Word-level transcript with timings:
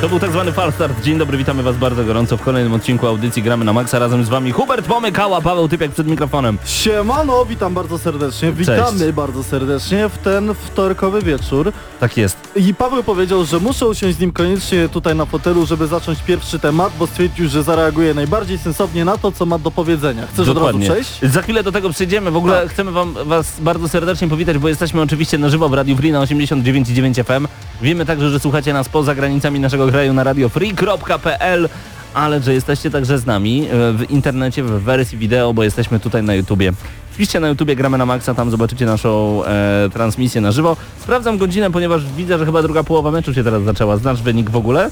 To 0.00 0.08
był 0.08 0.18
tak 0.20 0.30
zwany 0.30 0.52
falstart. 0.52 1.02
Dzień 1.02 1.18
dobry, 1.18 1.38
witamy 1.38 1.62
Was 1.62 1.76
bardzo 1.76 2.04
gorąco 2.04 2.36
w 2.36 2.42
kolejnym 2.42 2.72
odcinku 2.74 3.06
audycji 3.06 3.42
Gramy 3.42 3.64
na 3.64 3.72
Maxa. 3.72 3.98
Razem 3.98 4.24
z 4.24 4.28
Wami 4.28 4.52
Hubert 4.52 4.86
Pomykała, 4.86 5.40
Paweł 5.40 5.68
Typiak 5.68 5.90
przed 5.90 6.06
mikrofonem. 6.06 6.58
Siemano, 6.64 7.44
witam 7.46 7.74
bardzo 7.74 7.98
serdecznie. 7.98 8.52
Witamy 8.52 9.12
bardzo 9.12 9.42
serdecznie 9.42 10.08
w 10.08 10.18
ten 10.18 10.54
wtorkowy 10.54 11.22
wieczór. 11.22 11.72
Tak 12.00 12.16
jest. 12.16 12.36
I 12.56 12.74
Paweł 12.74 13.02
powiedział, 13.02 13.44
że 13.44 13.58
muszę 13.58 13.86
usiąść 13.86 14.16
z 14.16 14.20
nim 14.20 14.32
koniecznie 14.32 14.88
tutaj 14.88 15.14
na 15.14 15.26
fotelu, 15.26 15.66
żeby 15.66 15.86
zacząć 15.86 16.18
pierwszy 16.22 16.58
temat, 16.58 16.92
bo 16.98 17.06
stwierdził, 17.06 17.48
że 17.48 17.62
zareaguje 17.62 18.14
najbardziej 18.14 18.58
sensownie 18.58 19.04
na 19.04 19.18
to, 19.18 19.32
co 19.32 19.46
ma 19.46 19.58
do 19.58 19.70
powiedzenia. 19.70 20.26
Chcesz 20.26 20.46
Dokładnie. 20.46 20.90
od 20.90 20.96
razu 20.98 21.04
przejść? 21.10 21.34
Za 21.34 21.42
chwilę 21.42 21.62
do 21.62 21.72
tego 21.72 21.90
przejdziemy. 21.90 22.30
W 22.30 22.36
ogóle 22.36 22.62
Tak. 22.62 22.70
chcemy 22.70 22.90
wam, 22.92 23.14
Was 23.24 23.60
bardzo 23.60 23.88
serdecznie 23.88 24.28
powitać, 24.28 24.58
bo 24.58 24.68
jesteśmy 24.68 25.00
oczywiście 25.02 25.38
na 25.38 25.48
żywo 25.48 25.68
w 25.68 25.74
Radiu 25.74 25.96
Free 25.96 26.12
na 26.12 26.20
89,9 26.20 27.24
FM. 27.24 27.46
Wiemy 27.82 28.06
także, 28.06 28.30
że 28.30 28.40
słuchacie 28.40 28.72
nas 28.72 28.88
poza 28.88 29.14
granicami 29.14 29.60
naszego 29.60 29.89
kraju 29.90 30.12
na 30.12 30.24
radiofree.pl 30.24 31.68
ale 32.14 32.42
że 32.42 32.54
jesteście 32.54 32.90
także 32.90 33.18
z 33.18 33.26
nami 33.26 33.66
e, 33.66 33.92
w 33.92 34.10
internecie, 34.10 34.62
w 34.62 34.70
wersji 34.70 35.18
wideo, 35.18 35.54
bo 35.54 35.64
jesteśmy 35.64 36.00
tutaj 36.00 36.22
na 36.22 36.34
YouTubie. 36.34 36.72
Wpiszcie 37.10 37.40
na 37.40 37.48
YouTubie 37.48 37.76
Gramy 37.76 37.98
na 37.98 38.06
Maxa, 38.06 38.34
tam 38.34 38.50
zobaczycie 38.50 38.86
naszą 38.86 39.44
e, 39.44 39.88
transmisję 39.92 40.40
na 40.40 40.52
żywo. 40.52 40.76
Sprawdzam 41.00 41.38
godzinę, 41.38 41.70
ponieważ 41.70 42.06
widzę, 42.06 42.38
że 42.38 42.46
chyba 42.46 42.62
druga 42.62 42.84
połowa 42.84 43.10
meczu 43.10 43.34
się 43.34 43.44
teraz 43.44 43.62
zaczęła. 43.62 43.96
Znasz 43.96 44.22
wynik 44.22 44.50
w 44.50 44.56
ogóle? 44.56 44.90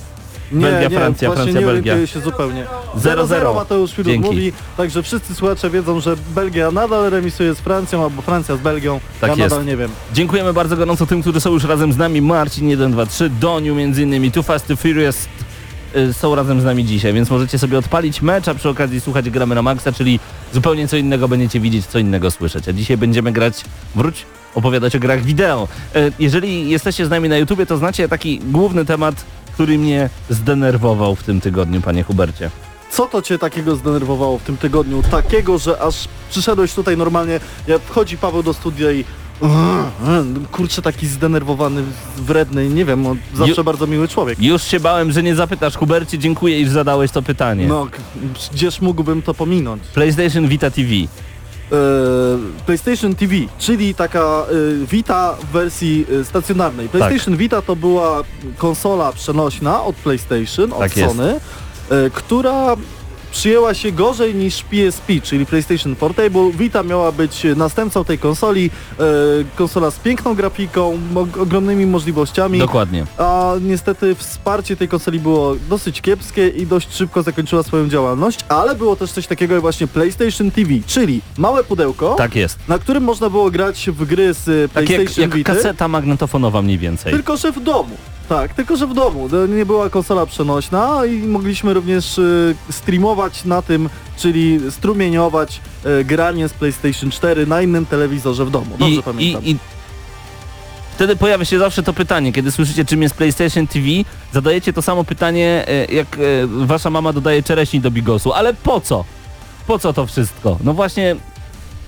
Belgia, 0.52 0.98
Francja, 0.98 1.28
właśnie 1.28 1.52
Francja, 1.52 1.60
nie 1.60 1.66
Belgia. 1.66 2.06
się 2.06 2.20
zupełnie. 2.20 2.66
0-0. 2.96 3.26
0-0 3.26 3.54
Mateusz 3.54 3.90
Filip 3.92 4.06
Dzięki. 4.12 4.28
mówi, 4.28 4.52
także 4.76 5.02
wszyscy 5.02 5.34
słuchacze 5.34 5.70
wiedzą, 5.70 6.00
że 6.00 6.16
Belgia 6.34 6.70
nadal 6.70 7.10
remisuje 7.10 7.54
z 7.54 7.58
Francją, 7.58 8.04
albo 8.04 8.22
Francja 8.22 8.56
z 8.56 8.60
Belgią. 8.60 9.00
Tak 9.20 9.30
ja 9.30 9.36
jest. 9.44 9.50
nadal 9.50 9.66
nie 9.66 9.76
wiem. 9.76 9.90
Dziękujemy 10.12 10.52
bardzo 10.52 10.76
gorąco 10.76 11.06
tym, 11.06 11.20
którzy 11.22 11.40
są 11.40 11.50
już 11.52 11.64
razem 11.64 11.92
z 11.92 11.96
nami. 11.96 12.22
Marcin 12.22 12.74
123, 12.76 13.30
Doniu 13.30 13.74
między 13.74 14.02
innymi, 14.02 14.32
Too 14.32 14.42
Fast, 14.42 14.66
Too 14.66 14.76
Furious 14.76 15.28
y, 15.96 16.12
są 16.12 16.34
razem 16.34 16.60
z 16.60 16.64
nami 16.64 16.84
dzisiaj, 16.84 17.12
więc 17.12 17.30
możecie 17.30 17.58
sobie 17.58 17.78
odpalić 17.78 18.22
mecz, 18.22 18.48
a 18.48 18.54
przy 18.54 18.68
okazji 18.68 19.00
słuchać 19.00 19.30
Gramy 19.30 19.54
na 19.54 19.62
Maxa, 19.62 19.92
czyli 19.92 20.20
zupełnie 20.54 20.88
co 20.88 20.96
innego 20.96 21.28
będziecie 21.28 21.60
widzieć, 21.60 21.86
co 21.86 21.98
innego 21.98 22.30
słyszeć. 22.30 22.68
A 22.68 22.72
dzisiaj 22.72 22.96
będziemy 22.96 23.32
grać, 23.32 23.64
wróć, 23.94 24.26
opowiadać 24.54 24.96
o 24.96 24.98
grach 25.00 25.22
wideo. 25.22 25.68
Y, 25.96 26.12
Jeżeli 26.18 26.70
jesteście 26.70 27.06
z 27.06 27.10
nami 27.10 27.28
na 27.28 27.36
YouTubie, 27.36 27.66
to 27.66 27.76
znacie 27.76 28.08
taki 28.08 28.38
główny 28.38 28.84
temat, 28.84 29.24
który 29.58 29.78
mnie 29.78 30.10
zdenerwował 30.30 31.16
w 31.16 31.22
tym 31.22 31.40
tygodniu, 31.40 31.80
panie 31.80 32.02
Hubercie. 32.02 32.50
Co 32.90 33.06
to 33.06 33.22
cię 33.22 33.38
takiego 33.38 33.76
zdenerwowało 33.76 34.38
w 34.38 34.42
tym 34.42 34.56
tygodniu? 34.56 35.02
Takiego, 35.10 35.58
że 35.58 35.82
aż 35.82 36.08
przyszedłeś 36.30 36.74
tutaj 36.74 36.96
normalnie, 36.96 37.40
jak 37.66 37.82
wchodzi 37.82 38.16
Paweł 38.18 38.42
do 38.42 38.54
studia 38.54 38.92
i 38.92 39.04
kurczę 40.52 40.82
taki 40.82 41.06
zdenerwowany, 41.06 41.82
wredny, 42.16 42.68
nie 42.68 42.84
wiem, 42.84 43.06
on 43.06 43.18
zawsze 43.34 43.54
Ju- 43.62 43.64
bardzo 43.64 43.86
miły 43.86 44.08
człowiek. 44.08 44.42
Już 44.42 44.62
się 44.62 44.80
bałem, 44.80 45.12
że 45.12 45.22
nie 45.22 45.34
zapytasz, 45.34 45.76
Hubercie, 45.76 46.18
dziękuję, 46.18 46.60
iż 46.60 46.68
zadałeś 46.68 47.10
to 47.10 47.22
pytanie. 47.22 47.66
No, 47.66 47.86
gdzież 48.52 48.80
mógłbym 48.80 49.22
to 49.22 49.34
pominąć? 49.34 49.82
PlayStation 49.94 50.48
Vita 50.48 50.70
TV. 50.70 50.88
E, 51.72 52.64
PlayStation 52.66 53.14
TV, 53.14 53.34
czyli 53.58 53.94
taka 53.94 54.20
e, 54.20 54.86
Vita 54.86 55.36
w 55.42 55.46
wersji 55.52 56.06
e, 56.20 56.24
stacjonarnej. 56.24 56.88
PlayStation 56.88 57.36
Vita 57.36 57.62
to 57.62 57.76
była 57.76 58.22
konsola 58.56 59.12
przenośna 59.12 59.84
od 59.84 59.96
PlayStation, 59.96 60.72
od 60.72 60.78
Tak. 60.78 60.92
Sony, 60.92 61.40
która 62.12 62.76
przyjęła 63.30 63.74
się 63.74 63.92
gorzej 63.92 64.34
niż 64.34 64.62
PSP, 64.62 65.12
czyli 65.22 65.46
PlayStation 65.46 65.96
Portable. 65.96 66.50
Vita 66.52 66.82
miała 66.82 67.12
być 67.12 67.46
następcą 67.56 68.04
tej 68.04 68.18
konsoli, 68.18 68.70
e, 69.00 69.02
konsola 69.56 69.90
z 69.90 69.98
piękną 69.98 70.34
grafiką, 70.34 70.98
ogromnymi 71.40 71.86
możliwościami. 71.86 72.58
Dokładnie. 72.58 73.04
A 73.18 73.52
niestety 73.60 74.14
wsparcie 74.14 74.76
tej 74.76 74.88
konsoli 74.88 75.20
było 75.20 75.56
dosyć 75.68 76.00
kiepskie 76.00 76.48
i 76.48 76.66
dość 76.66 76.94
szybko 76.94 77.22
zakończyła 77.22 77.62
swoją 77.62 77.88
działalność, 77.88 78.38
ale 78.48 78.74
było 78.74 78.96
też 78.96 79.12
coś 79.12 79.26
takiego 79.26 79.54
jak 79.54 79.60
właśnie 79.62 79.86
PlayStation 79.86 80.50
TV, 80.50 80.70
czyli 80.86 81.20
małe 81.38 81.64
pudełko, 81.64 82.14
Tak 82.14 82.36
jest. 82.36 82.58
na 82.68 82.78
którym 82.78 83.04
można 83.04 83.30
było 83.30 83.50
grać 83.50 83.90
w 83.90 84.04
gry 84.06 84.34
z 84.34 84.48
y, 84.48 84.68
Tak 84.74 84.90
jak, 84.90 84.96
PlayStation 84.96 85.22
jak 85.22 85.34
Vita, 85.34 85.54
kaseta 85.54 85.88
magnetofonowa 85.88 86.62
mniej 86.62 86.78
więcej. 86.78 87.12
tylko 87.12 87.36
że 87.36 87.52
w 87.52 87.60
domu. 87.60 87.96
Tak, 88.28 88.54
tylko 88.54 88.76
że 88.76 88.86
w 88.86 88.94
domu. 88.94 89.28
To 89.28 89.46
nie 89.46 89.66
była 89.66 89.90
konsola 89.90 90.26
przenośna 90.26 91.06
i 91.06 91.18
mogliśmy 91.18 91.74
również 91.74 92.18
y, 92.18 92.54
streamować 92.70 93.44
na 93.44 93.62
tym, 93.62 93.88
czyli 94.16 94.60
strumieniować 94.70 95.60
y, 96.00 96.04
granie 96.04 96.48
z 96.48 96.52
PlayStation 96.52 97.10
4 97.10 97.46
na 97.46 97.62
innym 97.62 97.86
telewizorze 97.86 98.44
w 98.44 98.50
domu. 98.50 98.76
Dobrze 98.78 98.94
I, 98.94 99.02
pamiętam. 99.02 99.44
i, 99.44 99.50
I 99.50 99.56
wtedy 100.94 101.16
pojawia 101.16 101.44
się 101.44 101.58
zawsze 101.58 101.82
to 101.82 101.92
pytanie, 101.92 102.32
kiedy 102.32 102.52
słyszycie 102.52 102.84
czym 102.84 103.02
jest 103.02 103.14
PlayStation 103.14 103.66
TV, 103.66 103.86
zadajecie 104.32 104.72
to 104.72 104.82
samo 104.82 105.04
pytanie, 105.04 105.64
e, 105.68 105.84
jak 105.84 106.06
e, 106.14 106.18
wasza 106.46 106.90
mama 106.90 107.12
dodaje 107.12 107.42
czereśni 107.42 107.80
do 107.80 107.90
bigosu. 107.90 108.32
Ale 108.32 108.54
po 108.54 108.80
co? 108.80 109.04
Po 109.66 109.78
co 109.78 109.92
to 109.92 110.06
wszystko? 110.06 110.58
No 110.64 110.74
właśnie, 110.74 111.16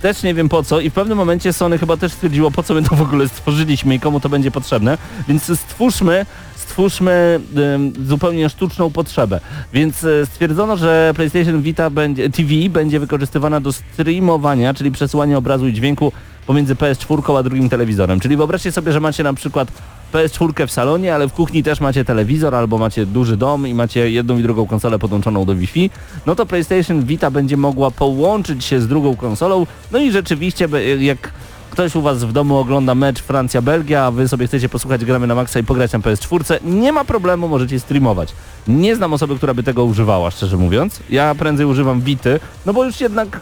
też 0.03 0.23
nie 0.23 0.35
wiem 0.35 0.49
po 0.49 0.63
co 0.63 0.81
i 0.81 0.91
w 0.91 0.93
pewnym 0.93 1.19
momencie 1.19 1.53
Sony 1.53 1.79
chyba 1.79 1.97
też 1.97 2.13
stwierdziło, 2.13 2.51
po 2.51 2.63
co 2.63 2.75
my 2.75 2.83
to 2.83 2.97
w 2.97 3.03
ogóle 3.03 3.29
stworzyliśmy 3.29 3.95
i 3.95 4.01
komu 4.01 4.21
to 4.21 4.29
będzie 4.29 4.51
potrzebne, 4.51 4.99
więc 5.29 5.61
stwórzmy 5.61 6.27
stwórzmy 6.71 7.41
em, 7.75 7.93
zupełnie 8.07 8.49
sztuczną 8.49 8.91
potrzebę. 8.91 9.41
Więc 9.73 10.05
e, 10.05 10.27
stwierdzono, 10.27 10.77
że 10.77 11.13
PlayStation 11.17 11.63
Vita 11.63 11.91
będzie, 11.91 12.31
TV 12.31 12.51
będzie 12.71 13.01
wykorzystywana 13.01 13.61
do 13.61 13.73
streamowania, 13.73 14.75
czyli 14.75 14.91
przesyłania 14.91 15.39
obrazu 15.39 15.69
i 15.69 15.73
dźwięku 15.73 16.13
pomiędzy 16.51 16.75
PS4 16.75 17.39
a 17.39 17.43
drugim 17.43 17.69
telewizorem. 17.69 18.21
Czyli 18.21 18.37
wyobraźcie 18.37 18.73
sobie, 18.73 18.93
że 18.93 19.01
macie 19.01 19.23
na 19.23 19.35
przykład 19.35 19.69
PS4 20.13 20.67
w 20.67 20.71
salonie, 20.71 21.15
ale 21.15 21.29
w 21.29 21.33
kuchni 21.33 21.63
też 21.63 21.81
macie 21.81 22.05
telewizor 22.05 22.55
albo 22.55 22.79
macie 22.79 23.07
duży 23.07 23.37
dom 23.37 23.67
i 23.67 23.75
macie 23.75 24.11
jedną 24.11 24.39
i 24.39 24.43
drugą 24.43 24.67
konsolę 24.67 24.99
podłączoną 24.99 25.45
do 25.45 25.55
Wi-Fi, 25.55 25.91
no 26.27 26.35
to 26.35 26.47
PlayStation 26.47 27.05
Vita 27.05 27.31
będzie 27.31 27.57
mogła 27.57 27.91
połączyć 27.91 28.65
się 28.65 28.81
z 28.81 28.89
drugą 28.89 29.17
konsolą, 29.17 29.67
no 29.93 29.99
i 29.99 30.11
rzeczywiście 30.11 30.69
jak 30.99 31.33
ktoś 31.71 31.97
u 31.97 32.03
was 32.03 32.25
w 32.25 32.33
domu 32.33 32.57
ogląda 32.57 32.95
mecz 32.95 33.23
Francja-Belgia, 33.23 34.05
a 34.05 34.11
wy 34.11 34.29
sobie 34.29 34.47
chcecie 34.47 34.69
posłuchać 34.69 35.05
gramy 35.05 35.27
na 35.27 35.35
maksa 35.35 35.61
i 35.61 35.65
pograć 35.65 35.93
na 35.93 35.99
PS4, 35.99 36.59
nie 36.65 36.93
ma 36.93 37.05
problemu, 37.05 37.49
możecie 37.49 37.81
streamować. 37.81 38.33
Nie 38.69 38.97
znam 38.97 39.13
osoby, 39.13 39.37
która 39.37 39.55
by 39.55 39.63
tego 39.63 39.85
używała, 39.85 40.31
szczerze 40.31 40.57
mówiąc. 40.57 41.01
Ja 41.11 41.35
prędzej 41.35 41.67
używam 41.67 42.01
Vity, 42.01 42.41
no 42.67 42.73
bo 42.73 42.85
już 42.85 43.01
jednak 43.01 43.41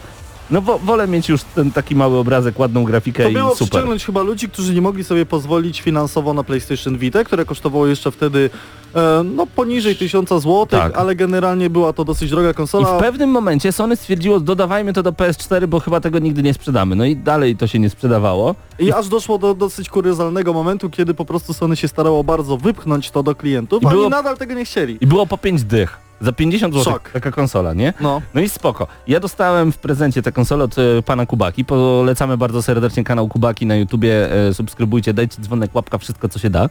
no 0.50 0.60
wo, 0.62 0.78
wolę 0.78 1.08
mieć 1.08 1.28
już 1.28 1.42
ten 1.42 1.72
taki 1.72 1.94
mały 1.96 2.18
obrazek, 2.18 2.58
ładną 2.58 2.84
grafikę 2.84 3.22
To 3.22 3.28
i 3.28 3.34
miało 3.34 3.50
super. 3.50 3.68
przyciągnąć 3.68 4.04
chyba 4.06 4.22
ludzi, 4.22 4.48
którzy 4.48 4.74
nie 4.74 4.80
mogli 4.82 5.04
sobie 5.04 5.26
pozwolić 5.26 5.80
finansowo 5.80 6.34
na 6.34 6.44
PlayStation 6.44 6.98
Vita, 6.98 7.24
które 7.24 7.44
kosztowało 7.44 7.86
jeszcze 7.86 8.10
wtedy 8.10 8.50
e, 8.94 9.22
no 9.34 9.46
poniżej 9.46 9.96
1000 9.96 10.28
zł, 10.28 10.66
Tak. 10.66 10.98
ale 10.98 11.14
generalnie 11.16 11.70
była 11.70 11.92
to 11.92 12.04
dosyć 12.04 12.30
droga 12.30 12.50
I 12.50 12.54
konsola. 12.54 12.98
w 12.98 13.00
pewnym 13.00 13.30
momencie 13.30 13.72
Sony 13.72 13.96
stwierdziło, 13.96 14.40
dodawajmy 14.40 14.92
to 14.92 15.02
do 15.02 15.12
PS4, 15.12 15.66
bo 15.66 15.80
chyba 15.80 16.00
tego 16.00 16.18
nigdy 16.18 16.42
nie 16.42 16.54
sprzedamy. 16.54 16.96
No 16.96 17.04
i 17.04 17.16
dalej 17.16 17.56
to 17.56 17.66
się 17.66 17.78
nie 17.78 17.90
sprzedawało. 17.90 18.54
I 18.78 18.92
aż 18.92 19.08
doszło 19.08 19.38
do 19.38 19.54
dosyć 19.54 19.88
kuriozalnego 19.88 20.52
momentu, 20.52 20.90
kiedy 20.90 21.14
po 21.14 21.24
prostu 21.24 21.54
Sony 21.54 21.76
się 21.76 21.88
starało 21.88 22.24
bardzo 22.24 22.56
wypchnąć 22.56 23.10
to 23.10 23.22
do 23.22 23.34
klientów, 23.34 23.82
I 23.82 23.86
a 23.86 23.90
było- 23.90 24.02
oni 24.02 24.10
nadal 24.10 24.36
tego 24.36 24.54
nie 24.54 24.64
chcieli. 24.64 24.98
I 25.00 25.06
było 25.06 25.26
po 25.26 25.38
5 25.38 25.64
dych. 25.64 26.07
Za 26.20 26.32
50 26.32 26.74
zł 26.74 26.92
Szok. 26.92 27.10
taka 27.10 27.30
konsola, 27.30 27.74
nie? 27.74 27.92
No. 28.00 28.22
No 28.34 28.40
i 28.40 28.48
spoko. 28.48 28.86
Ja 29.06 29.20
dostałem 29.20 29.72
w 29.72 29.78
prezencie 29.78 30.22
tę 30.22 30.32
konsolę 30.32 30.64
od 30.64 30.78
e, 30.78 31.02
pana 31.02 31.26
Kubaki. 31.26 31.64
Polecamy 31.64 32.36
bardzo 32.36 32.62
serdecznie 32.62 33.04
kanał 33.04 33.28
Kubaki 33.28 33.66
na 33.66 33.76
YouTubie. 33.76 34.32
E, 34.48 34.54
subskrybujcie, 34.54 35.14
dajcie 35.14 35.42
dzwonek, 35.42 35.74
łapka, 35.74 35.98
wszystko 35.98 36.28
co 36.28 36.38
się 36.38 36.50
da. 36.50 36.68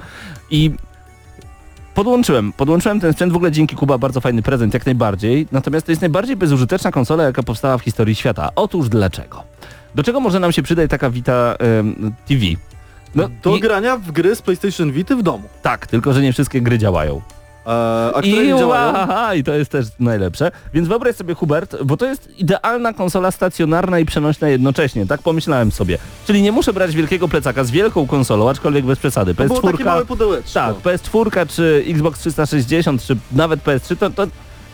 I 0.49 0.71
podłączyłem. 1.95 2.53
Podłączyłem 2.53 2.99
ten 2.99 3.13
sprzęt 3.13 3.33
w 3.33 3.35
ogóle 3.35 3.51
dzięki 3.51 3.75
Kuba, 3.75 3.97
bardzo 3.97 4.21
fajny 4.21 4.41
prezent, 4.41 4.73
jak 4.73 4.85
najbardziej. 4.85 5.47
Natomiast 5.51 5.85
to 5.85 5.91
jest 5.91 6.01
najbardziej 6.01 6.35
bezużyteczna 6.35 6.91
konsola, 6.91 7.23
jaka 7.23 7.43
powstała 7.43 7.77
w 7.77 7.81
historii 7.81 8.15
świata. 8.15 8.49
Otóż 8.55 8.89
dlaczego? 8.89 9.43
Do 9.95 10.03
czego 10.03 10.19
może 10.19 10.39
nam 10.39 10.51
się 10.51 10.63
przydać 10.63 10.89
taka 10.89 11.09
Vita 11.09 11.55
em, 11.59 12.13
TV? 12.27 12.41
No, 13.15 13.29
Do 13.43 13.55
i, 13.55 13.59
grania 13.59 13.97
w 13.97 14.11
gry 14.11 14.35
z 14.35 14.41
PlayStation 14.41 14.91
Vita 14.91 15.15
w 15.15 15.23
domu. 15.23 15.43
tak, 15.61 15.87
tylko 15.87 16.13
że 16.13 16.21
nie 16.21 16.33
wszystkie 16.33 16.61
gry 16.61 16.77
działają. 16.77 17.21
E, 17.67 18.15
a 18.15 18.19
które 18.21 18.43
I, 18.43 18.47
nie 18.53 18.59
działają? 18.59 18.93
aha, 18.95 19.35
I 19.35 19.43
to 19.43 19.53
jest 19.53 19.71
też 19.71 19.85
najlepsze. 19.99 20.51
Więc 20.73 20.87
wyobraź 20.87 21.15
sobie 21.15 21.33
Hubert, 21.33 21.75
bo 21.83 21.97
to 21.97 22.05
jest 22.05 22.39
idealna 22.39 22.93
konsola 22.93 23.31
stacjonarna 23.31 23.99
i 23.99 24.05
przenośna 24.05 24.49
jednocześnie, 24.49 25.05
tak 25.05 25.21
pomyślałem 25.21 25.71
sobie. 25.71 25.97
Czyli 26.27 26.41
nie 26.41 26.51
muszę 26.51 26.73
brać 26.73 26.95
wielkiego 26.95 27.27
plecaka 27.27 27.63
z 27.63 27.71
wielką 27.71 28.07
konsolą, 28.07 28.49
aczkolwiek 28.49 28.85
bez 28.85 28.99
przesady. 28.99 29.35
To 29.35 29.45
było 29.45 29.61
takie 29.61 29.77
PS4, 29.77 29.85
małe 29.85 30.05
pudełeczko. 30.05 30.51
tak, 30.53 30.75
PS4 30.75 31.47
czy 31.47 31.83
Xbox 31.87 32.19
360 32.19 33.03
czy 33.03 33.17
nawet 33.31 33.63
PS3 33.63 33.97
to, 33.97 34.09
to, 34.09 34.27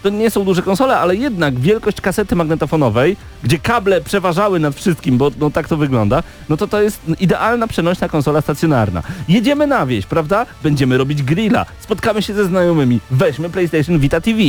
to 0.03 0.09
nie 0.09 0.29
są 0.29 0.44
duże 0.45 0.61
konsole, 0.61 0.97
ale 0.97 1.15
jednak 1.15 1.59
wielkość 1.59 2.01
kasety 2.01 2.35
magnetofonowej, 2.35 3.17
gdzie 3.44 3.59
kable 3.59 4.01
przeważały 4.01 4.59
nad 4.59 4.75
wszystkim, 4.75 5.17
bo 5.17 5.31
no, 5.39 5.50
tak 5.50 5.67
to 5.67 5.77
wygląda, 5.77 6.23
no 6.50 6.57
to 6.57 6.67
to 6.67 6.81
jest 6.81 7.01
idealna 7.19 7.67
przenośna 7.67 8.09
konsola 8.09 8.41
stacjonarna. 8.41 9.03
Jedziemy 9.27 9.67
na 9.67 9.85
wieś, 9.85 10.05
prawda? 10.05 10.45
Będziemy 10.63 10.97
robić 10.97 11.23
grilla, 11.23 11.65
spotkamy 11.79 12.21
się 12.21 12.33
ze 12.33 12.45
znajomymi, 12.45 13.00
weźmy 13.11 13.50
PlayStation 13.50 14.00
Vita 14.00 14.21
TV. 14.21 14.39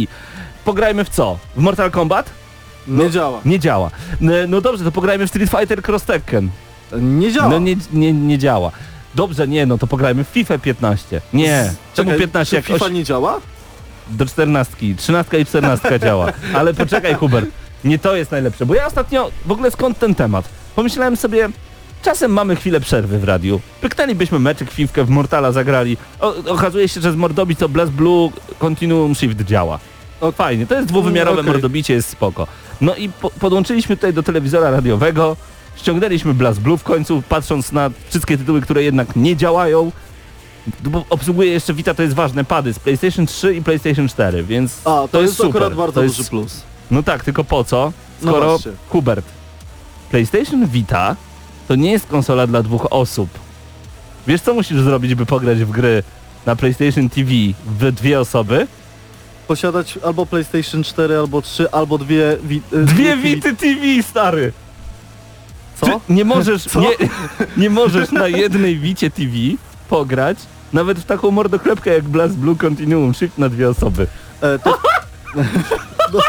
Pograjmy 0.65 1.05
w 1.05 1.09
co? 1.09 1.39
W 1.57 1.61
Mortal 1.61 1.91
Kombat? 1.91 2.31
Nie 2.89 3.11
działa. 3.11 3.41
Nie 3.45 3.59
działa. 3.59 3.91
No, 4.21 4.33
no 4.49 4.61
dobrze, 4.61 4.85
to 4.85 4.93
pograjmy 4.93 5.27
w 5.27 5.31
Street 5.31 5.51
Fighter 5.51 5.83
Cross 5.83 6.03
Tekken. 6.03 6.49
Nie 6.93 7.33
działa. 7.33 7.49
No 7.49 7.59
nie, 7.59 7.77
nie, 7.93 8.13
nie 8.13 8.39
działa. 8.39 8.71
Dobrze, 9.15 9.49
nie, 9.49 9.67
no 9.67 9.79
to 9.79 9.87
pograjmy 9.87 10.25
w 10.25 10.29
FIFA 10.29 10.59
15. 10.59 11.21
Nie. 11.33 11.73
Czemu 11.95 12.11
Czekaj, 12.11 12.21
15 12.21 12.51
czy 12.51 12.57
jak 12.57 12.65
FIFA 12.65 12.87
oś... 12.87 12.93
nie 12.93 13.05
działa? 13.05 13.41
Do 14.09 14.27
14. 14.27 14.77
13 14.97 15.41
i 15.41 15.47
14 15.47 15.99
działa. 16.05 16.33
Ale 16.55 16.75
poczekaj 16.75 17.15
Hubert, 17.15 17.51
nie 17.85 17.99
to 17.99 18.17
jest 18.17 18.31
najlepsze, 18.31 18.67
bo 18.67 18.75
ja 18.75 18.87
ostatnio, 18.87 19.31
w 19.47 19.53
ogóle 19.53 19.71
skąd 19.71 19.99
ten 19.99 20.15
temat? 20.15 20.49
Pomyślałem 20.77 21.17
sobie, 21.17 21.49
czasem 22.03 22.33
mamy 22.33 22.57
chwilę 22.57 22.81
przerwy 22.81 23.19
w 23.19 23.25
radiu. 23.25 23.61
Pyknęlibyśmy 23.81 24.39
meczyk, 24.39 24.71
piwkę 24.71 25.05
w 25.05 25.11
Mortala 25.11 25.53
zagrali. 25.53 25.97
O, 26.21 26.35
okazuje 26.53 26.89
się, 26.89 27.01
że 27.01 27.13
z 27.13 27.17
Mordobic 27.17 27.59
to 27.59 27.69
Blast 27.69 27.93
Blue 27.93 28.31
Continuum 28.59 29.15
Shift 29.15 29.41
działa. 29.41 29.79
O, 30.21 30.33
fajnie, 30.33 30.67
to 30.67 30.75
jest 30.75 30.89
dwuwymiarowe 30.89 31.41
Okej. 31.41 31.53
mordobicie, 31.53 31.95
jest 31.95 32.09
spoko. 32.09 32.47
No 32.81 32.95
i 32.95 33.09
po, 33.09 33.31
podłączyliśmy 33.31 33.97
tutaj 33.97 34.13
do 34.13 34.23
telewizora 34.23 34.71
radiowego, 34.71 35.37
ściągnęliśmy 35.77 36.35
Blast 36.35 36.61
Blue 36.61 36.79
w 36.79 36.83
końcu, 36.83 37.23
patrząc 37.29 37.73
na 37.73 37.91
wszystkie 38.09 38.39
tytuły, 38.39 38.61
które 38.61 38.83
jednak 38.83 39.17
nie 39.17 39.37
działają. 39.37 39.93
Bo 40.83 41.05
obsługuje 41.11 41.51
jeszcze 41.53 41.75
Vita, 41.75 41.95
to 41.95 42.03
jest 42.03 42.15
ważne, 42.15 42.45
pady 42.45 42.75
z 42.75 42.79
PlayStation 42.79 43.27
3 43.27 43.55
i 43.55 43.63
PlayStation 43.63 44.09
4, 44.09 44.45
więc 44.45 44.81
A, 44.85 45.09
to, 45.13 45.23
jest, 45.23 45.35
super. 45.37 45.51
akurat 45.51 45.75
bardzo 45.75 45.93
to 45.93 46.03
jest, 46.03 46.17
duży 46.17 46.31
plus. 46.31 46.63
No 46.91 47.03
tak, 47.03 47.25
tylko 47.25 47.45
po 47.45 47.65
co? 47.65 47.93
No 48.23 48.31
Skoro 48.33 48.47
właśnie. 48.51 48.73
Hubert, 48.89 49.25
PlayStation 50.11 50.67
Vita 50.67 51.17
to 51.69 51.75
nie 51.75 51.93
jest 51.93 52.07
konsola 52.07 52.47
dla 52.47 52.63
dwóch 52.63 52.87
osób. 52.91 53.29
Wiesz 54.27 54.41
co 54.41 54.55
musisz 54.55 54.81
zrobić, 54.81 55.15
by 55.15 55.27
pograć 55.27 55.59
w 55.59 55.71
gry 55.71 56.03
na 56.47 56.57
PlayStation 56.57 57.09
TV 57.11 57.31
w 57.79 57.93
dwie 57.93 58.21
osoby? 58.21 58.67
Posiadać 59.49 59.99
albo 60.05 60.27
PlayStation 60.27 60.85
4, 60.85 61.17
albo 61.19 61.43
3, 61.43 61.71
albo 61.71 61.99
dwie... 61.99 62.37
Wi 62.45 62.63
y, 62.73 62.85
Dwie 62.85 63.17
wi- 63.17 63.23
Vity 63.35 63.57
TV, 63.57 64.03
stary! 64.03 64.53
Co? 65.81 65.87
Ty 65.87 65.93
nie 66.09 66.25
możesz, 66.25 66.75
nie, 66.75 67.09
nie 67.57 67.71
możesz 67.71 68.11
na 68.13 68.29
jednej 68.29 68.79
Vicie 68.79 69.11
TV 69.11 69.31
pograć 69.89 70.39
nawet 70.75 70.99
w 70.99 71.05
taką 71.05 71.31
mordoklepkę 71.31 71.95
jak 71.95 72.05
Blast 72.05 72.35
Blue 72.35 72.57
Continuum 72.57 73.15
Shift 73.15 73.39
na 73.39 73.49
dwie 73.49 73.69
osoby. 73.69 74.07
E, 74.41 74.59
to, 74.59 74.79
no, 76.13 76.21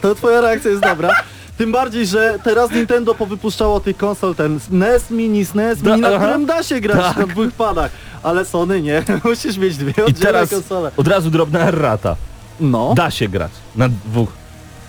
to 0.00 0.14
twoja 0.14 0.40
reakcja 0.40 0.70
jest 0.70 0.82
dobra. 0.82 1.10
Tym 1.58 1.72
bardziej, 1.72 2.06
że 2.06 2.38
teraz 2.44 2.70
Nintendo 2.70 3.14
powypuszczało 3.14 3.80
tych 3.80 3.96
konsol 3.96 4.34
ten 4.34 4.60
NES 4.70 5.10
Mini, 5.10 5.44
SNES 5.44 5.82
Mini, 5.82 6.00
Da- 6.02 6.08
na 6.10 6.16
aha. 6.16 6.18
którym 6.24 6.46
da 6.46 6.62
się 6.62 6.80
grać 6.80 6.96
Tak. 7.04 7.16
na 7.16 7.26
dwóch 7.26 7.52
padach. 7.52 7.90
Ale 8.22 8.44
Sony 8.44 8.82
nie, 8.82 9.02
musisz 9.24 9.56
mieć 9.58 9.76
dwie 9.76 9.90
I 9.98 10.02
oddzielne 10.02 10.14
teraz 10.32 10.50
konsole. 10.50 10.90
od 10.96 11.08
razu 11.08 11.30
drobna 11.30 11.60
errata. 11.60 12.16
No. 12.60 12.94
Da 12.96 13.10
się 13.10 13.28
grać 13.28 13.50
na 13.76 13.88
dwóch. 13.88 14.28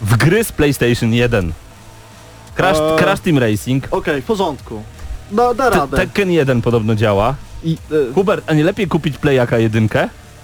W 0.01 0.18
gry 0.18 0.44
z 0.44 0.51
PlayStation 0.51 1.13
1. 1.13 1.54
Crash, 2.56 2.77
Eee. 2.80 2.98
Crash 2.98 3.19
Team 3.19 3.38
Racing. 3.38 3.83
Okej, 3.92 4.21
w 4.21 4.25
porządku. 4.25 4.83
Da, 5.31 5.54
da 5.54 5.71
Te- 5.71 5.77
radę. 5.77 5.98
Tekken 5.98 6.31
1 6.31 6.62
podobno 6.62 6.95
działa. 6.95 7.36
I, 7.63 7.77
e, 7.92 8.13
Hubert, 8.13 8.44
a 8.48 8.54
nie 8.54 8.63
lepiej 8.63 8.88
kupić 8.88 9.18
Playaka 9.18 9.57
1? 9.57 9.89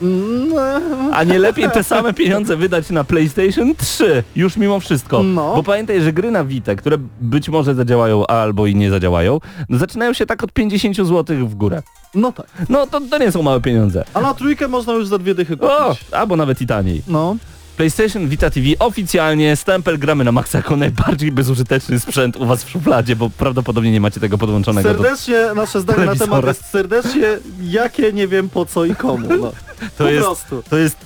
mm, 0.02 0.54
e, 0.58 1.16
A 1.16 1.24
nie 1.24 1.40
lepiej 1.40 1.70
te 1.72 1.84
same 1.84 2.14
pieniądze 2.14 2.58
wydać 2.58 2.90
na 2.90 3.04
PlayStation 3.04 3.76
3? 3.76 4.24
Już 4.36 4.58
mimo 4.58 4.80
wszystko. 4.80 5.24
No. 5.24 5.56
Bo 5.56 5.64
pamiętaj, 5.64 6.02
że 6.02 6.14
gry 6.14 6.32
na 6.32 6.44
Vita, 6.46 6.76
które 6.76 6.98
być 7.22 7.50
może 7.50 7.76
zadziałają 7.76 8.28
albo 8.28 8.68
i 8.68 8.76
nie 8.76 8.90
zadziałają, 8.90 9.40
no 9.70 9.78
zaczynają 9.78 10.14
się 10.14 10.26
tak 10.26 10.44
od 10.44 10.52
50 10.54 10.96
zł 10.96 11.38
w 11.48 11.56
górę. 11.56 11.82
no 12.16 12.32
tak. 12.32 12.46
No 12.70 12.88
to, 12.88 13.02
to 13.02 13.18
nie 13.18 13.32
są 13.32 13.42
małe 13.44 13.62
pieniądze. 13.62 14.04
A 14.14 14.22
na 14.22 14.34
trójkę 14.34 14.68
można 14.68 14.94
już 14.94 15.08
za 15.08 15.18
dwie 15.18 15.36
dychy 15.36 15.54
O, 15.60 15.90
kupić. 15.90 16.06
albo 16.12 16.36
nawet 16.36 16.62
i 16.62 16.68
taniej. 16.68 17.02
No. 17.08 17.36
PlayStation 17.80 18.28
Vita 18.28 18.50
TV 18.50 18.68
oficjalnie 18.80 19.56
stempel 19.56 20.00
gramy 20.00 20.24
na 20.24 20.32
maksa 20.32 20.58
jako 20.58 20.76
najbardziej 20.76 21.32
bezużyteczny 21.32 22.00
sprzęt 22.00 22.38
u 22.38 22.46
was 22.46 22.64
w 22.64 22.70
szufladzie, 22.70 23.16
bo 23.16 23.30
prawdopodobnie 23.30 23.92
nie 23.92 24.02
macie 24.02 24.20
tego 24.20 24.38
podłączonego 24.38 24.94
do... 24.94 25.04
Serdecznie, 25.04 25.54
nasze 25.56 25.82
zdanie 25.82 26.06
na 26.06 26.16
temat 26.16 26.46
jest 26.46 26.66
serdecznie, 26.66 27.38
jakie 27.62 28.14
nie 28.14 28.28
wiem 28.28 28.50
po 28.50 28.66
co 28.66 28.86
i 28.86 28.96
komu. 28.96 29.28
No. 29.30 29.52
To 29.98 30.04
po 30.04 30.10
jest, 30.10 30.26
prostu. 30.26 30.64
to 30.70 30.78
jest 30.78 30.98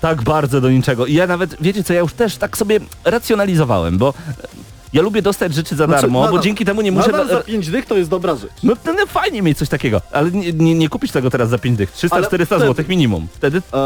tak 0.00 0.22
bardzo 0.22 0.60
do 0.60 0.70
niczego. 0.70 1.06
I 1.06 1.14
ja 1.14 1.26
nawet, 1.26 1.56
wiecie 1.60 1.84
co, 1.84 1.92
ja 1.92 2.00
już 2.00 2.12
też 2.12 2.36
tak 2.36 2.56
sobie 2.56 2.80
racjonalizowałem, 3.04 3.98
bo 3.98 4.14
ja 4.92 5.02
lubię 5.02 5.22
dostać 5.22 5.54
rzeczy 5.54 5.76
za 5.76 5.86
Znaczy, 5.86 6.02
darmo, 6.02 6.20
bo 6.20 6.26
nadal- 6.26 6.42
dzięki 6.42 6.64
temu 6.64 6.80
nie 6.82 6.92
muszę... 6.92 7.06
Nadal 7.12 7.26
na- 7.26 7.32
za 7.32 7.40
pięć 7.40 7.68
dych 7.70 7.86
to 7.86 7.96
jest 7.96 8.10
dobra 8.10 8.36
rzecz. 8.36 8.50
No 8.62 8.76
to 8.76 8.92
no, 8.92 9.06
fajnie 9.06 9.42
mieć 9.42 9.58
coś 9.58 9.68
takiego, 9.68 10.00
ale 10.12 10.30
nie, 10.30 10.52
nie, 10.52 10.74
nie 10.74 10.88
kupisz 10.88 11.10
tego 11.10 11.30
teraz 11.30 11.48
za 11.48 11.58
5 11.58 11.78
dych. 11.78 11.92
300-400 11.92 12.08
Ale 12.10 12.26
wtedy- 12.26 12.44
zł 12.46 12.84
minimum. 12.88 13.26
Wtedy 13.32 13.58
Eee, 13.72 13.80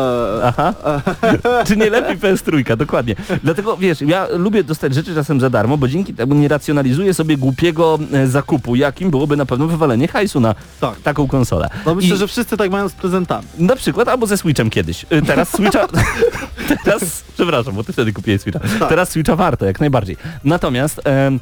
Aha. 0.44 0.74
Czy 1.66 1.76
nie 1.76 1.90
lepiej 1.90 2.18
PS3, 2.18 2.76
dokładnie. 2.76 3.14
Dlatego 3.42 3.76
wiesz, 3.76 4.00
ja 4.00 4.26
lubię 4.30 4.64
dostać 4.64 4.94
rzeczy 4.94 5.14
czasem 5.14 5.40
za 5.40 5.50
darmo, 5.50 5.76
bo 5.76 5.88
dzięki 5.88 6.14
temu 6.14 6.34
nie 6.34 6.48
racjonalizuję 6.48 7.14
sobie 7.14 7.36
głupiego 7.36 7.98
e, 8.12 8.26
zakupu, 8.26 8.76
jakim 8.76 9.10
byłoby 9.10 9.36
na 9.36 9.46
pewno 9.46 9.66
wywalenie 9.66 10.08
hajsu 10.08 10.40
na 10.40 10.54
Tak. 10.80 11.00
taką 11.00 11.28
konsolę. 11.28 11.68
no 11.86 11.94
myślę, 11.94 12.14
I 12.16 12.18
że 12.18 12.28
wszyscy 12.28 12.56
tak 12.56 12.70
mają 12.70 12.88
z 12.88 12.92
prezentami. 12.92 13.46
Na 13.58 13.76
przykład 13.76 14.08
albo 14.08 14.26
ze 14.26 14.36
Switchem 14.38 14.70
kiedyś. 14.70 15.06
Teraz 15.26 15.48
Switcha... 15.48 15.88
teraz, 16.84 17.24
przepraszam, 17.34 17.74
bo 17.74 17.84
ty 17.84 17.92
wtedy 17.92 18.12
kupiłeś 18.12 18.40
Switcha. 18.40 18.60
Tak. 18.78 18.88
Teraz 18.88 19.08
Switcha 19.10 19.36
warto, 19.36 19.64
jak 19.66 19.80
najbardziej. 19.80 20.16
Natomiast... 20.44 20.94
em, 21.05 21.41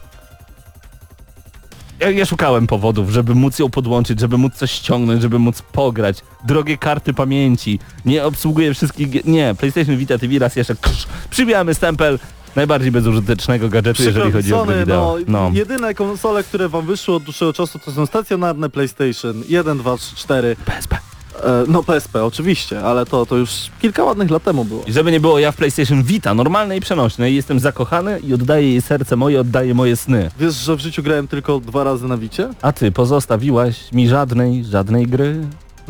ja, 2.01 2.11
ja 2.11 2.27
szukałem 2.27 2.67
powodów, 2.67 3.11
żeby 3.11 3.35
móc 3.35 3.59
ją 3.59 3.71
podłączyć, 3.71 4.21
żeby 4.21 4.39
móc 4.39 4.55
coś 4.55 4.71
ściągnąć, 4.71 5.23
żeby 5.23 5.39
móc 5.39 5.63
pograć. 5.63 6.19
Drogie 6.47 6.79
karty 6.79 7.15
pamięci. 7.15 7.79
Nie 8.05 8.25
obsługuję 8.25 8.75
wszystkich... 8.75 9.25
Nie, 9.25 9.55
PlayStation 9.59 9.97
Vita 9.97 10.19
TV 10.19 10.39
raz 10.39 10.57
jeszcze... 10.57 10.77
Krz, 10.77 11.07
przybijamy 11.31 11.75
stempel 11.75 12.19
najbardziej 12.57 12.91
bezużytecznego 12.91 13.69
gadżetu, 13.69 14.03
jeżeli 14.03 14.33
chodzi 14.33 14.55
o 14.55 14.65
gry 14.65 14.81
wideo. 14.81 15.17
no, 15.27 15.51
jedyne 15.55 15.95
konsole, 15.95 16.43
które 16.43 16.69
wam 16.69 16.87
wyszły 16.87 17.15
od 17.15 17.23
dłuższego 17.23 17.53
czasu 17.53 17.79
to 17.79 17.93
są 17.93 18.07
stacjonarne 18.07 18.71
PlayStation 18.71 19.43
1, 19.49 19.79
2, 19.79 19.97
3, 19.97 20.17
4. 20.17 20.57
PSP. 20.65 21.12
E, 21.45 21.65
no 21.69 21.83
PSP 21.83 22.25
oczywiście, 22.25 22.83
ale 22.83 23.07
to, 23.07 23.27
to 23.27 23.37
już 23.37 23.51
kilka 23.81 24.05
ładnych 24.05 24.31
lat 24.31 24.43
temu 24.43 24.65
było. 24.65 24.85
I 24.87 24.93
żeby 24.93 25.13
nie 25.13 25.21
było, 25.21 25.39
ja 25.39 25.53
w 25.53 25.57
PlayStation 25.57 26.03
Vita, 26.03 26.35
normalnej 26.35 26.79
i 26.79 26.81
przenośnej, 26.81 27.35
jestem 27.35 27.61
zakochany 27.61 28.19
i 28.21 28.35
oddaję 28.35 28.71
jej 28.71 28.83
serce 28.83 29.17
moje, 29.17 29.41
oddaję 29.41 29.75
moje 29.75 29.97
sny. 29.97 30.31
Wiesz, 30.39 30.55
że 30.55 30.77
w 30.77 30.81
życiu 30.81 31.03
grałem 31.03 31.29
tylko 31.29 31.61
dwa 31.61 31.85
razy 31.85 32.09
na 32.09 32.17
Wicie? 32.17 32.49
A 32.63 32.73
ty 32.73 32.93
pozostawiłaś 32.93 33.93
mi 33.93 34.09
żadnej, 34.09 34.65
żadnej 34.65 35.07
gry? 35.07 35.37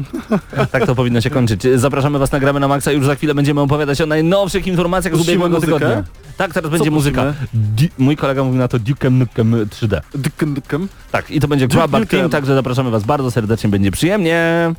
tak 0.72 0.87
to 0.87 0.94
powinno 0.94 1.20
się 1.20 1.30
kończyć. 1.30 1.62
Zapraszamy 1.75 2.18
was 2.18 2.32
na 2.32 2.40
gramy 2.40 2.61
na 2.61 2.68
maksa. 2.68 2.92
Już 2.92 3.06
za 3.06 3.14
chwilę 3.14 3.34
będziemy 3.34 3.61
opowiadać 3.61 4.00
o 4.00 4.06
najnowszych 4.06 4.66
informacjach 4.66 5.16
z 5.16 5.20
ubiegłego 5.20 5.54
muzykę? 5.54 5.72
tygodnia. 5.72 6.04
Tak, 6.37 6.52
teraz 6.52 6.70
będzie 6.70 6.90
muzyka. 6.90 7.34
mój 7.99 8.16
kolega 8.16 8.44
mówi 8.44 8.58
na 8.58 8.68
to 8.68 8.78
Duke'em 8.78 9.12
Nukem 9.12 9.52
3D. 9.52 10.00
Dykkem, 10.14 10.54
dykkem. 10.54 10.88
Tak, 11.11 11.30
i 11.30 11.40
to 11.40 11.49
będzie 11.49 11.68
Duke 11.68 11.76
Grab 11.76 11.90
Back 11.90 12.11
Team, 12.11 12.22
Nukem. 12.22 12.30
także 12.30 12.54
zapraszamy 12.54 12.90
was 12.90 13.04
bardzo 13.04 13.30
serdecznie, 13.30 13.70
będzie 13.70 13.90
przyjemnie. 13.90 14.72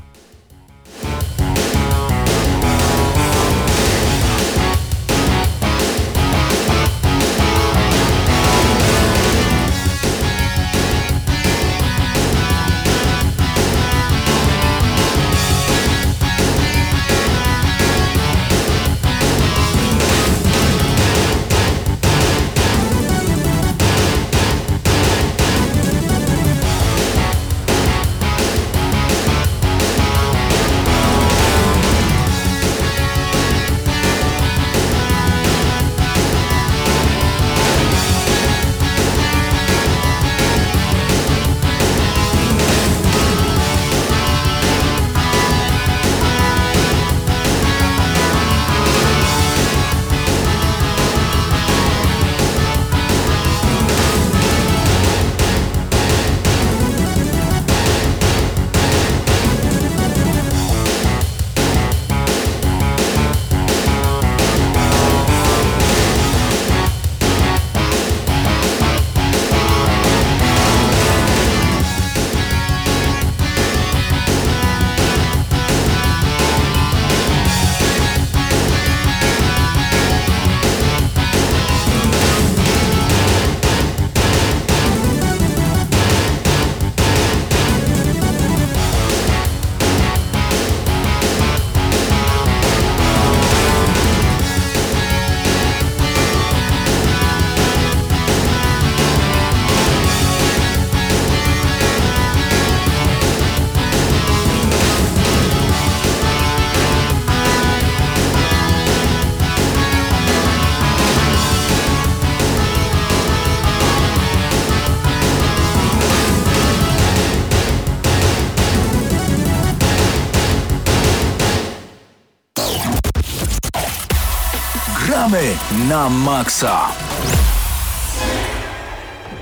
Na 125.94 126.10
maksa. 126.10 126.90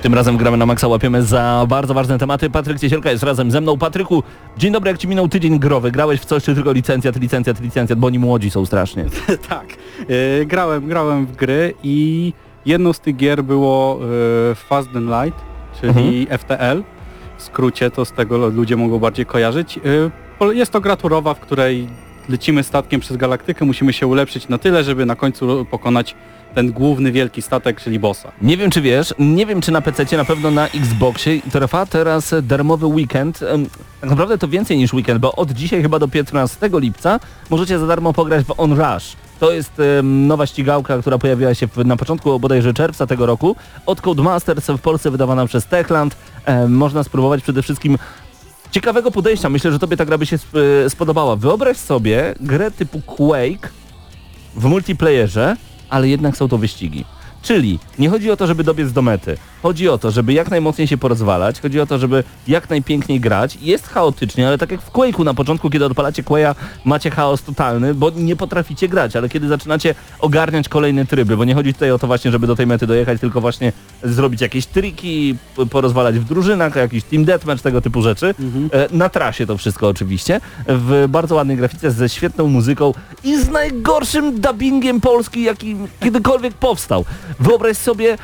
Tym 0.01 0.13
razem 0.13 0.37
gramy 0.37 0.57
na 0.57 0.65
maksa, 0.65 0.87
łapiemy 0.87 1.23
za 1.23 1.65
bardzo 1.69 1.93
ważne 1.93 2.17
tematy. 2.17 2.49
Patryk 2.49 2.79
Ciesielka 2.79 3.11
jest 3.11 3.23
razem 3.23 3.51
ze 3.51 3.61
mną. 3.61 3.77
Patryku, 3.77 4.23
dzień 4.57 4.73
dobry, 4.73 4.91
jak 4.91 4.97
ci 4.97 5.07
minął 5.07 5.27
tydzień 5.27 5.59
growy? 5.59 5.91
Grałeś 5.91 6.19
w 6.21 6.25
coś, 6.25 6.43
czy 6.43 6.55
tylko 6.55 6.71
licencjat, 6.71 7.15
licencjat, 7.15 7.61
licencjat, 7.61 7.99
bo 7.99 8.07
oni 8.07 8.19
młodzi 8.19 8.51
są 8.51 8.65
strasznie. 8.65 9.05
tak. 9.49 9.65
E, 10.41 10.45
grałem, 10.45 10.87
grałem 10.87 11.25
w 11.25 11.35
gry 11.35 11.73
i 11.83 12.33
jedną 12.65 12.93
z 12.93 12.99
tych 12.99 13.15
gier 13.15 13.43
było 13.43 13.99
e, 14.51 14.55
Fast 14.55 14.89
and 14.95 15.07
Light, 15.07 15.41
czyli 15.81 16.27
FTL. 16.37 16.83
W 17.37 17.43
skrócie 17.43 17.91
to 17.91 18.05
z 18.05 18.11
tego 18.11 18.37
ludzie 18.37 18.77
mogą 18.77 18.99
bardziej 18.99 19.25
kojarzyć. 19.25 19.79
Pol- 20.39 20.55
jest 20.55 20.71
to 20.71 20.81
gra 20.81 20.95
turowa, 20.95 21.33
w 21.33 21.39
której 21.39 21.87
lecimy 22.29 22.63
statkiem 22.63 23.01
przez 23.01 23.17
galaktykę, 23.17 23.65
musimy 23.65 23.93
się 23.93 24.07
ulepszyć 24.07 24.47
na 24.47 24.57
tyle, 24.57 24.83
żeby 24.83 25.05
na 25.05 25.15
końcu 25.15 25.65
pokonać 25.65 26.15
ten 26.55 26.71
główny 26.71 27.11
wielki 27.11 27.41
statek, 27.41 27.81
czyli 27.81 27.99
bossa. 27.99 28.31
Nie 28.41 28.57
wiem, 28.57 28.71
czy 28.71 28.81
wiesz, 28.81 29.13
nie 29.19 29.45
wiem, 29.45 29.61
czy 29.61 29.71
na 29.71 29.81
PC, 29.81 30.17
na 30.17 30.25
pewno 30.25 30.51
na 30.51 30.67
Xboxie 30.67 31.41
trwa 31.51 31.85
teraz 31.85 32.33
darmowy 32.41 32.85
weekend. 32.85 33.39
Tak 34.01 34.09
naprawdę 34.09 34.37
to 34.37 34.47
więcej 34.47 34.77
niż 34.77 34.93
weekend, 34.93 35.19
bo 35.19 35.35
od 35.35 35.51
dzisiaj 35.51 35.81
chyba 35.81 35.99
do 35.99 36.07
15 36.07 36.69
lipca 36.73 37.19
możecie 37.49 37.79
za 37.79 37.87
darmo 37.87 38.13
pograć 38.13 38.45
w 38.45 38.53
On 38.57 38.73
Rush. 38.73 39.15
To 39.39 39.51
jest 39.51 39.81
nowa 40.03 40.45
ścigałka, 40.45 40.97
która 40.97 41.17
pojawiła 41.17 41.53
się 41.53 41.67
na 41.85 41.97
początku 41.97 42.39
bodajże 42.39 42.73
czerwca 42.73 43.07
tego 43.07 43.25
roku. 43.25 43.55
Od 43.85 44.01
Codemasters 44.01 44.67
w 44.67 44.79
Polsce 44.79 45.11
wydawana 45.11 45.45
przez 45.45 45.65
Techland. 45.65 46.15
Można 46.67 47.03
spróbować 47.03 47.43
przede 47.43 47.61
wszystkim 47.61 47.97
ciekawego 48.71 49.11
podejścia. 49.11 49.49
Myślę, 49.49 49.71
że 49.71 49.79
tobie 49.79 49.97
ta 49.97 50.05
gra 50.05 50.17
by 50.17 50.25
się 50.25 50.35
sp- 50.43 50.57
spodobała. 50.89 51.35
Wyobraź 51.35 51.77
sobie 51.77 52.35
grę 52.39 52.71
typu 52.71 53.01
Quake 53.01 53.69
w 54.55 54.65
multiplayerze, 54.65 55.55
ale 55.89 56.07
jednak 56.09 56.37
są 56.37 56.47
to 56.47 56.57
wyścigi. 56.57 57.05
Czyli 57.41 57.79
nie 57.99 58.09
chodzi 58.09 58.31
o 58.31 58.37
to, 58.37 58.47
żeby 58.47 58.63
dobiec 58.63 58.91
do 58.91 59.01
mety. 59.01 59.37
Chodzi 59.61 59.89
o 59.89 59.97
to, 59.97 60.11
żeby 60.11 60.33
jak 60.33 60.51
najmocniej 60.51 60.87
się 60.87 60.97
porozwalać, 60.97 61.61
chodzi 61.61 61.79
o 61.79 61.85
to, 61.85 61.99
żeby 61.99 62.23
jak 62.47 62.69
najpiękniej 62.69 63.19
grać. 63.19 63.57
Jest 63.61 63.87
chaotycznie, 63.87 64.47
ale 64.47 64.57
tak 64.57 64.71
jak 64.71 64.81
w 64.81 64.91
Quake'u 64.91 65.23
na 65.25 65.33
początku, 65.33 65.69
kiedy 65.69 65.85
odpalacie 65.85 66.23
Quake'a, 66.23 66.55
macie 66.85 67.11
chaos 67.11 67.43
totalny, 67.43 67.93
bo 67.93 68.09
nie 68.09 68.35
potraficie 68.35 68.87
grać, 68.87 69.15
ale 69.15 69.29
kiedy 69.29 69.47
zaczynacie 69.47 69.95
ogarniać 70.19 70.69
kolejne 70.69 71.05
tryby, 71.05 71.37
bo 71.37 71.45
nie 71.45 71.55
chodzi 71.55 71.73
tutaj 71.73 71.91
o 71.91 71.99
to 71.99 72.07
właśnie, 72.07 72.31
żeby 72.31 72.47
do 72.47 72.55
tej 72.55 72.67
mety 72.67 72.87
dojechać, 72.87 73.19
tylko 73.21 73.41
właśnie 73.41 73.73
zrobić 74.03 74.41
jakieś 74.41 74.65
triki, 74.65 75.35
porozwalać 75.69 76.19
w 76.19 76.23
drużynach, 76.23 76.75
jakiś 76.75 77.03
team 77.03 77.25
deathmatch, 77.25 77.61
tego 77.61 77.81
typu 77.81 78.01
rzeczy. 78.01 78.35
E, 78.73 78.87
Na 78.97 79.09
trasie 79.09 79.45
to 79.47 79.57
wszystko 79.57 79.87
oczywiście, 79.87 80.41
w 80.67 81.05
bardzo 81.09 81.35
ładnej 81.35 81.57
grafice, 81.57 81.91
ze 81.91 82.09
świetną 82.09 82.47
muzyką 82.47 82.93
i 83.23 83.41
z 83.41 83.49
najgorszym 83.49 84.41
dubbingiem 84.41 85.01
polski, 85.01 85.43
jaki 85.43 85.75
kiedykolwiek 85.99 86.53
powstał. 86.53 87.05
Wyobraź 87.39 87.77
sobie 87.77 88.17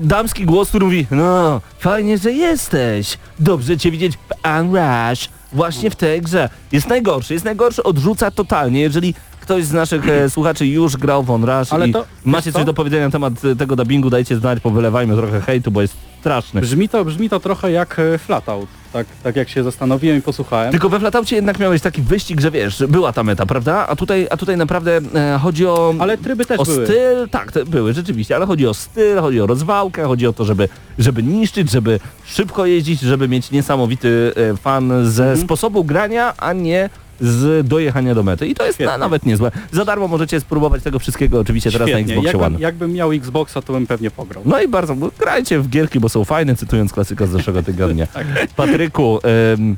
damski 0.00 0.44
głos, 0.44 0.68
który 0.68 0.84
mówi 0.84 1.06
no, 1.10 1.60
fajnie, 1.78 2.18
że 2.18 2.32
jesteś, 2.32 3.18
dobrze 3.38 3.78
cię 3.78 3.90
widzieć 3.90 4.16
w 4.16 4.58
Unrush, 4.60 5.28
właśnie 5.52 5.90
w 5.90 5.96
tej 5.96 6.22
grze. 6.22 6.48
Jest 6.72 6.88
najgorszy, 6.88 7.34
jest 7.34 7.44
najgorszy, 7.44 7.82
odrzuca 7.82 8.30
totalnie, 8.30 8.80
jeżeli 8.80 9.14
ktoś 9.46 9.64
z 9.64 9.72
naszych 9.72 10.08
e, 10.08 10.30
słuchaczy 10.30 10.66
już 10.66 10.96
grał 10.96 11.22
w 11.22 11.30
Unrush 11.30 11.72
Ale 11.72 11.88
i 11.88 11.92
to- 11.92 12.04
macie 12.24 12.52
coś 12.52 12.60
co? 12.62 12.66
do 12.66 12.74
powiedzenia 12.74 13.04
na 13.04 13.10
temat 13.10 13.32
e, 13.44 13.56
tego 13.56 13.76
dubbingu, 13.76 14.10
dajcie 14.10 14.36
znać, 14.36 14.60
powylewajmy 14.60 15.16
trochę 15.16 15.40
hejtu, 15.40 15.70
bo 15.70 15.82
jest 15.82 15.94
straszny. 16.20 16.60
Brzmi 16.60 16.88
to, 16.88 17.04
brzmi 17.04 17.30
to 17.30 17.40
trochę 17.40 17.70
jak 17.72 17.98
e, 17.98 18.18
Flatout, 18.18 18.68
tak, 18.92 19.06
tak 19.22 19.36
jak 19.36 19.48
się 19.48 19.62
zastanowiłem 19.62 20.18
i 20.18 20.22
posłuchałem. 20.22 20.70
Tylko 20.70 20.88
we 20.88 21.00
Flataucie 21.00 21.36
jednak 21.36 21.58
miałeś 21.58 21.82
taki 21.82 22.02
wyścig, 22.02 22.40
że 22.40 22.50
wiesz, 22.50 22.84
była 22.88 23.12
ta 23.12 23.22
meta, 23.22 23.46
prawda? 23.46 23.86
A 23.88 23.96
tutaj, 23.96 24.26
a 24.30 24.36
tutaj 24.36 24.56
naprawdę 24.56 25.00
e, 25.14 25.38
chodzi 25.42 25.66
o... 25.66 25.94
Ale 25.98 26.18
tryby 26.18 26.44
też 26.44 26.60
o 26.60 26.64
były. 26.64 26.86
styl, 26.86 27.28
tak, 27.30 27.52
były 27.66 27.92
rzeczywiście, 27.94 28.36
ale 28.36 28.46
chodzi 28.46 28.66
o 28.66 28.74
styl, 28.74 29.18
chodzi 29.20 29.40
o 29.40 29.46
rozwałkę, 29.46 30.04
chodzi 30.04 30.26
o 30.26 30.32
to, 30.32 30.44
żeby, 30.44 30.68
żeby 30.98 31.22
niszczyć, 31.22 31.70
żeby 31.70 32.00
szybko 32.24 32.66
jeździć, 32.66 33.00
żeby 33.00 33.28
mieć 33.28 33.50
niesamowity 33.50 34.32
e, 34.52 34.56
fan 34.56 34.92
ze 35.10 35.22
Mhm. 35.24 35.40
sposobu 35.46 35.84
grania, 35.84 36.34
a 36.38 36.52
nie 36.52 36.90
z 37.20 37.68
dojechania 37.68 38.14
do 38.14 38.22
mety. 38.22 38.46
I 38.46 38.54
to 38.54 38.66
jest 38.66 38.80
na, 38.80 38.98
nawet 38.98 39.26
niezłe. 39.26 39.50
Za 39.72 39.84
darmo 39.84 40.08
możecie 40.08 40.40
spróbować 40.40 40.82
tego 40.82 40.98
wszystkiego 40.98 41.40
oczywiście 41.40 41.70
teraz 41.72 41.88
na 41.88 41.94
Świetnie. 41.94 42.14
Xboxie 42.14 42.28
Jakbym, 42.32 42.46
One. 42.54 42.60
jakbym 42.60 42.92
miał 42.92 43.12
Xboxa, 43.12 43.62
to 43.62 43.72
bym 43.72 43.86
pewnie 43.86 44.10
pograł. 44.10 44.42
No 44.46 44.60
i 44.62 44.68
bardzo, 44.68 44.96
grajcie 45.18 45.60
w 45.60 45.68
gierki, 45.68 46.00
bo 46.00 46.08
są 46.08 46.24
fajne, 46.24 46.56
cytując 46.56 46.92
klasyka 46.92 47.26
z 47.26 47.30
zeszłego 47.30 47.62
tygodnia. 47.62 48.06
Tak. 48.14 48.26
Patryku, 48.56 49.18
ym, 49.58 49.76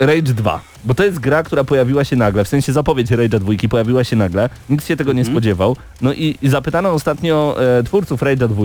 Rage 0.00 0.22
2, 0.34 0.60
bo 0.84 0.94
to 0.94 1.04
jest 1.04 1.18
gra, 1.18 1.42
która 1.42 1.64
pojawiła 1.64 2.04
się 2.04 2.16
nagle, 2.16 2.44
w 2.44 2.48
sensie 2.48 2.72
zapowiedź 2.72 3.10
Rage'a 3.10 3.38
2 3.38 3.68
pojawiła 3.68 4.04
się 4.04 4.16
nagle, 4.16 4.48
nikt 4.70 4.86
się 4.86 4.96
tego 4.96 5.12
nie 5.12 5.20
Mhm. 5.20 5.34
spodziewał. 5.36 5.76
No 6.02 6.12
i, 6.12 6.36
i 6.42 6.48
zapytano 6.48 6.90
ostatnio 6.90 7.56
e, 7.78 7.82
twórców 7.82 8.22
Rage'a 8.22 8.48
2, 8.48 8.62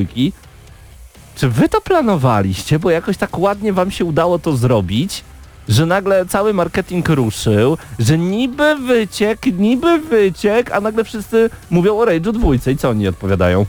czy 1.35 1.49
wy 1.49 1.69
to 1.69 1.81
planowaliście, 1.81 2.79
bo 2.79 2.89
jakoś 2.89 3.17
tak 3.17 3.39
ładnie 3.39 3.73
wam 3.73 3.91
się 3.91 4.05
udało 4.05 4.39
to 4.39 4.57
zrobić, 4.57 5.23
że 5.69 5.85
nagle 5.85 6.25
cały 6.25 6.53
marketing 6.53 7.09
ruszył, 7.09 7.77
że 7.99 8.17
niby 8.17 8.75
wyciek, 8.75 9.45
niby 9.45 9.99
wyciek, 9.99 10.71
a 10.71 10.81
nagle 10.81 11.03
wszyscy 11.03 11.49
mówią 11.69 11.97
o 11.97 12.05
Rage'u 12.05 12.31
2 12.31 12.71
i 12.71 12.77
co 12.77 12.89
oni 12.89 13.07
odpowiadają? 13.07 13.65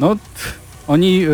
No, 0.00 0.16
oni 0.90 1.26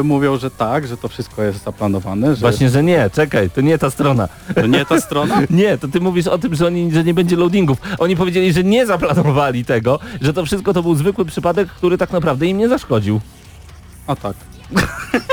y, 0.00 0.04
mówią, 0.04 0.38
że 0.38 0.50
tak, 0.50 0.86
że 0.86 0.96
to 0.96 1.08
wszystko 1.08 1.42
jest 1.42 1.64
zaplanowane, 1.64 2.34
że 2.34 2.40
Właśnie, 2.40 2.70
że 2.70 2.82
nie, 2.82 3.10
czekaj, 3.10 3.50
to 3.50 3.60
nie 3.60 3.78
ta 3.78 3.90
strona. 3.90 4.28
to 4.54 4.66
nie 4.66 4.86
ta 4.86 5.00
strona. 5.00 5.40
Nie, 5.50 5.78
to 5.78 5.88
ty 5.88 6.00
mówisz 6.00 6.26
o 6.26 6.38
tym, 6.38 6.54
że, 6.54 6.66
oni, 6.66 6.92
że 6.92 7.04
nie 7.04 7.14
będzie 7.14 7.36
loadingów. 7.36 7.78
Oni 7.98 8.16
powiedzieli, 8.16 8.52
że 8.52 8.64
nie 8.64 8.86
zaplanowali 8.86 9.64
tego, 9.64 9.98
że 10.20 10.32
to 10.32 10.44
wszystko 10.44 10.72
to 10.72 10.82
był 10.82 10.94
zwykły 10.94 11.24
przypadek, 11.24 11.68
który 11.68 11.98
tak 11.98 12.12
naprawdę 12.12 12.46
im 12.46 12.58
nie 12.58 12.68
zaszkodził. 12.68 13.20
A 14.06 14.16
tak. 14.16 14.36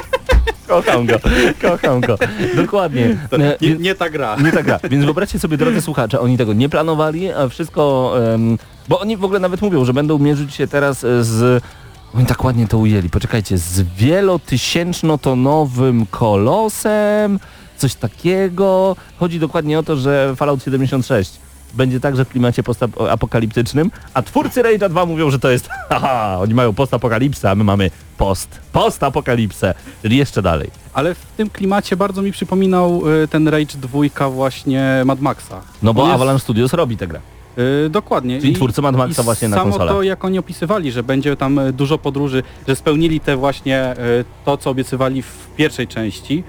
Kocham 0.67 1.05
go, 1.05 1.15
kocham 1.61 2.01
go. 2.01 2.17
Dokładnie. 2.55 3.17
Nie, 3.61 3.75
nie 3.75 3.95
ta 3.95 4.09
gra. 4.09 4.35
Nie 4.35 4.51
tak 4.51 4.65
gra. 4.65 4.79
Więc 4.89 5.05
wyobraźcie 5.05 5.39
sobie, 5.39 5.57
drodzy 5.57 5.81
słuchacze, 5.81 6.19
oni 6.19 6.37
tego 6.37 6.53
nie 6.53 6.69
planowali, 6.69 7.31
a 7.31 7.49
wszystko... 7.49 8.13
em, 8.33 8.57
bo 8.89 8.99
oni 8.99 9.17
w 9.17 9.23
ogóle 9.23 9.39
nawet 9.39 9.61
mówią, 9.61 9.85
że 9.85 9.93
będą 9.93 10.19
mierzyć 10.19 10.53
się 10.53 10.67
teraz 10.67 11.03
e, 11.03 11.23
z... 11.23 11.63
Oni 12.15 12.25
tak 12.25 12.43
ładnie 12.43 12.67
to 12.67 12.77
ujęli, 12.77 13.09
poczekajcie, 13.09 13.57
z 13.57 13.81
wielotysięcznotonowym 13.81 16.05
kolosem, 16.05 17.39
coś 17.77 17.95
takiego. 17.95 18.95
Chodzi 19.19 19.39
dokładnie 19.39 19.79
o 19.79 19.83
to, 19.83 19.95
że 19.95 20.33
Fallout 20.35 20.63
76 20.63 21.46
będzie 21.73 21.99
także 21.99 22.25
w 22.25 22.29
klimacie 22.29 22.63
postapokaliptycznym, 22.63 23.91
a 24.13 24.21
twórcy 24.21 24.61
Rage'a 24.63 24.89
2 24.89 25.05
mówią, 25.05 25.29
że 25.31 25.39
to 25.39 25.49
jest 25.49 25.69
haha, 25.89 26.37
oni 26.39 26.53
mają 26.53 26.73
postapokalipsę, 26.73 27.49
a 27.51 27.55
my 27.55 27.63
mamy 27.63 27.91
post, 28.17 28.59
postapokalipsę, 28.73 29.73
czyli 30.01 30.17
jeszcze 30.17 30.41
dalej. 30.41 30.69
Ale 30.93 31.15
w 31.15 31.25
tym 31.37 31.49
klimacie 31.49 31.95
bardzo 31.97 32.21
mi 32.21 32.31
przypominał 32.31 33.01
y, 33.23 33.27
ten 33.27 33.47
Rage 33.47 33.77
2 33.77 34.29
właśnie 34.29 35.01
Mad 35.05 35.19
Maxa. 35.19 35.61
No 35.83 35.93
bo 35.93 36.01
jest- 36.03 36.15
Avalanche 36.15 36.43
Studios 36.43 36.73
robi 36.73 36.97
tę 36.97 37.07
grę. 37.07 37.19
Y, 37.85 37.89
dokładnie. 37.89 38.41
Czyli 38.41 38.53
twórcy 38.53 38.81
Mad 38.81 38.95
Maxa 38.95 39.23
właśnie 39.23 39.47
na 39.49 39.57
samo 39.57 39.69
konsolę. 39.69 39.91
to, 39.91 40.03
jak 40.03 40.25
oni 40.25 40.39
opisywali, 40.39 40.91
że 40.91 41.03
będzie 41.03 41.35
tam 41.35 41.59
y, 41.59 41.73
dużo 41.73 41.97
podróży, 41.97 42.43
że 42.67 42.75
spełnili 42.75 43.19
te 43.19 43.37
właśnie 43.37 43.93
y, 44.19 44.25
to, 44.45 44.57
co 44.57 44.69
obiecywali 44.69 45.21
w 45.21 45.47
pierwszej 45.57 45.87
części, 45.87 46.43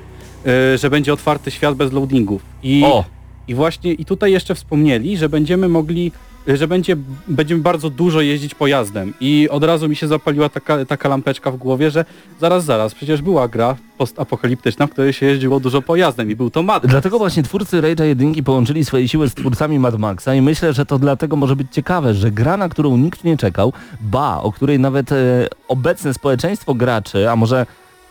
y, 0.74 0.78
że 0.78 0.90
będzie 0.90 1.12
otwarty 1.12 1.50
świat 1.50 1.74
bez 1.74 1.92
loadingów. 1.92 2.42
I, 2.62 2.82
O! 2.86 3.04
I 3.48 3.54
właśnie 3.54 3.92
i 3.92 4.04
tutaj 4.04 4.32
jeszcze 4.32 4.54
wspomnieli, 4.54 5.16
że 5.16 5.28
będziemy 5.28 5.68
mogli, 5.68 6.12
że 6.46 6.68
będzie, 6.68 6.96
będziemy 7.28 7.62
bardzo 7.62 7.90
dużo 7.90 8.20
jeździć 8.20 8.54
pojazdem. 8.54 9.14
I 9.20 9.48
od 9.50 9.64
razu 9.64 9.88
mi 9.88 9.96
się 9.96 10.08
zapaliła 10.08 10.48
taka, 10.48 10.84
taka 10.84 11.08
lampeczka 11.08 11.50
w 11.50 11.56
głowie, 11.56 11.90
że 11.90 12.04
zaraz, 12.40 12.64
zaraz, 12.64 12.94
przecież 12.94 13.22
była 13.22 13.48
gra 13.48 13.76
postapokaliptyczna, 13.98 14.86
w 14.86 14.90
której 14.90 15.12
się 15.12 15.26
jeździło 15.26 15.60
dużo 15.60 15.82
pojazdem 15.82 16.30
i 16.30 16.36
był 16.36 16.50
to 16.50 16.62
Mad 16.62 16.82
Max. 16.82 16.90
Dlatego 16.90 17.18
właśnie 17.18 17.42
twórcy 17.42 17.82
Rage'a 17.82 18.04
1 18.04 18.44
połączyli 18.44 18.84
swoje 18.84 19.08
siły 19.08 19.28
z 19.28 19.34
twórcami 19.34 19.78
Mad 19.78 19.98
Maxa 19.98 20.34
i 20.34 20.42
myślę, 20.42 20.72
że 20.72 20.86
to 20.86 20.98
dlatego 20.98 21.36
może 21.36 21.56
być 21.56 21.66
ciekawe, 21.72 22.14
że 22.14 22.30
gra, 22.30 22.56
na 22.56 22.68
którą 22.68 22.96
nikt 22.96 23.24
nie 23.24 23.36
czekał, 23.36 23.72
ba, 24.00 24.40
o 24.40 24.52
której 24.52 24.78
nawet 24.78 25.12
e, 25.12 25.48
obecne 25.68 26.14
społeczeństwo 26.14 26.74
graczy, 26.74 27.30
a 27.30 27.36
może, 27.36 27.66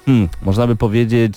hmm, 0.06 0.30
można 0.42 0.68
by 0.68 0.76
powiedzieć, 0.76 1.34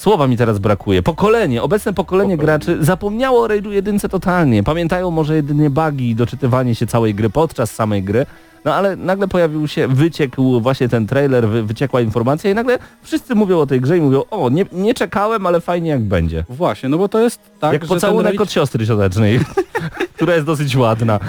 słowa 0.00 0.26
mi 0.26 0.36
teraz 0.36 0.58
brakuje, 0.58 1.02
pokolenie, 1.02 1.62
obecne 1.62 1.92
pokolenie 1.92 2.36
Pokolenie. 2.36 2.58
graczy 2.58 2.84
zapomniało 2.84 3.42
o 3.42 3.48
Rage'u 3.48 3.70
1 3.70 3.98
totalnie, 3.98 4.62
pamiętają 4.62 5.10
może 5.10 5.36
jedynie 5.36 5.70
bugi 5.70 6.10
i 6.10 6.14
doczytywanie 6.14 6.74
się 6.74 6.86
całej 6.86 7.14
gry 7.14 7.30
podczas 7.30 7.70
samej 7.70 8.02
gry, 8.02 8.26
no 8.64 8.74
ale 8.74 8.96
nagle 8.96 9.28
pojawił 9.28 9.68
się, 9.68 9.88
wyciekł 9.88 10.60
właśnie 10.60 10.88
ten 10.88 11.06
trailer, 11.06 11.48
wy, 11.48 11.62
wyciekła 11.62 12.00
informacja 12.00 12.50
i 12.50 12.54
nagle 12.54 12.78
wszyscy 13.02 13.34
mówią 13.34 13.58
o 13.58 13.66
tej 13.66 13.80
grze 13.80 13.98
i 13.98 14.00
mówią, 14.00 14.22
o, 14.30 14.50
nie, 14.50 14.66
nie 14.72 14.94
czekałem, 14.94 15.46
ale 15.46 15.60
fajnie 15.60 15.90
jak 15.90 16.02
będzie. 16.02 16.44
Właśnie, 16.48 16.88
no 16.88 16.98
bo 16.98 17.08
to 17.08 17.20
jest 17.20 17.40
tak, 17.60 17.72
jak 17.72 17.86
pocałunek 17.86 18.32
Rage 18.32 18.42
od 18.42 18.52
siostry 18.52 18.86
siodecznej, 18.86 19.40
która 20.16 20.34
jest 20.34 20.46
dosyć 20.46 20.76
ładna. 20.76 21.20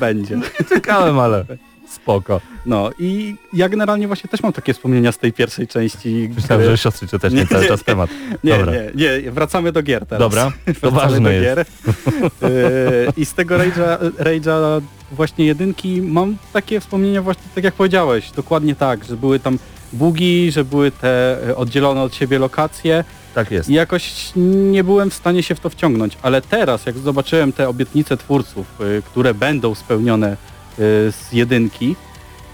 będzie. 0.00 0.38
Czekałem, 0.74 1.18
ale... 1.18 1.44
Spoko. 1.96 2.40
No 2.66 2.90
i 2.98 3.36
ja 3.52 3.68
generalnie 3.68 4.06
właśnie 4.06 4.30
też 4.30 4.42
mam 4.42 4.52
takie 4.52 4.74
wspomnienia 4.74 5.12
z 5.12 5.18
tej 5.18 5.32
pierwszej 5.32 5.66
części. 5.66 6.30
Myślałem, 6.36 6.64
gry. 6.64 6.70
że 6.76 6.78
siostry 6.78 7.08
czy 7.08 7.18
też 7.18 7.32
nie 7.32 7.46
cały 7.46 7.66
czas 7.68 7.84
temat. 7.84 8.10
Nie, 8.44 8.58
Dobra. 8.58 8.72
nie, 8.72 9.22
nie, 9.22 9.30
wracamy 9.30 9.72
do 9.72 9.82
gier 9.82 10.06
teraz. 10.06 10.20
Dobra, 10.20 10.52
to 10.80 10.90
ważne 10.90 11.20
do 11.20 11.30
gier. 11.30 11.58
Yy, 11.58 13.12
I 13.16 13.26
z 13.26 13.34
tego 13.34 13.58
Rage'a, 13.58 13.98
Rage'a 14.18 14.80
właśnie 15.12 15.46
jedynki 15.46 16.02
mam 16.02 16.36
takie 16.52 16.80
wspomnienia 16.80 17.22
właśnie 17.22 17.44
tak 17.54 17.64
jak 17.64 17.74
powiedziałeś, 17.74 18.30
dokładnie 18.30 18.74
tak, 18.74 19.04
że 19.04 19.16
były 19.16 19.40
tam 19.40 19.58
bugi, 19.92 20.52
że 20.52 20.64
były 20.64 20.90
te 20.90 21.38
e, 21.48 21.56
oddzielone 21.56 22.02
od 22.02 22.14
siebie 22.14 22.38
lokacje 22.38 23.04
Tak 23.34 23.50
jest. 23.50 23.70
i 23.70 23.72
jakoś 23.72 24.32
nie 24.72 24.84
byłem 24.84 25.10
w 25.10 25.14
stanie 25.14 25.42
się 25.42 25.54
w 25.54 25.60
to 25.60 25.70
wciągnąć, 25.70 26.18
ale 26.22 26.42
teraz 26.42 26.86
jak 26.86 26.98
zobaczyłem 26.98 27.52
te 27.52 27.68
obietnice 27.68 28.16
twórców, 28.16 28.66
y, 28.80 29.02
które 29.02 29.34
będą 29.34 29.74
spełnione 29.74 30.32
y, 30.32 30.36
z 30.78 31.32
jedynki 31.32 31.96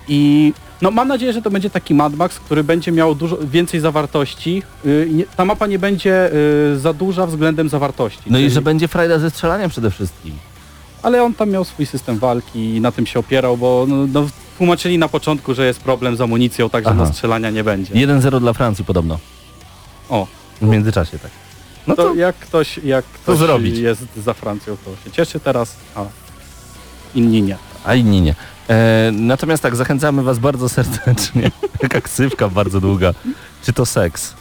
i 0.09 0.53
no 0.83 0.91
mam 0.91 1.09
nadzieję, 1.09 1.33
że 1.33 1.43
to 1.43 1.51
będzie 1.51 1.71
taki 1.71 1.95
Mad 1.95 2.15
Max, 2.15 2.39
który 2.39 2.65
będzie 2.65 2.93
miał 2.93 3.15
dużo 3.15 3.39
więcej 3.39 3.81
zawartości. 3.81 4.63
Y, 4.87 5.09
nie, 5.13 5.25
ta 5.37 5.45
mapa 5.45 5.67
nie 5.67 5.79
będzie 5.79 6.31
y, 6.75 6.79
za 6.79 6.93
duża 6.93 7.27
względem 7.27 7.69
zawartości. 7.69 8.23
No 8.27 8.39
i 8.39 8.43
czyli- 8.43 8.55
że 8.55 8.63
będzie 8.63 8.89
frajda 8.89 9.19
ze 9.19 9.31
strzelaniem 9.31 9.71
przede 9.71 9.91
wszystkim. 9.91 10.35
ale 11.03 11.23
on 11.23 11.35
tam 11.35 11.51
miał 11.51 11.65
swój 11.65 11.87
system 11.87 12.19
walki 12.19 12.75
i 12.77 12.81
na 12.81 12.93
tym 12.93 13.07
się 13.07 13.19
opierał, 13.19 13.57
bo 13.57 13.87
no, 13.89 14.07
no, 14.13 14.27
tłumaczyli 14.59 14.99
na 14.99 15.09
początku, 15.09 15.55
że 15.55 15.67
jest 15.67 15.81
problem 15.81 16.17
z 16.17 16.21
amunicją, 16.21 16.71
także 16.71 16.91
Aha. 16.91 16.99
no 16.99 17.07
strzelania 17.13 17.51
nie 17.51 17.65
będzie. 17.65 17.95
1-0 17.95 18.41
dla 18.41 18.53
Francji 18.53 18.85
podobno. 18.85 19.19
O, 20.09 20.27
W 20.63 20.67
międzyczasie 20.67 21.19
tak. 21.19 21.31
No 21.87 21.97
to, 21.97 22.03
to 22.05 22.15
jak 22.15 22.37
ktoś, 22.37 22.79
jak 22.79 23.05
ktoś 23.05 23.39
zrobić? 23.39 23.79
jest 23.79 24.03
za 24.17 24.35
Francją, 24.35 24.77
to 24.85 24.91
się 25.05 25.11
cieszy 25.11 25.41
teraz, 25.41 25.77
a 25.95 26.05
inni 27.15 27.43
nie. 27.43 27.57
A 27.85 27.95
inni 27.95 28.21
nie. 28.23 28.35
E, 28.71 29.11
natomiast 29.13 29.63
tak, 29.63 29.77
zachęcamy 29.77 30.23
was 30.23 30.39
bardzo 30.39 30.69
serdecznie. 30.69 31.51
Taka 31.81 32.01
ksywka 32.01 32.49
bardzo 32.49 32.81
długa. 32.81 33.15
Czy 33.65 33.73
to 33.73 33.87
seks? 33.87 34.35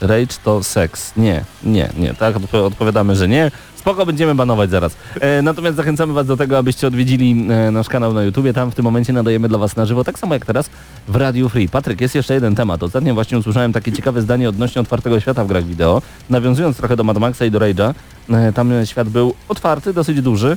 Rage 0.00 0.34
to 0.44 0.62
seks. 0.62 1.16
Nie, 1.16 1.44
nie, 1.62 1.90
nie. 1.98 2.14
Tak 2.14 2.36
odpo- 2.36 2.64
odpowiadamy, 2.64 3.16
że 3.16 3.28
nie. 3.28 3.50
Spoko, 3.76 4.06
będziemy 4.06 4.34
banować 4.34 4.70
zaraz. 4.70 4.96
E, 5.20 5.42
natomiast 5.42 5.76
zachęcamy 5.76 6.12
was 6.12 6.26
do 6.26 6.36
tego, 6.36 6.58
abyście 6.58 6.86
odwiedzili 6.86 7.46
e, 7.50 7.70
nasz 7.70 7.88
kanał 7.88 8.12
na 8.14 8.22
YouTubie. 8.22 8.52
Tam 8.52 8.70
w 8.70 8.74
tym 8.74 8.84
momencie 8.84 9.12
nadajemy 9.12 9.48
dla 9.48 9.58
was 9.58 9.76
na 9.76 9.86
żywo, 9.86 10.04
tak 10.04 10.18
samo 10.18 10.34
jak 10.34 10.46
teraz 10.46 10.70
w 11.08 11.16
Radio 11.16 11.48
Free. 11.48 11.68
Patryk, 11.68 12.00
jest 12.00 12.14
jeszcze 12.14 12.34
jeden 12.34 12.54
temat. 12.54 12.82
Ostatnio 12.82 13.14
właśnie 13.14 13.38
usłyszałem 13.38 13.72
takie 13.72 13.92
ciekawe 13.92 14.22
zdanie 14.22 14.48
odnośnie 14.48 14.80
otwartego 14.80 15.20
świata 15.20 15.44
w 15.44 15.46
grach 15.48 15.64
wideo. 15.64 16.02
Nawiązując 16.30 16.76
trochę 16.76 16.96
do 16.96 17.04
Mad 17.04 17.18
Maxa 17.18 17.44
i 17.44 17.50
do 17.50 17.58
Rage'a, 17.58 17.94
e, 18.30 18.52
tam 18.52 18.70
świat 18.84 19.08
był 19.08 19.34
otwarty, 19.48 19.92
dosyć 19.92 20.20
duży. 20.22 20.56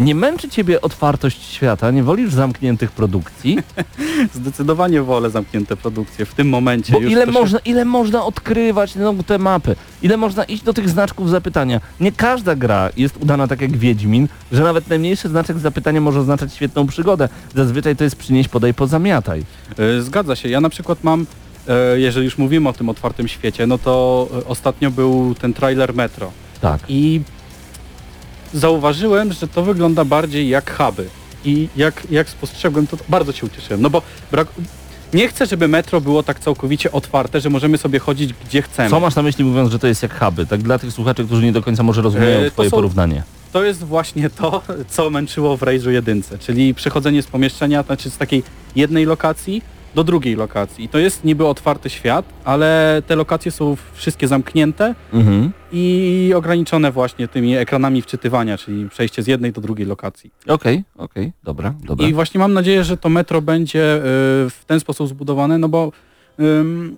Nie 0.00 0.14
męczy 0.14 0.48
ciebie 0.48 0.80
otwartość 0.80 1.42
świata? 1.42 1.90
Nie 1.90 2.02
wolisz 2.02 2.32
zamkniętych 2.32 2.90
produkcji? 2.90 3.58
Zdecydowanie 4.34 5.02
wolę 5.02 5.30
zamknięte 5.30 5.76
produkcje 5.76 6.26
w 6.26 6.34
tym 6.34 6.48
momencie. 6.48 6.92
Bo 6.92 7.00
ile 7.00 7.26
to 7.26 7.32
się- 7.32 7.38
można, 7.38 7.58
ile 7.58 7.84
można 7.84 8.24
odkrywać 8.24 8.94
no, 8.94 9.14
te 9.26 9.38
mapy? 9.38 9.76
Ile 10.02 10.16
można 10.16 10.44
iść 10.44 10.62
do 10.62 10.72
tych 10.72 10.88
znaczków 10.88 11.30
zapytania? 11.30 11.80
Nie 12.00 12.12
każda 12.12 12.56
gra 12.56 12.90
jest 12.96 13.16
udana 13.16 13.48
tak 13.48 13.60
jak 13.60 13.76
Wiedźmin, 13.76 14.28
że 14.52 14.62
nawet 14.62 14.88
najmniejszy 14.88 15.28
znaczek 15.28 15.58
zapytania 15.58 16.00
może 16.00 16.20
oznaczać 16.20 16.54
świetną 16.54 16.86
przygodę. 16.86 17.28
Zazwyczaj 17.54 17.96
to 17.96 18.04
jest 18.04 18.16
przynieś, 18.16 18.48
podaj, 18.48 18.74
pozamiataj. 18.74 19.44
E, 19.78 20.02
Zgadza 20.02 20.36
się. 20.36 20.48
Ja 20.48 20.60
na 20.60 20.68
przykład 20.68 21.04
mam, 21.04 21.26
e, 21.68 22.00
jeżeli 22.00 22.24
już 22.24 22.38
mówimy 22.38 22.68
o 22.68 22.72
tym 22.72 22.88
otwartym 22.88 23.28
świecie, 23.28 23.66
no 23.66 23.78
to 23.78 24.28
e, 24.38 24.44
ostatnio 24.44 24.90
był 24.90 25.34
ten 25.34 25.54
trailer 25.54 25.94
Metro. 25.94 26.32
Tak. 26.60 26.80
I 26.88 27.20
zauważyłem, 28.54 29.32
że 29.32 29.48
to 29.48 29.62
wygląda 29.62 30.04
bardziej 30.04 30.48
jak 30.48 30.76
huby. 30.76 31.08
I 31.44 31.68
jak, 31.76 32.02
jak 32.10 32.28
spostrzegłem, 32.28 32.86
to 32.86 32.96
bardzo 33.08 33.32
się 33.32 33.46
ucieszyłem. 33.46 33.82
No 33.82 33.90
bo 33.90 34.02
brak... 34.32 34.48
nie 35.14 35.28
chcę, 35.28 35.46
żeby 35.46 35.68
metro 35.68 36.00
było 36.00 36.22
tak 36.22 36.40
całkowicie 36.40 36.92
otwarte, 36.92 37.40
że 37.40 37.50
możemy 37.50 37.78
sobie 37.78 37.98
chodzić 37.98 38.32
gdzie 38.46 38.62
chcemy. 38.62 38.90
Co 38.90 39.00
masz 39.00 39.14
na 39.14 39.22
myśli 39.22 39.44
mówiąc, 39.44 39.70
że 39.72 39.78
to 39.78 39.86
jest 39.86 40.02
jak 40.02 40.18
huby? 40.24 40.46
Tak 40.46 40.62
dla 40.62 40.78
tych 40.78 40.92
słuchaczy, 40.92 41.24
którzy 41.24 41.42
nie 41.42 41.52
do 41.52 41.62
końca 41.62 41.82
może 41.82 42.02
rozumieją 42.02 42.40
E, 42.40 42.50
twoje 42.50 42.70
są- 42.70 42.76
porównanie. 42.76 43.22
To 43.52 43.64
jest 43.64 43.84
właśnie 43.84 44.30
to, 44.30 44.62
co 44.88 45.10
męczyło 45.10 45.56
w 45.56 45.60
Rage'u 45.60 45.88
jedynce, 45.90 46.38
czyli 46.38 46.74
przechodzenie 46.74 47.22
z 47.22 47.26
pomieszczenia, 47.26 47.82
znaczy 47.82 48.10
z 48.10 48.16
takiej 48.16 48.42
jednej 48.76 49.04
lokacji 49.04 49.62
do 49.94 50.04
drugiej 50.04 50.36
lokacji. 50.36 50.84
I 50.84 50.88
to 50.88 50.98
jest 50.98 51.24
niby 51.24 51.46
otwarty 51.46 51.90
świat, 51.90 52.24
ale 52.44 53.02
te 53.06 53.16
lokacje 53.16 53.50
są 53.52 53.76
wszystkie 53.92 54.28
zamknięte 54.28 54.94
Mhm. 55.12 55.50
i 55.72 56.32
ograniczone 56.36 56.92
właśnie 56.92 57.28
tymi 57.28 57.56
ekranami 57.56 58.02
wczytywania, 58.02 58.58
czyli 58.58 58.88
przejście 58.88 59.22
z 59.22 59.26
jednej 59.26 59.52
do 59.52 59.60
drugiej 59.60 59.86
lokacji. 59.86 60.30
Okej, 60.48 60.84
okej, 60.96 61.32
dobra, 61.42 61.74
dobra. 61.84 62.08
I 62.08 62.12
właśnie 62.14 62.38
mam 62.38 62.52
nadzieję, 62.52 62.84
że 62.84 62.96
to 62.96 63.08
metro 63.08 63.42
będzie 63.42 63.96
y, 63.96 64.00
w 64.50 64.60
ten 64.66 64.80
sposób 64.80 65.08
zbudowane, 65.08 65.58
no 65.58 65.68
bo 65.68 65.92
ym, 66.40 66.96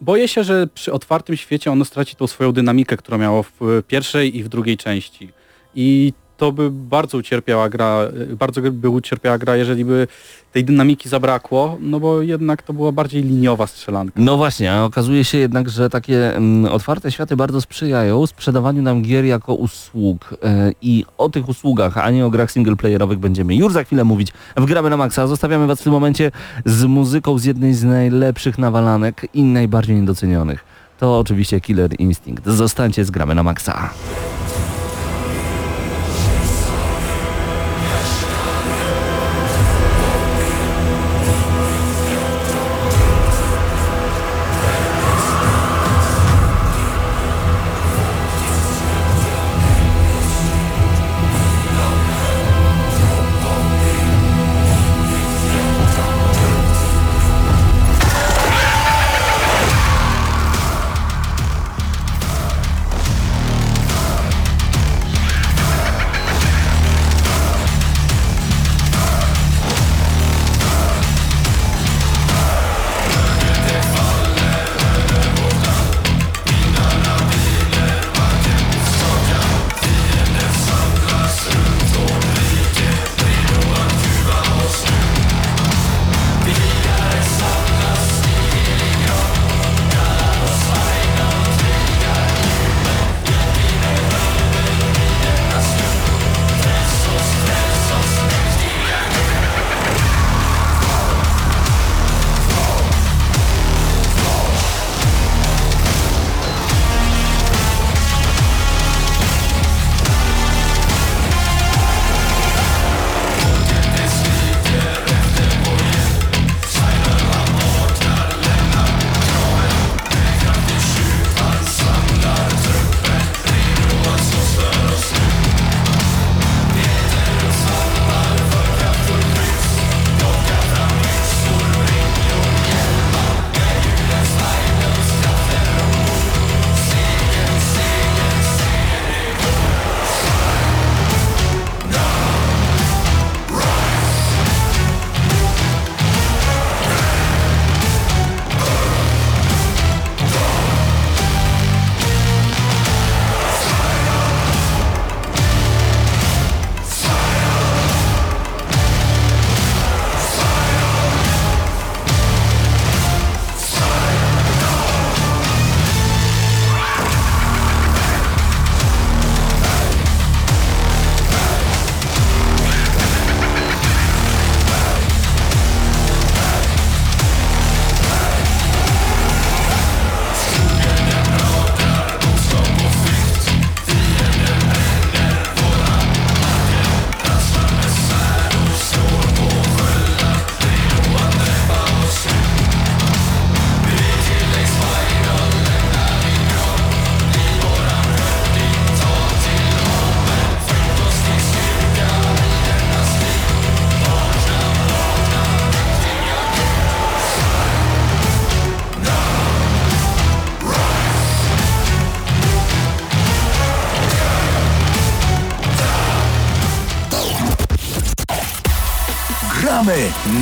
boję 0.00 0.28
się, 0.28 0.44
że 0.44 0.66
przy 0.74 0.92
otwartym 0.92 1.36
świecie 1.36 1.72
ono 1.72 1.84
straci 1.84 2.16
tą 2.16 2.26
swoją 2.26 2.52
dynamikę, 2.52 2.96
którą 2.96 3.18
miało 3.18 3.42
w 3.42 3.62
y, 3.62 3.82
pierwszej 3.82 4.36
i 4.38 4.42
w 4.42 4.48
drugiej 4.48 4.76
części. 4.76 5.28
I 5.74 6.12
to 6.36 6.52
by 6.52 6.70
bardzo 6.70 7.18
ucierpiała 7.18 7.68
gra, 7.68 8.08
y, 8.32 8.36
bardzo 8.36 8.60
by 8.60 8.88
ucierpiała 8.88 9.38
gra, 9.38 9.56
jeżeli 9.56 9.84
by 9.84 10.06
tej 10.52 10.64
dynamiki 10.64 11.08
zabrakło, 11.08 11.78
no 11.80 12.00
bo 12.00 12.22
jednak 12.22 12.62
to 12.62 12.72
była 12.72 12.92
bardziej 12.92 13.22
liniowa 13.22 13.66
strzelanka. 13.66 14.12
No 14.16 14.36
właśnie, 14.36 14.72
a 14.72 14.84
okazuje 14.84 15.24
się 15.24 15.38
jednak, 15.38 15.68
że 15.68 15.90
takie 15.90 16.36
mm, 16.36 16.72
otwarte 16.72 17.12
światy 17.12 17.36
bardzo 17.36 17.60
sprzyjają 17.60 18.26
sprzedawaniu 18.26 18.82
nam 18.82 19.02
gier 19.02 19.24
jako 19.24 19.54
usług. 19.54 20.34
E, 20.42 20.72
I 20.82 21.04
o 21.18 21.28
tych 21.28 21.48
usługach, 21.48 21.98
a 21.98 22.10
nie 22.10 22.26
o 22.26 22.30
grach 22.30 22.52
singleplayerowych 22.52 23.18
będziemy 23.18 23.56
już 23.56 23.72
za 23.72 23.84
chwilę 23.84 24.04
mówić. 24.04 24.32
Wgramy 24.56 24.90
na 24.90 24.96
maksa. 24.96 25.26
Zostawiamy 25.26 25.66
was 25.66 25.80
w 25.80 25.84
tym 25.84 25.92
momencie 25.92 26.30
z 26.64 26.84
muzyką 26.84 27.38
z 27.38 27.44
jednej 27.44 27.74
z 27.74 27.84
najlepszych 27.84 28.58
nawalanek 28.58 29.26
i 29.34 29.42
najbardziej 29.42 29.96
niedocenionych. 29.96 30.64
To 30.98 31.18
oczywiście 31.18 31.60
Killer 31.60 31.90
Instinct. 32.00 32.46
Zostańcie 32.46 33.04
z 33.04 33.10
gramy 33.10 33.34
na 33.34 33.42
maksa. 33.42 33.90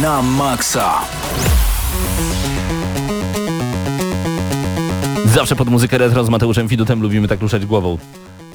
Na 0.04 0.22
maksa. 0.22 0.92
Zawsze 5.24 5.56
pod 5.56 5.68
muzykę 5.68 5.98
retro 5.98 6.24
z 6.24 6.28
Mateuszem 6.28 6.68
Fidutem 6.68 7.02
lubimy 7.02 7.28
tak 7.28 7.40
ruszać 7.40 7.66
głową. 7.66 7.98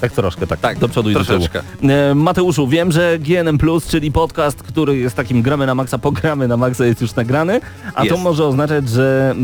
Tak 0.00 0.12
troszkę, 0.12 0.46
tak, 0.46 0.60
Tak, 0.60 0.78
do 0.78 0.88
przodu 0.88 1.10
i 1.10 1.14
do 1.14 1.24
troszeczkę. 1.24 1.62
tyłu. 1.80 1.92
E, 1.92 2.14
Mateuszu, 2.14 2.68
wiem, 2.68 2.92
że 2.92 3.18
GNM+, 3.18 3.58
czyli 3.88 4.12
podcast, 4.12 4.62
który 4.62 4.96
jest 4.96 5.16
takim 5.16 5.42
gramy 5.42 5.66
na 5.66 5.74
maksa, 5.74 5.98
pogramy 5.98 6.48
na 6.48 6.56
maksa 6.56 6.86
jest 6.86 7.00
już 7.00 7.14
nagrany, 7.14 7.60
a 7.94 8.00
to 8.00 8.04
Jest. 8.04 8.22
może 8.22 8.46
oznaczać, 8.46 8.88
że 8.88 9.34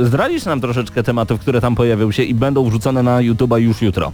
e, 0.00 0.04
zdradzisz 0.06 0.44
nam 0.44 0.60
troszeczkę 0.60 1.02
tematów, 1.02 1.40
które 1.40 1.60
tam 1.60 1.74
pojawią 1.74 2.12
się 2.12 2.22
i 2.22 2.34
będą 2.34 2.64
wrzucone 2.68 3.02
na 3.02 3.18
YouTube'a 3.18 3.56
już 3.58 3.82
jutro. 3.82 4.12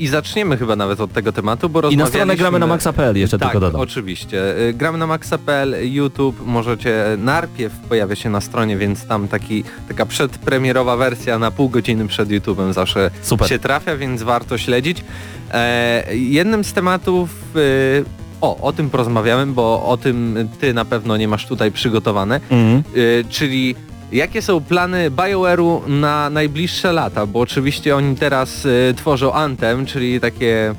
I 0.00 0.08
zaczniemy 0.08 0.56
chyba 0.56 0.76
nawet 0.76 1.00
od 1.00 1.12
tego 1.12 1.32
tematu, 1.32 1.68
bo 1.68 1.78
I 1.80 1.82
na 1.82 1.88
stronę 1.88 2.04
rozmawialiśmy- 2.06 2.36
gramy 2.36 2.58
na 2.58 2.66
maxa.pl 2.66 3.16
jeszcze 3.16 3.38
tak, 3.38 3.48
tylko 3.52 3.60
dodam. 3.60 3.80
oczywiście. 3.80 4.58
Y, 4.68 4.72
Gramy 4.74 4.98
na 4.98 5.06
maxa.pl, 5.06 5.74
YouTube, 5.94 6.36
możecie, 6.46 7.04
najpierw 7.18 7.74
pojawia 7.88 8.14
się 8.16 8.30
na 8.30 8.40
stronie, 8.40 8.76
więc 8.76 9.06
tam 9.06 9.28
taki, 9.28 9.64
taka 9.88 10.06
przedpremierowa 10.06 10.96
wersja 10.96 11.38
na 11.38 11.50
pół 11.50 11.68
godziny 11.68 12.06
przed 12.08 12.28
YouTube'em 12.28 12.72
zawsze 12.72 13.10
Super. 13.22 13.48
się 13.48 13.58
trafia, 13.58 13.96
więc 13.96 14.22
warto 14.22 14.58
śledzić. 14.58 15.04
E, 15.52 16.04
jednym 16.16 16.64
z 16.64 16.72
tematów, 16.72 17.30
y, 17.56 18.04
o, 18.40 18.56
o 18.56 18.72
tym 18.72 18.90
porozmawiamy, 18.90 19.46
bo 19.52 19.86
o 19.86 19.96
tym 19.96 20.48
ty 20.60 20.74
na 20.74 20.84
pewno 20.84 21.16
nie 21.16 21.28
masz 21.28 21.46
tutaj 21.46 21.72
przygotowane, 21.72 22.40
Mhm. 22.50 22.82
y, 22.96 23.24
czyli 23.28 23.74
jakie 24.12 24.42
są 24.42 24.60
plany 24.60 25.10
BioWare'u 25.10 25.88
na 25.88 26.30
najbliższe 26.30 26.92
lata, 26.92 27.26
bo 27.26 27.40
oczywiście 27.40 27.96
oni 27.96 28.16
teraz 28.16 28.64
y, 28.66 28.94
tworzą 28.96 29.32
Anthem, 29.32 29.86
czyli 29.86 30.20
takie 30.20 30.74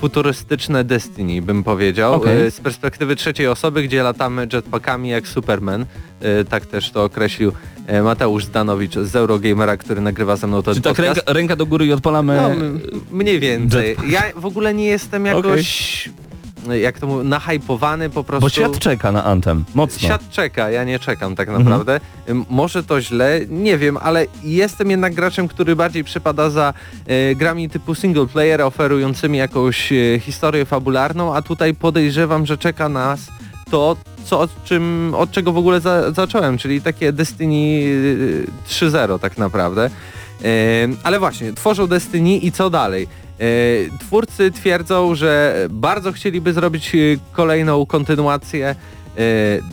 futurystyczne 0.00 0.84
Destiny, 0.84 1.42
bym 1.42 1.64
powiedział, 1.64 2.14
Okej. 2.14 2.46
y, 2.46 2.50
z 2.50 2.60
perspektywy 2.60 3.16
trzeciej 3.16 3.46
osoby, 3.46 3.82
gdzie 3.82 4.02
latamy 4.02 4.48
jetpackami 4.52 5.08
jak 5.08 5.28
Superman, 5.28 5.82
y, 6.40 6.44
tak 6.44 6.66
też 6.66 6.90
to 6.90 7.04
określił 7.04 7.52
y, 7.98 8.02
Mateusz 8.02 8.44
Zdanowicz 8.44 8.94
z 8.94 9.16
Eurogamera, 9.16 9.76
który 9.76 10.00
nagrywa 10.00 10.36
ze 10.36 10.46
mną 10.46 10.62
ten 10.62 10.74
Czy 10.74 10.80
tak 10.80 10.98
ręka, 10.98 11.20
ręka 11.26 11.56
do 11.56 11.66
góry 11.66 11.86
i 11.86 11.92
odpalamy... 11.92 12.36
No, 12.36 12.50
mniej 13.10 13.40
więcej. 13.40 13.96
Ja 14.08 14.22
w 14.36 14.46
ogóle 14.46 14.74
nie 14.74 14.86
jestem 14.86 15.26
jakoś, 15.26 16.08
jak 16.80 16.98
to 16.98 17.06
mówię, 17.06 17.24
nahypowany 17.24 18.10
po 18.10 18.24
prostu. 18.24 18.40
Bo 18.46 18.48
świat 18.50 18.78
czeka 18.78 19.12
na 19.12 19.24
Anthem, 19.24 19.64
mocno. 19.74 20.06
Świat 20.08 20.30
czeka, 20.30 20.70
ja 20.70 20.84
nie 20.84 20.98
czekam 20.98 21.36
tak 21.36 21.48
Mhm. 21.48 21.64
naprawdę. 21.64 22.00
Ym, 22.28 22.44
Może 22.50 22.82
to 22.82 23.00
źle, 23.00 23.40
nie 23.48 23.78
wiem, 23.78 23.96
ale 24.02 24.26
jestem 24.42 24.90
jednak 24.90 25.14
graczem, 25.14 25.48
który 25.48 25.76
bardziej 25.76 26.04
przypada 26.04 26.50
za 26.50 26.74
e, 27.06 27.34
grami 27.34 27.68
typu 27.70 27.94
single 27.94 28.26
player, 28.26 28.62
oferującymi 28.62 29.38
jakąś 29.38 29.92
e, 29.92 30.20
historię 30.20 30.64
fabularną, 30.64 31.34
a 31.34 31.42
tutaj 31.42 31.74
podejrzewam, 31.74 32.46
że 32.46 32.58
czeka 32.58 32.88
nas 32.88 33.20
to, 33.70 33.96
co, 34.24 34.40
od, 34.40 34.64
czym, 34.64 35.12
od 35.16 35.30
czego 35.30 35.52
w 35.52 35.56
ogóle 35.58 35.80
za, 35.80 36.12
zacząłem, 36.12 36.58
czyli 36.58 36.80
takie 36.82 37.12
Destiny 37.12 37.84
e, 38.66 38.68
3.0 38.68 39.18
tak 39.18 39.38
naprawdę. 39.38 39.84
E, 39.84 40.48
ale 41.02 41.18
właśnie, 41.18 41.52
tworzą 41.52 41.86
Destiny 41.86 42.36
i 42.36 42.52
co 42.52 42.70
dalej? 42.70 43.06
E, 43.40 43.98
Twórcy 43.98 44.50
twierdzą, 44.50 45.14
że 45.14 45.56
bardzo 45.70 46.12
chcieliby 46.12 46.52
zrobić 46.52 46.94
e, 46.94 46.98
kolejną 47.32 47.86
kontynuację 47.86 48.66
e, 48.68 48.74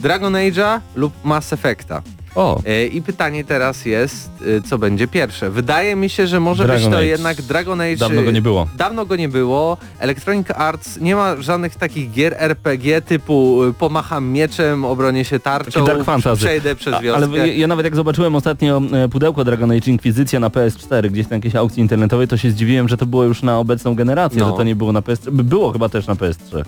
Dragon 0.01 0.33
Age'a 0.33 0.79
lub 0.95 1.13
Mass 1.23 1.53
Effecta. 1.53 2.01
O, 2.37 2.61
E, 2.65 2.85
I 2.87 3.01
pytanie 3.01 3.43
teraz 3.43 3.85
jest, 3.85 4.29
e, 4.57 4.61
co 4.61 4.77
będzie 4.77 5.07
pierwsze. 5.07 5.49
Wydaje 5.49 5.95
mi 5.95 6.09
się, 6.09 6.27
że 6.27 6.39
może 6.39 6.63
Dragon 6.63 6.83
być 6.83 6.91
to 6.91 6.97
Age. 6.97 7.05
jednak 7.07 7.41
Dragon 7.41 7.81
Age. 7.81 7.95
dawno 7.97 8.23
go 8.23 8.31
nie 8.31 8.41
było. 8.41 8.67
Dawno 8.77 9.05
go 9.05 9.15
nie 9.15 9.29
było. 9.29 9.77
Electronic 9.99 10.47
Arts 10.55 10.97
nie 11.01 11.15
ma 11.15 11.35
żadnych 11.41 11.75
takich 11.75 12.11
gier 12.11 12.35
RPG 12.39 13.01
typu 13.01 13.63
y, 13.63 13.73
pomacham 13.73 14.27
mieczem, 14.29 14.85
obronię 14.85 15.25
się 15.25 15.39
tarczą, 15.39 15.85
Dark 15.85 16.03
Fantasy. 16.03 16.37
przejdę 16.45 16.75
przez 16.75 17.01
wioskę. 17.01 17.25
Ale 17.27 17.47
ja, 17.49 17.67
nawet 17.67 17.83
jak 17.85 17.95
zobaczyłem 17.95 18.35
ostatnio 18.35 18.81
e, 18.93 19.09
pudełko 19.09 19.43
Dragon 19.43 19.71
Age 19.71 19.91
Inquisicja 19.91 20.39
na 20.39 20.49
PS4 20.49 21.09
gdzieś 21.11 21.29
na 21.29 21.35
jakiejś 21.35 21.55
aukcji 21.55 21.81
internetowej, 21.81 22.27
to 22.27 22.37
się 22.37 22.51
zdziwiłem, 22.51 22.87
że 22.87 22.97
to 22.97 23.05
było 23.05 23.23
już 23.23 23.43
na 23.43 23.59
obecną 23.59 23.95
generację, 23.95 24.39
No. 24.39 24.49
że 24.51 24.57
to 24.57 24.63
nie 24.63 24.75
było 24.75 24.91
na 24.91 25.01
PS3. 25.01 25.31
By- 25.31 25.43
Było 25.43 25.71
chyba 25.71 25.89
też 25.89 26.07
na 26.07 26.15
PS3. 26.15 26.63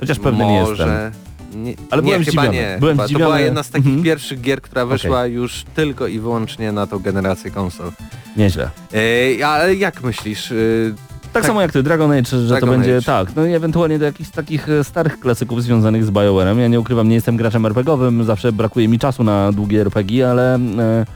Chociaż 0.00 0.18
pewny 0.18 0.44
nie 0.46 0.54
jestem. 0.54 0.88
Nie, 1.54 1.74
Ale 1.90 2.02
nie, 2.02 2.06
byłem 2.08 2.24
chyba 2.24 2.42
zdziwiony. 2.42 2.52
nie. 2.58 2.76
Byłem 2.80 2.94
chyba. 2.96 3.02
To 3.02 3.06
zdziwiony. 3.08 3.24
była 3.24 3.40
jedna 3.40 3.62
z 3.62 3.70
takich 3.70 3.86
Mhm. 3.86 4.04
pierwszych 4.04 4.40
gier, 4.40 4.62
która 4.62 4.86
wyszła 4.86 5.26
już 5.26 5.64
tylko 5.74 6.06
i 6.06 6.18
wyłącznie 6.18 6.72
na 6.72 6.86
tą 6.86 6.98
generację 6.98 7.50
konsol. 7.50 7.92
Nieźle. 8.36 8.70
Ale 9.46 9.74
jak 9.74 10.02
myślisz? 10.02 10.52
e, 10.52 10.54
Tak, 11.22 11.42
Tak. 11.42 11.46
samo 11.46 11.60
jak 11.62 11.72
ty, 11.72 11.82
Dragon 11.82 12.12
Age, 12.12 12.30
że 12.30 12.46
Dragon 12.48 12.68
to 12.68 12.76
będzie 12.76 12.96
Age. 12.96 13.06
tak, 13.06 13.28
no 13.36 13.46
i 13.46 13.52
ewentualnie 13.52 13.98
do 13.98 14.04
jakichś 14.04 14.30
takich 14.30 14.68
e, 14.68 14.84
starych 14.84 15.20
klasyków 15.20 15.62
związanych 15.62 16.04
z 16.04 16.10
BioWare'em. 16.10 16.58
Ja 16.58 16.68
nie 16.68 16.80
ukrywam, 16.80 17.08
nie 17.08 17.14
jestem 17.14 17.36
graczem 17.36 17.66
RPGowym, 17.66 18.24
zawsze 18.24 18.52
brakuje 18.52 18.88
mi 18.88 18.98
czasu 18.98 19.24
na 19.24 19.52
długie 19.52 19.80
RPG, 19.80 20.30
ale 20.30 20.54
e, 20.54 21.06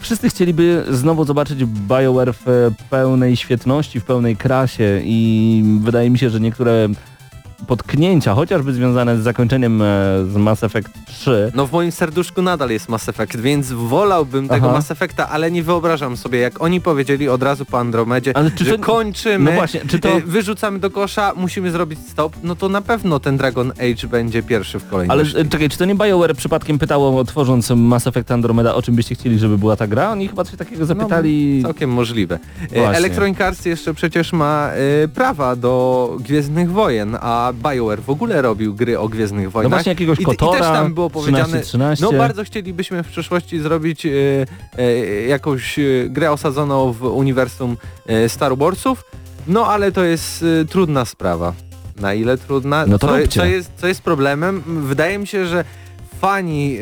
wszyscy 0.00 0.28
chcieliby 0.28 0.84
znowu 0.90 1.24
zobaczyć 1.24 1.64
BioWare 1.64 2.32
w 2.34 2.48
e, 2.48 2.70
pełnej 2.90 3.36
świetności, 3.36 4.00
w 4.00 4.04
pełnej 4.04 4.36
krasie 4.36 5.00
i 5.04 5.62
wydaje 5.80 6.10
mi 6.10 6.18
się, 6.18 6.30
że 6.30 6.40
niektóre 6.40 6.88
potknięcia, 7.66 8.34
chociażby 8.34 8.72
związane 8.72 9.16
z 9.18 9.20
zakończeniem 9.22 9.82
e, 9.82 9.84
z 10.32 10.36
Mass 10.36 10.62
Effect 10.64 10.88
3, 11.06 11.52
No 11.54 11.66
w 11.66 11.72
moim 11.72 11.92
serduszku 11.92 12.42
nadal 12.42 12.70
jest 12.70 12.88
Mass 12.88 13.08
Effect, 13.08 13.36
więc 13.36 13.72
wolałbym 13.72 14.48
tego 14.48 14.66
Aha. 14.66 14.74
Mass 14.74 14.90
Effecta, 14.90 15.28
ale 15.28 15.50
nie 15.50 15.62
wyobrażam 15.62 16.16
sobie, 16.16 16.38
jak 16.38 16.62
oni 16.62 16.80
powiedzieli 16.80 17.28
od 17.28 17.42
razu 17.42 17.64
po 17.64 17.78
Andromedzie, 17.78 18.36
Ale 18.36 18.50
czy 18.50 18.64
że 18.64 18.78
to- 18.78 18.84
kończymy, 18.84 19.50
no 19.50 19.56
właśnie, 19.56 19.80
czy 19.88 19.98
to- 19.98 20.08
e, 20.08 20.20
wyrzucamy 20.20 20.78
do 20.78 20.90
kosza, 20.90 21.32
musimy 21.36 21.70
zrobić 21.70 21.98
stop, 22.10 22.36
no 22.42 22.56
to 22.56 22.68
na 22.68 22.80
pewno 22.80 23.20
ten 23.20 23.36
Dragon 23.36 23.70
Age 23.70 24.08
będzie 24.08 24.42
pierwszy 24.42 24.78
w 24.78 24.82
ale 24.82 24.90
kolejności. 24.90 25.38
e, 25.38 25.44
czekaj, 25.44 25.68
czy 25.68 25.78
to 25.78 25.84
nie 25.84 25.94
BioWare 25.94 26.34
przypadkiem 26.36 26.78
pytało, 26.78 27.24
tworząc 27.24 27.70
Mass 27.70 28.06
Effect 28.06 28.30
Andromeda, 28.30 28.74
o 28.74 28.82
czym 28.82 28.94
byście 28.94 29.14
chcieli, 29.14 29.38
żeby 29.38 29.58
była 29.58 29.76
ta 29.76 29.86
gra? 29.86 30.10
Oni 30.10 30.28
chyba 30.28 30.44
coś 30.44 30.56
takiego 30.56 30.86
zapytali... 30.86 31.62
Całkiem 31.62 31.90
możliwe. 31.90 32.38
E, 32.62 32.68
Właśnie. 32.80 32.96
Electronic 32.98 33.40
Arts 33.40 33.64
jeszcze 33.64 33.94
przecież 33.94 34.32
ma 34.32 34.70
prawa 35.14 35.56
do 35.56 36.16
Gwiezdnych 36.20 36.70
Wojen, 36.72 37.16
a 37.20 37.43
BioWare 37.52 38.02
w 38.02 38.10
ogóle 38.10 38.42
robił 38.42 38.74
gry 38.74 38.98
o 38.98 39.08
Gwiezdnych 39.08 39.44
No 39.44 39.50
Wojnach. 39.50 39.70
właśnie 39.70 39.92
jakiegoś 39.92 40.18
I, 40.18 40.22
I 40.22 40.24
Kotora, 40.24 40.58
też 40.58 40.68
tam 40.68 40.94
było 40.94 41.10
powiedziane, 41.10 41.60
13-13. 41.60 42.00
no 42.00 42.12
bardzo 42.12 42.44
chcielibyśmy 42.44 43.02
w 43.02 43.08
przyszłości 43.08 43.60
zrobić 43.60 44.06
e, 44.06 44.10
e, 44.78 44.96
jakąś 45.26 45.78
e, 45.78 45.82
grę 46.08 46.32
osadzoną 46.32 46.92
w 46.92 47.02
uniwersum 47.02 47.76
Star 48.28 48.56
Warsów, 48.56 49.04
no 49.46 49.66
ale 49.66 49.92
to 49.92 50.04
jest 50.04 50.44
trudna 50.68 51.04
sprawa. 51.04 51.52
Na 52.00 52.14
ile 52.14 52.38
trudna? 52.38 52.86
No 52.86 52.98
to 52.98 53.06
co, 53.06 53.28
co, 53.28 53.44
jest, 53.44 53.70
co 53.76 53.86
jest 53.86 54.02
problemem? 54.02 54.62
Wydaje 54.66 55.18
mi 55.18 55.26
się, 55.26 55.46
że 55.46 55.64
fani 56.24 56.76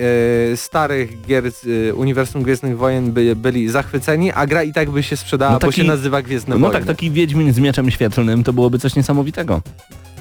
e, 0.52 0.56
starych 0.56 1.26
gier 1.26 1.44
e, 1.46 1.94
uniwersum 1.94 2.42
Gwiezdnych 2.42 2.78
Wojen 2.78 3.12
by, 3.12 3.36
byli 3.36 3.68
zachwyceni, 3.68 4.32
a 4.32 4.46
gra 4.46 4.62
i 4.62 4.72
tak 4.72 4.90
by 4.90 5.02
się 5.02 5.16
sprzedała, 5.16 5.52
No 5.52 5.58
bo 5.58 5.66
taki- 5.66 5.80
się 5.80 5.84
nazywa 5.86 6.22
Gwiezdne 6.22 6.54
No 6.54 6.60
Wojny. 6.60 6.72
tak, 6.78 6.84
taki 6.84 7.10
Wiedźmin 7.10 7.52
z 7.52 7.58
mieczem 7.58 7.90
świetlnym 7.90 8.44
to 8.44 8.52
byłoby 8.52 8.78
coś 8.78 8.96
niesamowitego. 8.96 9.62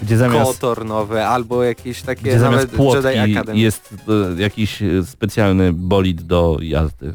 Gdzie 0.03 0.17
zamiast, 0.17 0.51
Kotor 0.51 0.85
nowe, 0.85 1.27
albo 1.27 1.63
jakieś 1.63 2.01
takie 2.01 2.21
gdzie 2.21 2.39
zamiast 2.39 2.63
nawet 2.63 2.71
płotki 2.75 3.07
Jedi 3.17 3.31
Academy. 3.37 3.59
jest 3.59 3.93
e, 4.37 4.41
jakiś 4.41 4.79
specjalny 5.05 5.73
bolid 5.73 6.21
do 6.21 6.57
jazdy. 6.61 7.13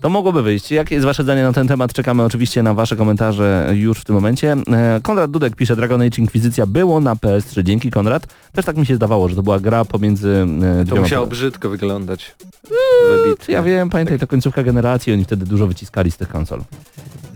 To 0.00 0.10
mogłoby 0.10 0.42
wyjść. 0.42 0.70
Jakie 0.70 0.94
jest 0.94 1.04
wasze 1.06 1.22
zdanie 1.22 1.42
na 1.42 1.52
ten 1.52 1.68
temat? 1.68 1.92
Czekamy 1.92 2.22
oczywiście 2.22 2.62
na 2.62 2.74
wasze 2.74 2.96
komentarze 2.96 3.70
już 3.74 3.98
w 3.98 4.04
tym 4.04 4.14
momencie. 4.14 4.56
E, 4.72 5.00
Konrad 5.02 5.30
Dudek 5.30 5.56
pisze, 5.56 5.76
Dragon 5.76 6.02
Age 6.02 6.18
Inquisicja 6.18 6.66
było 6.66 7.00
na 7.00 7.14
PS3. 7.14 7.62
Dzięki 7.62 7.90
Konrad. 7.90 8.26
Też 8.52 8.64
tak 8.64 8.76
mi 8.76 8.86
się 8.86 8.96
zdawało, 8.96 9.28
że 9.28 9.36
to 9.36 9.42
była 9.42 9.60
gra 9.60 9.84
pomiędzy 9.84 10.46
e, 10.82 10.84
To 10.84 10.96
musiało 10.96 11.26
brzydko 11.26 11.68
wyglądać. 11.70 12.34
Czy 12.68 13.22
Wybitnie. 13.24 13.54
ja 13.54 13.62
wiem, 13.62 13.90
pamiętaj, 13.90 14.18
to 14.18 14.26
końcówka 14.26 14.62
generacji, 14.62 15.12
oni 15.12 15.24
wtedy 15.24 15.46
dużo 15.46 15.66
wyciskali 15.66 16.10
z 16.10 16.16
tych 16.16 16.28
konsol. 16.28 16.60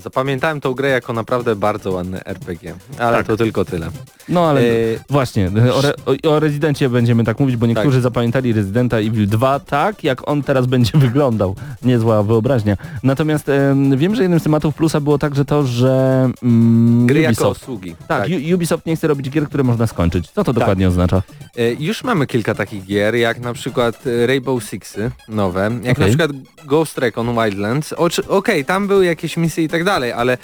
Zapamiętałem 0.02 0.60
tą 0.60 0.74
grę 0.74 0.88
jako 0.88 1.12
naprawdę 1.12 1.56
bardzo 1.56 1.92
ładny 1.92 2.24
RPG, 2.24 2.74
ale 2.98 3.16
Tak. 3.16 3.26
to 3.26 3.36
tylko 3.36 3.64
tyle. 3.64 3.88
No 4.28 4.48
ale 4.48 4.60
E, 4.60 4.64
właśnie, 5.10 5.50
o, 5.74 5.78
re, 5.82 5.92
o, 6.06 6.30
o 6.30 6.40
Rezydencie 6.40 6.88
będziemy 6.88 7.24
tak 7.24 7.40
mówić, 7.40 7.56
bo 7.56 7.66
niektórzy 7.66 8.00
zapamiętali 8.00 8.52
Rezydenta 8.52 8.96
Evil 8.98 9.28
2 9.28 9.60
tak, 9.60 10.04
jak 10.04 10.28
on 10.28 10.42
teraz 10.42 10.66
będzie 10.66 10.90
wyglądał. 11.08 11.56
Niezła 11.82 12.22
wyobraźnia. 12.22 12.76
Natomiast 13.02 13.48
em, 13.48 13.96
wiem, 13.96 14.14
że 14.14 14.22
jednym 14.22 14.40
z 14.40 14.42
tematów 14.42 14.74
plusa 14.74 15.00
było 15.00 15.18
także 15.18 15.44
to, 15.44 15.66
że 15.66 16.28
mm, 16.42 17.06
Gry 17.06 17.20
jako 17.20 17.30
Ubisoft, 17.32 17.62
usługi. 17.62 17.96
tak, 18.08 18.28
U- 18.50 18.54
Ubisoft 18.54 18.86
nie 18.86 18.96
chce 18.96 19.06
robić 19.08 19.30
gier, 19.30 19.46
które 19.48 19.62
można 19.64 19.86
skończyć. 19.86 20.30
Co 20.30 20.44
to 20.44 20.52
dokładnie 20.52 20.88
oznacza? 20.88 21.22
E, 21.56 21.72
Już 21.72 22.04
mamy 22.04 22.26
kilka 22.26 22.54
takich 22.54 22.84
gier, 22.84 23.14
jak 23.14 23.40
na 23.40 23.52
przykład 23.52 24.06
e, 24.06 24.26
Rainbow 24.26 24.64
Sixy 24.64 25.10
nowe, 25.28 25.70
jak 25.82 25.98
Okej. 25.98 26.04
na 26.04 26.06
przykład 26.18 26.30
Ghost 26.66 26.98
Recon 26.98 27.34
Wildlands. 27.34 27.94
Okej, 28.28 28.64
tam 28.64 28.86
były 28.86 29.04
jakieś 29.06 29.36
misje 29.36 29.64
i 29.64 29.68
tak 29.68 29.84
dalej, 29.88 30.12
ale 30.12 30.32
e, 30.32 30.38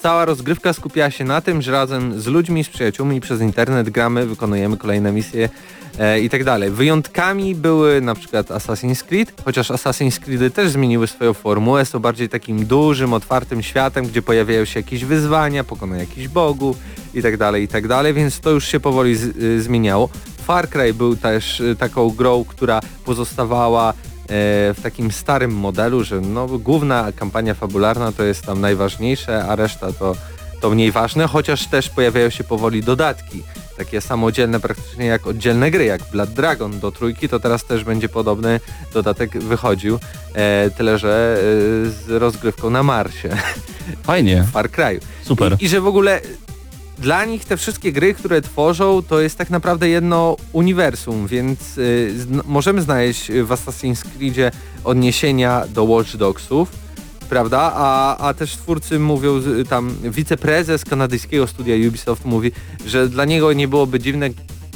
cała 0.00 0.24
rozgrywka 0.24 0.72
skupiała 0.72 1.10
się 1.10 1.24
na 1.24 1.40
tym, 1.40 1.62
że 1.62 1.72
razem 1.72 2.20
z 2.20 2.26
ludźmi, 2.26 2.64
z 2.64 2.68
przyjaciółmi 2.68 3.20
przez 3.20 3.40
internet 3.40 3.90
gramy, 3.90 4.26
wykonujemy 4.26 4.76
kolejne 4.76 5.12
misje 5.12 5.48
e, 5.98 6.20
i 6.20 6.30
tak 6.30 6.44
dalej. 6.44 6.70
Wyjątkami 6.70 7.54
były 7.54 8.00
na 8.00 8.14
przykład 8.14 8.46
Assassin's 8.48 9.04
Creed, 9.04 9.32
chociaż 9.44 9.70
Assassin's 9.70 10.18
Creedy 10.18 10.50
też 10.50 10.70
zmieniły 10.70 11.06
swoją 11.06 11.34
formułę, 11.34 11.84
są 11.86 11.98
bardziej 11.98 12.28
takim 12.28 12.66
dużym, 12.66 13.12
otwartym 13.12 13.62
światem, 13.62 14.06
gdzie 14.06 14.22
pojawiają 14.22 14.64
się 14.64 14.80
jakieś 14.80 15.04
wyzwania, 15.04 15.64
pokonuje 15.64 16.00
jakichś 16.00 16.28
bogów 16.28 16.76
i 17.14 17.22
tak 17.22 17.36
dalej, 17.36 17.64
i 17.64 17.68
tak 17.68 17.88
dalej, 17.88 18.14
więc 18.14 18.40
to 18.40 18.50
już 18.50 18.64
się 18.64 18.80
powoli 18.80 19.16
z, 19.16 19.24
y, 19.24 19.62
zmieniało. 19.62 20.08
Far 20.46 20.68
Cry 20.68 20.94
był 20.94 21.16
też 21.16 21.60
y, 21.60 21.76
taką 21.76 22.10
grą, 22.10 22.44
która 22.44 22.80
pozostawała 23.04 23.92
w 24.32 24.80
takim 24.82 25.12
starym 25.12 25.50
modelu, 25.50 26.04
że 26.04 26.20
no, 26.20 26.46
główna 26.46 27.12
kampania 27.16 27.54
fabularna 27.54 28.12
to 28.12 28.22
jest 28.22 28.46
tam 28.46 28.60
najważniejsze, 28.60 29.44
a 29.44 29.56
reszta 29.56 29.92
to, 29.92 30.16
to 30.60 30.70
mniej 30.70 30.92
ważne, 30.92 31.26
chociaż 31.26 31.66
też 31.66 31.88
pojawiają 31.88 32.30
się 32.30 32.44
powoli 32.44 32.82
dodatki. 32.82 33.42
Takie 33.76 34.00
samodzielne 34.00 34.60
praktycznie 34.60 35.06
jak 35.06 35.26
oddzielne 35.26 35.70
gry, 35.70 35.84
jak 35.84 36.02
Blood 36.12 36.30
Dragon 36.30 36.80
do 36.80 36.92
trójki, 36.92 37.28
to 37.28 37.40
teraz 37.40 37.64
też 37.64 37.84
będzie 37.84 38.08
podobny 38.08 38.60
dodatek 38.94 39.38
wychodził, 39.38 39.98
e, 40.34 40.70
tyle 40.76 40.98
że 40.98 41.36
e, 41.38 41.90
z 41.90 42.08
rozgrywką 42.08 42.70
na 42.70 42.82
Marsie, 42.82 43.28
Fajnie, 44.02 44.42
w 44.42 44.50
Far 44.50 44.70
Cry'u. 44.70 45.00
super. 45.24 45.56
I, 45.60 45.64
I 45.64 45.68
że 45.68 45.80
w 45.80 45.86
ogóle 45.86 46.20
dla 47.00 47.24
nich 47.24 47.44
te 47.44 47.56
wszystkie 47.56 47.92
gry, 47.92 48.14
które 48.14 48.42
tworzą, 48.42 49.02
to 49.02 49.20
jest 49.20 49.38
tak 49.38 49.50
naprawdę 49.50 49.88
jedno 49.88 50.36
uniwersum, 50.52 51.26
więc 51.26 51.78
y, 51.78 52.14
zn- 52.16 52.40
możemy 52.46 52.82
znaleźć 52.82 53.26
w 53.32 53.48
Assassin's 53.48 54.04
Creedzie 54.18 54.50
odniesienia 54.84 55.64
do 55.74 55.84
Watch 55.84 56.16
Dogsów, 56.16 56.68
prawda? 57.28 57.72
A, 57.74 58.16
a 58.18 58.34
też 58.34 58.56
twórcy 58.56 58.98
mówią, 58.98 59.40
tam 59.68 59.94
wiceprezes 60.04 60.84
kanadyjskiego 60.84 61.46
studia 61.46 61.88
Ubisoft 61.88 62.24
mówi, 62.24 62.52
że 62.86 63.08
dla 63.08 63.24
niego 63.24 63.52
nie 63.52 63.68
byłoby 63.68 64.00
dziwne, 64.00 64.28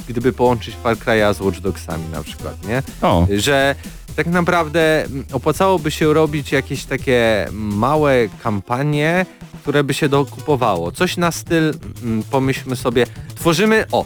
gdyby 0.08 0.32
połączyć 0.32 0.74
Far 0.82 0.96
Cry'a 0.96 1.34
z 1.34 1.40
Watch 1.40 1.60
Dogsami 1.60 2.04
na 2.12 2.22
przykład, 2.22 2.68
nie? 2.68 2.82
O, 3.02 3.26
że 3.36 3.74
tak 4.16 4.26
naprawdę 4.26 5.04
mm, 5.04 5.24
opłacałoby 5.32 5.90
się 5.90 6.12
robić 6.12 6.52
jakieś 6.52 6.84
takie 6.84 7.48
małe 7.52 8.28
kampanie, 8.42 9.26
które 9.62 9.84
by 9.84 9.94
się 9.94 10.08
dokupowało. 10.08 10.92
Coś 10.92 11.16
na 11.16 11.32
styl, 11.32 11.74
mm, 12.02 12.22
pomyślmy 12.30 12.76
sobie, 12.76 13.06
tworzymy, 13.34 13.84
o, 13.92 14.04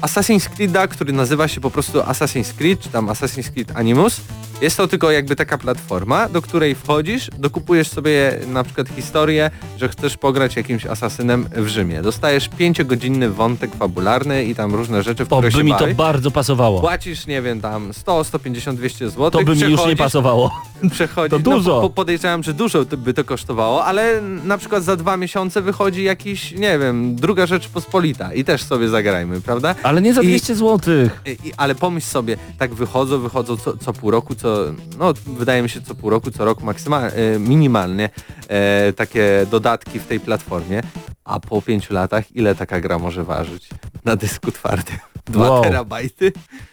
Assassin's 0.00 0.48
Creed'a, 0.48 0.88
który 0.88 1.12
nazywa 1.12 1.48
się 1.48 1.60
po 1.60 1.70
prostu 1.70 2.00
Assassin's 2.00 2.54
Creed, 2.54 2.80
czy 2.80 2.88
tam 2.88 3.06
Assassin's 3.06 3.50
Creed 3.50 3.76
Animus. 3.76 4.20
Jest 4.62 4.76
to 4.76 4.88
tylko 4.88 5.10
jakby 5.10 5.36
taka 5.36 5.58
platforma, 5.58 6.28
do 6.28 6.42
której 6.42 6.74
wchodzisz, 6.74 7.30
dokupujesz 7.38 7.88
sobie 7.88 8.38
na 8.48 8.64
przykład 8.64 8.88
historię, 8.88 9.50
że 9.78 9.88
chcesz 9.88 10.16
pograć 10.16 10.56
jakimś 10.56 10.86
asasynem 10.86 11.48
w 11.56 11.66
Rzymie. 11.68 12.02
Dostajesz 12.02 12.48
pięciogodzinny 12.48 13.30
wątek 13.30 13.74
fabularny 13.76 14.44
i 14.44 14.54
tam 14.54 14.74
różne 14.74 15.02
rzeczy, 15.02 15.24
w 15.24 15.32
o 15.32 15.38
które 15.38 15.50
by 15.52 15.64
mi 15.64 15.72
to 15.72 15.78
bawisz. 15.78 15.96
bardzo 15.96 16.30
pasowało. 16.30 16.80
Płacisz, 16.80 17.26
nie 17.26 17.42
wiem, 17.42 17.60
tam 17.60 17.94
100, 17.94 18.24
150, 18.24 18.78
200 18.78 19.10
zł. 19.10 19.30
To 19.30 19.42
by 19.44 19.56
mi 19.56 19.60
już 19.62 19.86
nie 19.86 19.96
pasowało. 19.96 20.50
Przechodzisz, 20.90 21.30
To 21.30 21.38
dużo. 21.38 21.74
No, 21.74 21.80
po, 21.80 21.90
podejrzewam, 21.90 22.42
że 22.42 22.54
dużo 22.54 22.84
to 22.84 22.96
by 22.96 23.14
to 23.14 23.24
kosztowało, 23.24 23.84
ale 23.84 24.20
na 24.44 24.58
przykład 24.58 24.84
za 24.84 24.96
dwa 24.96 25.16
miesiące 25.16 25.62
wychodzi 25.62 26.02
jakiś, 26.02 26.52
nie 26.52 26.78
wiem, 26.78 27.16
druga 27.16 27.46
rzecz 27.46 27.68
pospolita 27.68 28.34
i 28.34 28.44
też 28.44 28.62
sobie 28.62 28.88
zagrajmy, 28.88 29.40
prawda? 29.40 29.74
Ale 29.82 30.02
nie 30.02 30.14
za 30.14 30.22
I- 30.22 30.26
200 30.26 30.54
złotych. 30.54 31.20
I, 31.26 31.30
i- 31.48 31.52
ale 31.56 31.74
pomyśl 31.74 32.06
sobie, 32.06 32.36
tak 32.58 32.74
wychodzą, 32.74 33.18
wychodzą 33.20 33.56
co, 33.56 33.76
co 33.76 33.92
pół 33.92 34.10
roku, 34.10 34.34
co, 34.34 34.51
no 34.98 35.12
wydaje 35.26 35.62
mi 35.62 35.68
się 35.68 35.80
co 35.82 35.94
pół 35.94 36.10
roku, 36.10 36.30
co 36.30 36.44
rok 36.44 36.62
maksymalnie, 36.62 37.10
minimalnie 37.38 38.10
e, 38.48 38.92
takie 38.92 39.46
dodatki 39.50 39.98
w 40.00 40.06
tej 40.06 40.20
platformie, 40.20 40.82
a 41.24 41.40
po 41.40 41.62
pięciu 41.62 41.94
latach 41.94 42.36
ile 42.36 42.54
taka 42.54 42.80
gra 42.80 42.98
może 42.98 43.24
ważyć 43.24 43.68
na 44.04 44.16
dysku 44.16 44.52
twardym? 44.52 44.96
Dwa 45.26 45.50
Wow. 45.50 45.62
terabajty? 45.62 46.32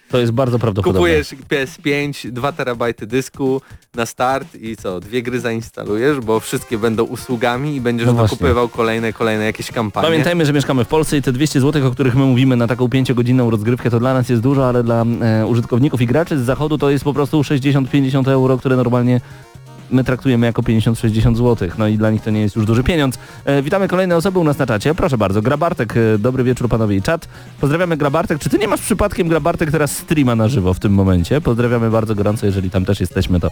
To 0.10 0.18
jest 0.18 0.32
bardzo 0.32 0.60
prawdopodobne. 0.60 1.00
Kupujesz 1.00 1.36
PS5, 1.50 2.32
2 2.32 2.52
terabajty 2.52 3.08
dysku 3.08 3.62
na 3.96 4.06
start 4.06 4.56
i 4.56 4.78
co, 4.78 5.00
dwie 5.00 5.24
gry 5.24 5.40
zainstalujesz, 5.40 6.20
bo 6.20 6.40
wszystkie 6.40 6.78
będą 6.78 7.04
usługami 7.04 7.76
i 7.76 7.82
będziesz 7.82 8.08
No 8.08 8.14
dokupywał 8.14 8.70
kolejne, 8.70 9.14
kolejne 9.14 9.46
jakieś 9.46 9.72
kampanie. 9.72 10.08
Pamiętajmy, 10.08 10.46
że 10.46 10.54
mieszkamy 10.54 10.86
w 10.86 10.88
Polsce 10.88 11.18
i 11.18 11.22
te 11.22 11.32
200 11.32 11.62
zł, 11.62 11.88
o 11.88 11.92
których 11.92 12.16
my 12.16 12.26
mówimy 12.26 12.56
na 12.56 12.68
taką 12.68 12.88
5-godzinną 12.88 13.50
rozgrywkę, 13.50 13.90
to 13.90 14.00
dla 14.00 14.14
nas 14.14 14.30
jest 14.30 14.42
dużo, 14.42 14.70
ale 14.70 14.84
dla 14.84 15.06
e, 15.22 15.48
użytkowników 15.48 16.02
i 16.02 16.06
graczy 16.06 16.40
z 16.40 16.42
zachodu 16.42 16.78
to 16.78 16.90
jest 16.90 17.04
po 17.04 17.14
prostu 17.14 17.42
60-50 17.42 18.32
euro, 18.32 18.58
które 18.58 18.76
normalnie 18.76 19.22
my 19.92 20.04
traktujemy 20.04 20.46
jako 20.46 20.62
50-60 20.62 21.36
zł. 21.36 21.70
No 21.78 21.88
i 21.88 21.98
dla 21.98 22.12
nich 22.12 22.22
to 22.22 22.30
nie 22.30 22.42
jest 22.42 22.56
już 22.56 22.66
duży 22.66 22.84
pieniądz. 22.84 23.20
E, 23.46 23.62
witamy 23.62 23.88
kolejne 23.88 24.16
osoby 24.16 24.40
u 24.40 24.44
nas 24.44 24.58
na 24.58 24.66
czacie. 24.66 24.96
Proszę 24.96 25.18
bardzo, 25.18 25.42
Grabartek, 25.42 25.98
e, 25.98 26.18
dobry 26.18 26.44
wieczór 26.44 26.70
panowie 26.70 26.96
i 26.96 27.02
czat. 27.02 27.28
Pozdrawiamy 27.62 27.98
Grabartek. 27.98 28.40
Czy 28.40 28.50
ty 28.50 28.58
nie 28.58 28.68
masz 28.68 28.82
przypadkiem 28.82 29.28
Grabartek 29.28 29.72
teraz 29.72 29.98
streama 29.98 30.36
na 30.36 30.48
żywo 30.48 30.74
w 30.74 30.80
tym 30.80 30.94
momencie? 30.94 31.42
Pozdrawiamy 31.42 31.90
bardzo 31.90 32.16
gorąco, 32.16 32.46
jeżeli 32.46 32.70
tam 32.70 32.86
też 32.86 33.00
jesteśmy, 33.00 33.40
to 33.40 33.50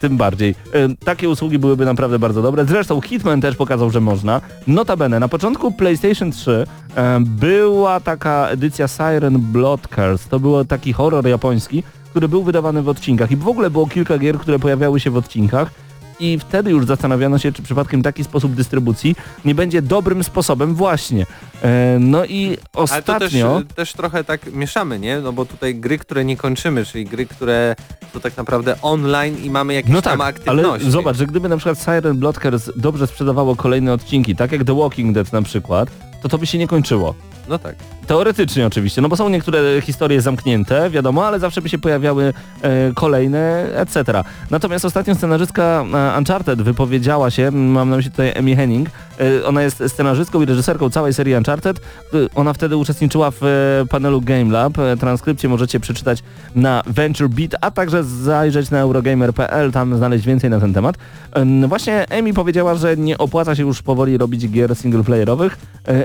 tym 0.00 0.16
bardziej. 0.16 0.54
E, 0.74 0.88
takie 1.04 1.28
usługi 1.28 1.58
byłyby 1.58 1.84
naprawdę 1.84 2.18
bardzo 2.18 2.42
dobre. 2.42 2.64
Zresztą 2.64 3.00
Hitman 3.00 3.40
też 3.40 3.56
pokazał, 3.56 3.90
że 3.90 4.00
można. 4.00 4.40
Notabene, 4.66 5.20
na 5.20 5.28
początku 5.28 5.72
PlayStation 5.72 6.32
3 6.32 6.66
e, 6.96 7.20
była 7.20 8.00
taka 8.00 8.48
edycja 8.48 8.88
Siren 8.88 9.38
Bloodcast. 9.38 10.28
To 10.28 10.40
był 10.40 10.64
taki 10.64 10.92
horror 10.92 11.26
japoński, 11.26 11.82
który 12.10 12.28
był 12.28 12.42
wydawany 12.42 12.82
w 12.82 12.88
odcinkach. 12.88 13.30
I 13.30 13.36
w 13.36 13.48
ogóle 13.48 13.70
było 13.70 13.86
kilka 13.86 14.18
gier, 14.18 14.38
które 14.38 14.58
pojawiały 14.58 15.00
się 15.00 15.10
w 15.10 15.16
odcinkach. 15.16 15.70
I 16.20 16.38
wtedy 16.38 16.70
już 16.70 16.86
zastanawiano 16.86 17.38
się, 17.38 17.52
czy 17.52 17.62
przypadkiem 17.62 18.02
taki 18.02 18.24
sposób 18.24 18.54
dystrybucji 18.54 19.16
nie 19.44 19.54
będzie 19.54 19.82
dobrym 19.82 20.24
sposobem 20.24 20.74
właśnie. 20.74 21.26
E, 21.62 21.96
no 22.00 22.24
i 22.24 22.46
Ale 22.48 22.58
ostatnio... 22.84 23.54
to 23.54 23.60
też, 23.66 23.74
też 23.74 23.92
trochę 23.92 24.24
tak 24.24 24.52
mieszamy, 24.52 24.98
nie? 24.98 25.20
No 25.20 25.32
bo 25.32 25.44
tutaj 25.46 25.74
gry, 25.74 25.98
które 25.98 26.24
nie 26.24 26.36
kończymy, 26.36 26.84
czyli 26.84 27.04
gry, 27.04 27.26
które 27.26 27.76
to 28.12 28.20
tak 28.20 28.36
naprawdę 28.36 28.76
online 28.82 29.36
i 29.44 29.50
mamy 29.50 29.74
jakieś 29.74 29.92
No 29.92 30.02
tam 30.02 30.18
tak, 30.18 30.28
aktywności. 30.36 30.84
ale 30.84 30.90
zobacz, 30.90 31.16
że 31.16 31.26
gdyby 31.26 31.48
na 31.48 31.56
przykład 31.56 31.78
Siren 31.84 32.16
Bloodcast 32.18 32.72
dobrze 32.76 33.06
sprzedawało 33.06 33.56
kolejne 33.56 33.92
odcinki, 33.92 34.36
tak 34.36 34.52
jak 34.52 34.64
The 34.64 34.76
Walking 34.78 35.14
Dead 35.14 35.32
na 35.32 35.42
przykład, 35.42 35.88
to 36.22 36.28
to 36.28 36.38
by 36.38 36.46
się 36.46 36.58
nie 36.58 36.68
kończyło. 36.68 37.14
No 37.48 37.58
tak. 37.58 37.74
Teoretycznie 38.06 38.66
oczywiście, 38.66 39.02
no 39.02 39.08
bo 39.08 39.16
są 39.16 39.28
niektóre 39.28 39.80
historie 39.80 40.20
zamknięte, 40.20 40.90
wiadomo, 40.90 41.26
ale 41.26 41.38
zawsze 41.38 41.62
by 41.62 41.68
się 41.68 41.78
pojawiały 41.78 42.32
e, 42.62 42.92
kolejne, 42.94 43.66
etc. 43.74 44.24
Natomiast 44.50 44.84
ostatnio 44.84 45.14
scenarzystka 45.14 45.84
e, 46.14 46.18
Uncharted 46.18 46.62
wypowiedziała 46.62 47.30
się, 47.30 47.50
mam 47.50 47.90
na 47.90 47.96
myśli 47.96 48.10
tutaj 48.10 48.32
Emmy 48.34 48.56
Henning, 48.56 48.88
e, 49.20 49.46
ona 49.46 49.62
jest 49.62 49.84
scenarzystką 49.88 50.42
i 50.42 50.46
reżyserką 50.46 50.90
całej 50.90 51.14
serii 51.14 51.34
Uncharted, 51.34 51.80
E, 52.14 52.34
ona 52.34 52.52
wtedy 52.52 52.76
uczestniczyła 52.76 53.30
w 53.30 53.42
e, 53.42 53.86
panelu 53.90 54.20
Game 54.20 54.52
Lab, 54.52 54.78
e, 54.78 54.96
transkrypcję 54.96 55.48
możecie 55.48 55.80
przeczytać 55.80 56.22
na 56.54 56.82
Venture 56.86 57.28
Beat, 57.28 57.54
a 57.60 57.70
także 57.70 58.04
zajrzeć 58.04 58.70
na 58.70 58.78
eurogamer.pl, 58.78 59.72
tam 59.72 59.96
znaleźć 59.96 60.26
więcej 60.26 60.50
na 60.50 60.60
ten 60.60 60.74
temat. 60.74 60.96
Właśnie 61.68 62.08
Emi 62.08 62.34
powiedziała, 62.34 62.74
że 62.74 62.96
nie 62.96 63.18
opłaca 63.18 63.56
się 63.56 63.62
już 63.62 63.82
powoli 63.82 64.18
robić 64.18 64.48
gier 64.48 64.76
singleplayerowych, 64.76 65.58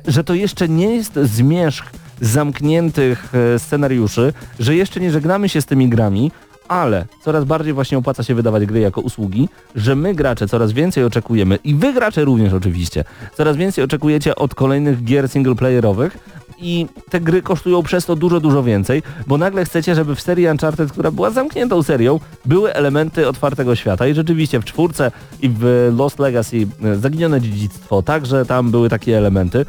że 0.08 0.24
to 0.24 0.34
jeszcze 0.34 0.70
nie 0.70 0.96
jest 0.96 1.14
zmierzch 1.16 1.92
zamkniętych 2.22 3.34
e, 3.36 3.60
scenariuszy, 3.60 4.34
że 4.60 4.76
jeszcze 4.76 5.00
nie 5.00 5.12
żegnamy 5.12 5.50
się 5.50 5.62
z 5.62 5.66
tymi 5.66 5.90
grami, 5.90 6.32
ale 6.68 7.06
coraz 7.22 7.46
bardziej 7.46 7.74
właśnie 7.74 7.98
opłaca 7.98 8.24
się 8.24 8.36
wydawać 8.36 8.66
gry 8.66 8.80
jako 8.80 9.02
usługi, 9.02 9.50
że 9.76 9.96
my 9.96 10.16
gracze 10.16 10.48
coraz 10.48 10.72
więcej 10.72 11.04
oczekujemy 11.04 11.60
i 11.64 11.76
wy 11.76 11.94
gracze 11.94 12.26
również 12.26 12.54
oczywiście, 12.54 13.04
coraz 13.38 13.58
więcej 13.58 13.84
oczekujecie 13.84 14.36
od 14.36 14.56
kolejnych 14.56 15.04
gier 15.04 15.30
singleplayerowych 15.30 16.18
i 16.58 16.88
te 17.10 17.20
gry 17.22 17.42
kosztują 17.42 17.84
przez 17.84 18.06
to 18.06 18.16
dużo, 18.16 18.40
dużo 18.40 18.64
więcej, 18.64 19.04
bo 19.28 19.38
nagle 19.38 19.66
chcecie, 19.66 19.96
żeby 19.96 20.16
w 20.16 20.22
serii 20.22 20.48
Uncharted, 20.48 20.92
która 20.92 21.12
była 21.12 21.30
zamkniętą 21.30 21.84
serią, 21.84 22.20
były 22.46 22.74
elementy 22.74 23.28
otwartego 23.28 23.76
świata. 23.76 24.08
I 24.08 24.14
rzeczywiście 24.14 24.60
w 24.60 24.66
czwórce 24.66 25.12
i 25.42 25.50
w 25.50 25.94
Lost 25.98 26.20
Legacy 26.20 26.68
e, 26.84 26.96
Zaginione 26.96 27.42
Dziedzictwo 27.42 28.02
także 28.02 28.46
tam 28.46 28.72
były 28.72 28.90
takie 28.90 29.18
elementy, 29.18 29.66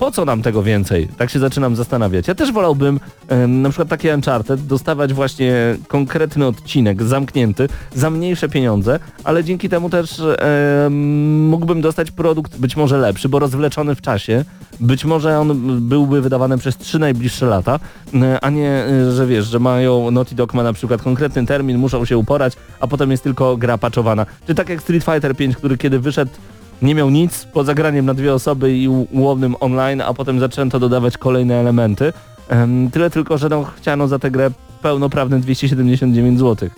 po 0.00 0.10
co 0.10 0.24
nam 0.24 0.42
tego 0.42 0.62
więcej? 0.62 1.08
Tak 1.18 1.30
się 1.30 1.38
zaczynam 1.38 1.76
zastanawiać. 1.76 2.28
Ja 2.28 2.34
też 2.34 2.52
wolałbym 2.52 3.00
na 3.48 3.68
przykład 3.68 3.88
takie 3.88 4.14
Uncharted 4.14 4.66
dostawać 4.66 5.12
właśnie 5.12 5.54
konkretny 5.88 6.46
odcinek 6.46 7.02
zamknięty 7.02 7.68
za 7.94 8.10
mniejsze 8.10 8.48
pieniądze, 8.48 8.98
ale 9.24 9.44
dzięki 9.44 9.68
temu 9.68 9.90
też 9.90 10.22
mógłbym 11.50 11.80
dostać 11.80 12.10
produkt 12.10 12.58
być 12.58 12.76
może 12.76 12.98
lepszy, 12.98 13.28
bo 13.28 13.38
rozwleczony 13.38 13.94
w 13.94 14.00
czasie. 14.00 14.44
Być 14.80 15.04
może 15.04 15.38
on 15.38 15.80
byłby 15.88 16.20
wydawany 16.20 16.58
przez 16.58 16.76
trzy 16.76 16.98
najbliższe 16.98 17.46
lata, 17.46 17.80
a 18.42 18.50
nie, 18.50 18.70
e, 18.70 19.12
że 19.12 19.26
wiesz, 19.26 19.46
że 19.46 19.58
mają 19.58 20.10
Naughty 20.10 20.34
Dog 20.34 20.54
ma 20.54 20.62
na 20.62 20.72
przykład 20.72 21.02
konkretny 21.02 21.46
termin, 21.46 21.78
muszą 21.78 22.04
się 22.04 22.18
uporać, 22.18 22.52
a 22.80 22.86
potem 22.86 23.10
jest 23.10 23.22
tylko 23.22 23.56
gra 23.56 23.78
patchowana. 23.78 24.26
Czy 24.46 24.54
tak 24.54 24.68
jak 24.68 24.82
Street 24.82 25.04
Fighter 25.04 25.36
5, 25.36 25.56
który 25.56 25.78
kiedy 25.78 25.98
wyszedł 25.98 26.30
nie 26.82 26.94
miał 26.94 27.10
nic 27.10 27.44
poza 27.44 27.74
graniem 27.74 28.06
na 28.06 28.14
dwie 28.14 28.34
osoby 28.34 28.76
i 28.76 28.88
łownym 29.12 29.56
online, 29.60 30.00
a 30.00 30.14
potem 30.14 30.40
zaczęto 30.40 30.80
dodawać 30.80 31.18
kolejne 31.18 31.54
elementy. 31.54 32.12
Em, 32.48 32.90
tyle 32.90 33.10
tylko, 33.10 33.38
że 33.38 33.48
no, 33.48 33.64
chciano 33.64 34.08
za 34.08 34.18
tę 34.18 34.30
grę 34.30 34.50
pełnoprawne 34.82 35.40
279 35.40 36.38
zł. 36.38 36.68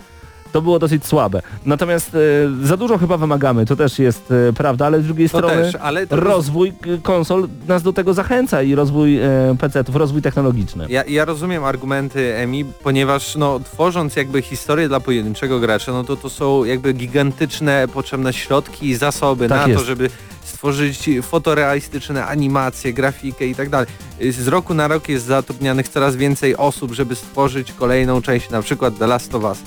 To 0.53 0.61
było 0.61 0.79
dosyć 0.79 1.05
słabe. 1.05 1.41
Natomiast 1.65 2.15
e, 2.15 2.67
za 2.67 2.77
dużo 2.77 2.97
chyba 2.97 3.17
wymagamy, 3.17 3.65
to 3.65 3.75
też 3.75 3.99
jest 3.99 4.31
e, 4.49 4.53
prawda, 4.53 4.85
ale 4.85 5.01
z 5.01 5.05
drugiej 5.05 5.29
To 5.29 5.37
strony 5.37 5.55
też, 5.63 5.75
ale 5.75 6.07
to 6.07 6.15
rozwój 6.15 6.71
k- 6.71 6.77
konsol 7.03 7.47
nas 7.67 7.83
do 7.83 7.93
tego 7.93 8.13
zachęca 8.13 8.61
i 8.61 8.75
rozwój 8.75 9.17
e, 9.19 9.55
PC-ów, 9.59 9.95
rozwój 9.95 10.21
technologiczny. 10.21 10.85
Ja, 10.89 11.03
ja 11.03 11.25
rozumiem 11.25 11.63
argumenty 11.63 12.35
Emi, 12.35 12.65
ponieważ 12.83 13.35
no, 13.35 13.59
tworząc 13.59 14.15
jakby 14.15 14.41
historię 14.41 14.87
dla 14.87 14.99
pojedynczego 14.99 15.59
gracza, 15.59 15.91
no 15.91 16.03
to 16.03 16.15
to 16.15 16.29
są 16.29 16.63
jakby 16.63 16.93
gigantyczne 16.93 17.87
potrzebne 17.93 18.33
środki 18.33 18.89
i 18.89 18.95
zasoby 18.95 19.47
Tak 19.49 19.61
na 19.61 19.67
jest. 19.67 19.79
to, 19.79 19.85
żeby 19.85 20.09
stworzyć 20.43 20.97
tworzyć 20.99 21.09
fotorealistyczne 21.25 22.25
animacje, 22.25 22.93
grafikę 22.93 23.47
i 23.47 23.55
tak 23.55 23.69
dalej. 23.69 23.87
Z 24.29 24.47
roku 24.47 24.73
na 24.73 24.87
rok 24.87 25.09
jest 25.09 25.25
zatrudnianych 25.25 25.87
coraz 25.87 26.15
więcej 26.15 26.57
osób, 26.57 26.91
żeby 26.93 27.15
stworzyć 27.15 27.71
kolejną 27.71 28.21
część, 28.21 28.49
na 28.49 28.61
przykład 28.61 28.97
The 28.99 29.07
Last 29.07 29.35
of 29.35 29.43
Us. 29.43 29.57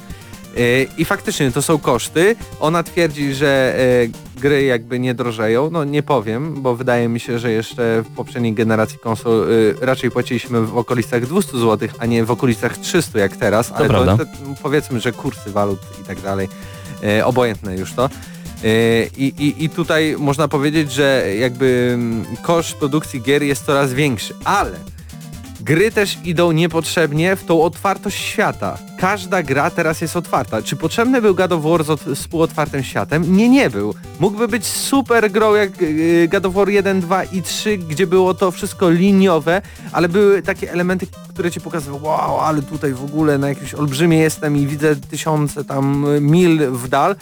E, 0.56 0.82
I 0.98 1.04
faktycznie 1.04 1.52
to 1.52 1.62
są 1.62 1.78
koszty. 1.78 2.36
Ona 2.60 2.82
twierdzi, 2.82 3.34
że 3.34 3.74
e, 3.78 4.40
gry 4.40 4.64
jakby 4.64 4.98
nie 4.98 5.14
drożeją. 5.14 5.70
No 5.70 5.84
nie 5.84 6.02
powiem, 6.02 6.62
bo 6.62 6.76
wydaje 6.76 7.08
mi 7.08 7.20
się, 7.20 7.38
że 7.38 7.52
jeszcze 7.52 8.02
w 8.02 8.14
poprzedniej 8.16 8.52
generacji 8.52 8.98
konsol 8.98 9.46
e, 9.82 9.86
raczej 9.86 10.10
płaciliśmy 10.10 10.60
w 10.60 10.78
okolicach 10.78 11.26
200 11.26 11.58
zł, 11.58 11.88
a 11.98 12.06
nie 12.06 12.24
w 12.24 12.30
okolicach 12.30 12.78
300 12.78 13.18
jak 13.18 13.36
teraz. 13.36 13.72
Ale 13.72 13.88
prawda. 13.88 14.16
to, 14.16 14.24
to 14.24 14.30
powiedzmy, 14.62 15.00
że 15.00 15.12
kursy 15.12 15.50
walut 15.50 15.80
i 16.02 16.04
tak 16.04 16.20
dalej. 16.20 16.48
Obojętne 17.24 17.76
już 17.76 17.92
to. 17.92 18.10
I, 19.16 19.32
i, 19.38 19.64
I 19.64 19.68
tutaj 19.68 20.16
można 20.18 20.48
powiedzieć, 20.48 20.92
że 20.92 21.24
jakby 21.38 21.90
mm, 21.94 22.24
koszt 22.42 22.74
produkcji 22.74 23.22
gier 23.22 23.42
jest 23.42 23.66
coraz 23.66 23.92
większy, 23.92 24.34
ale 24.44 24.78
Gry 25.66 25.90
też 25.90 26.18
idą 26.24 26.52
niepotrzebnie 26.52 27.36
w 27.36 27.44
tą 27.44 27.62
otwartość 27.62 28.16
świata. 28.24 28.78
Każda 28.98 29.42
gra 29.42 29.70
teraz 29.70 30.00
jest 30.00 30.16
otwarta. 30.16 30.62
Czy 30.62 30.76
potrzebny 30.76 31.22
był 31.22 31.34
God 31.34 31.52
of 31.52 31.62
War 31.62 31.84
z, 31.84 31.88
ot- 31.90 32.14
z 32.14 32.28
półotwartym 32.28 32.84
światem? 32.84 33.36
Nie, 33.36 33.48
nie 33.48 33.70
był. 33.70 33.94
Mógłby 34.20 34.48
być 34.48 34.66
super 34.66 35.30
grą 35.30 35.54
jak 35.54 35.80
yy, 35.80 36.28
God 36.28 36.46
of 36.46 36.54
War 36.54 36.68
1, 36.68 37.00
2 37.00 37.24
i 37.24 37.42
3, 37.42 37.78
gdzie 37.78 38.06
było 38.06 38.34
to 38.34 38.50
wszystko 38.50 38.90
liniowe, 38.90 39.62
ale 39.92 40.08
były 40.08 40.42
takie 40.42 40.72
elementy, 40.72 41.06
które 41.28 41.50
ci 41.50 41.60
pokazywały, 41.60 42.02
wow, 42.02 42.40
ale 42.40 42.62
tutaj 42.62 42.92
w 42.92 43.04
ogóle 43.04 43.38
na 43.38 43.48
jakimś 43.48 43.74
olbrzymie 43.74 44.18
jestem 44.18 44.56
i 44.56 44.66
widzę 44.66 44.96
tysiące 44.96 45.64
tam 45.64 46.04
y, 46.14 46.20
mil 46.20 46.70
w 46.70 46.88
dal. 46.88 47.16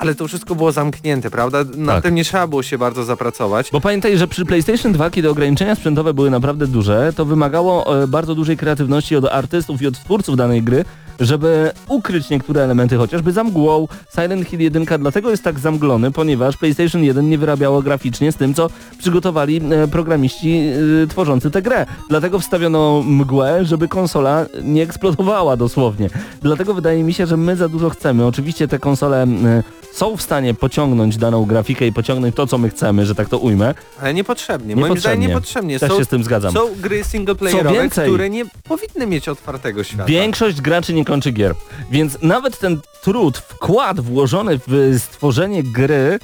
Ale 0.00 0.14
to 0.14 0.28
wszystko 0.28 0.54
było 0.54 0.72
zamknięte, 0.72 1.30
prawda? 1.30 1.58
Na 1.76 1.92
Tak. 1.92 2.02
tym 2.02 2.14
nie 2.14 2.24
trzeba 2.24 2.46
było 2.46 2.62
się 2.62 2.78
bardzo 2.78 3.04
zapracować. 3.04 3.70
Bo 3.72 3.80
pamiętaj, 3.80 4.18
że 4.18 4.28
przy 4.28 4.44
PlayStation 4.44 4.92
2, 4.92 5.10
kiedy 5.10 5.30
ograniczenia 5.30 5.74
sprzętowe 5.74 6.14
były 6.14 6.30
naprawdę 6.30 6.66
duże, 6.66 7.12
to 7.16 7.24
wymagało 7.24 8.02
e, 8.02 8.06
bardzo 8.06 8.34
dużej 8.34 8.56
kreatywności 8.56 9.16
od 9.16 9.24
artystów 9.24 9.82
i 9.82 9.86
od 9.86 9.94
twórców 9.94 10.36
danej 10.36 10.62
gry, 10.62 10.84
żeby 11.20 11.70
ukryć 11.88 12.30
niektóre 12.30 12.62
elementy, 12.62 12.96
chociażby 12.96 13.32
za 13.32 13.44
mgłą. 13.44 13.88
Silent 14.14 14.48
Hill 14.48 14.60
1 14.60 14.84
dlatego 14.98 15.30
jest 15.30 15.42
tak 15.44 15.58
zamglony, 15.58 16.10
ponieważ 16.10 16.56
PlayStation 16.56 17.02
1 17.04 17.28
nie 17.30 17.38
wyrabiało 17.38 17.82
graficznie 17.82 18.32
z 18.32 18.36
tym, 18.36 18.54
co 18.54 18.70
przygotowali 18.98 19.60
e, 19.70 19.88
programiści 19.88 20.60
e, 21.02 21.06
tworzący 21.06 21.50
tę 21.50 21.62
grę. 21.62 21.86
Dlatego 22.08 22.38
wstawiono 22.38 23.02
mgłę, 23.06 23.64
żeby 23.64 23.88
konsola 23.88 24.46
nie 24.62 24.82
eksplodowała 24.82 25.56
dosłownie. 25.56 26.10
Dlatego 26.42 26.74
wydaje 26.74 27.02
mi 27.04 27.14
się, 27.14 27.26
że 27.26 27.36
my 27.36 27.56
za 27.56 27.68
dużo 27.68 27.90
chcemy. 27.90 28.26
Oczywiście 28.26 28.68
te 28.68 28.78
konsole 28.78 29.22
e, 29.22 29.62
są 29.92 30.16
w 30.16 30.22
stanie 30.22 30.54
pociągnąć 30.54 31.16
daną 31.16 31.44
grafikę 31.44 31.86
i 31.86 31.92
pociągnąć 31.92 32.34
to, 32.34 32.46
co 32.46 32.58
my 32.58 32.70
chcemy, 32.70 33.06
że 33.06 33.14
tak 33.14 33.28
to 33.28 33.38
ujmę. 33.38 33.74
Ale 34.00 34.14
niepotrzebnie. 34.14 34.76
Moim 34.76 34.84
Niepotrzebnie. 34.88 35.00
zdaniem 35.16 35.28
niepotrzebnie. 35.30 35.78
Też 35.78 35.90
są, 35.92 35.98
się 35.98 36.04
z 36.04 36.08
tym 36.08 36.24
zgadzam. 36.24 36.52
są 36.52 36.68
gry 36.76 37.04
singleplayerowe, 37.04 37.76
więcej- 37.76 38.08
które 38.08 38.30
nie 38.30 38.44
powinny 38.64 39.06
mieć 39.06 39.28
otwartego 39.28 39.84
świata. 39.84 40.04
Większość 40.04 40.60
graczy 40.60 40.92
nie 40.94 41.04
kończy 41.04 41.30
gier, 41.32 41.54
więc 41.90 42.18
nawet 42.22 42.58
ten 42.58 42.80
trud, 43.02 43.38
wkład 43.38 44.00
włożony 44.00 44.60
w 44.68 44.96
stworzenie 44.98 45.62
gry, 45.62 46.18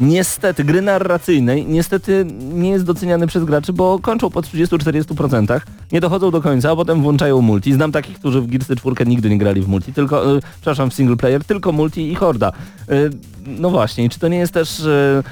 niestety, 0.00 0.64
gry 0.64 0.82
narracyjnej, 0.82 1.66
niestety 1.66 2.26
nie 2.52 2.70
jest 2.70 2.84
doceniany 2.84 3.26
przez 3.26 3.44
graczy, 3.44 3.72
bo 3.72 3.98
kończą 3.98 4.30
po 4.30 4.40
30-40%, 4.40 5.60
nie 5.92 6.00
dochodzą 6.00 6.30
do 6.30 6.42
końca, 6.42 6.70
a 6.70 6.76
potem 6.76 7.02
włączają 7.02 7.40
multi. 7.40 7.72
Znam 7.72 7.92
takich, 7.92 8.18
którzy 8.18 8.40
w 8.40 8.46
Gearsy 8.46 8.76
4 8.76 9.06
nigdy 9.06 9.30
nie 9.30 9.38
grali 9.38 9.62
w 9.62 9.68
multi, 9.68 9.92
tylko, 9.92 10.36
y, 10.36 10.40
przepraszam, 10.54 10.90
w 10.90 10.94
single 10.94 11.16
player, 11.16 11.44
tylko 11.44 11.72
multi 11.72 12.12
i 12.12 12.14
horda. 12.14 12.52
Y, 12.90 13.10
no 13.46 13.70
właśnie, 13.70 14.08
czy 14.08 14.18
to 14.18 14.28
nie 14.28 14.38
jest 14.38 14.52
też... 14.52 14.80
Y, 14.80 15.22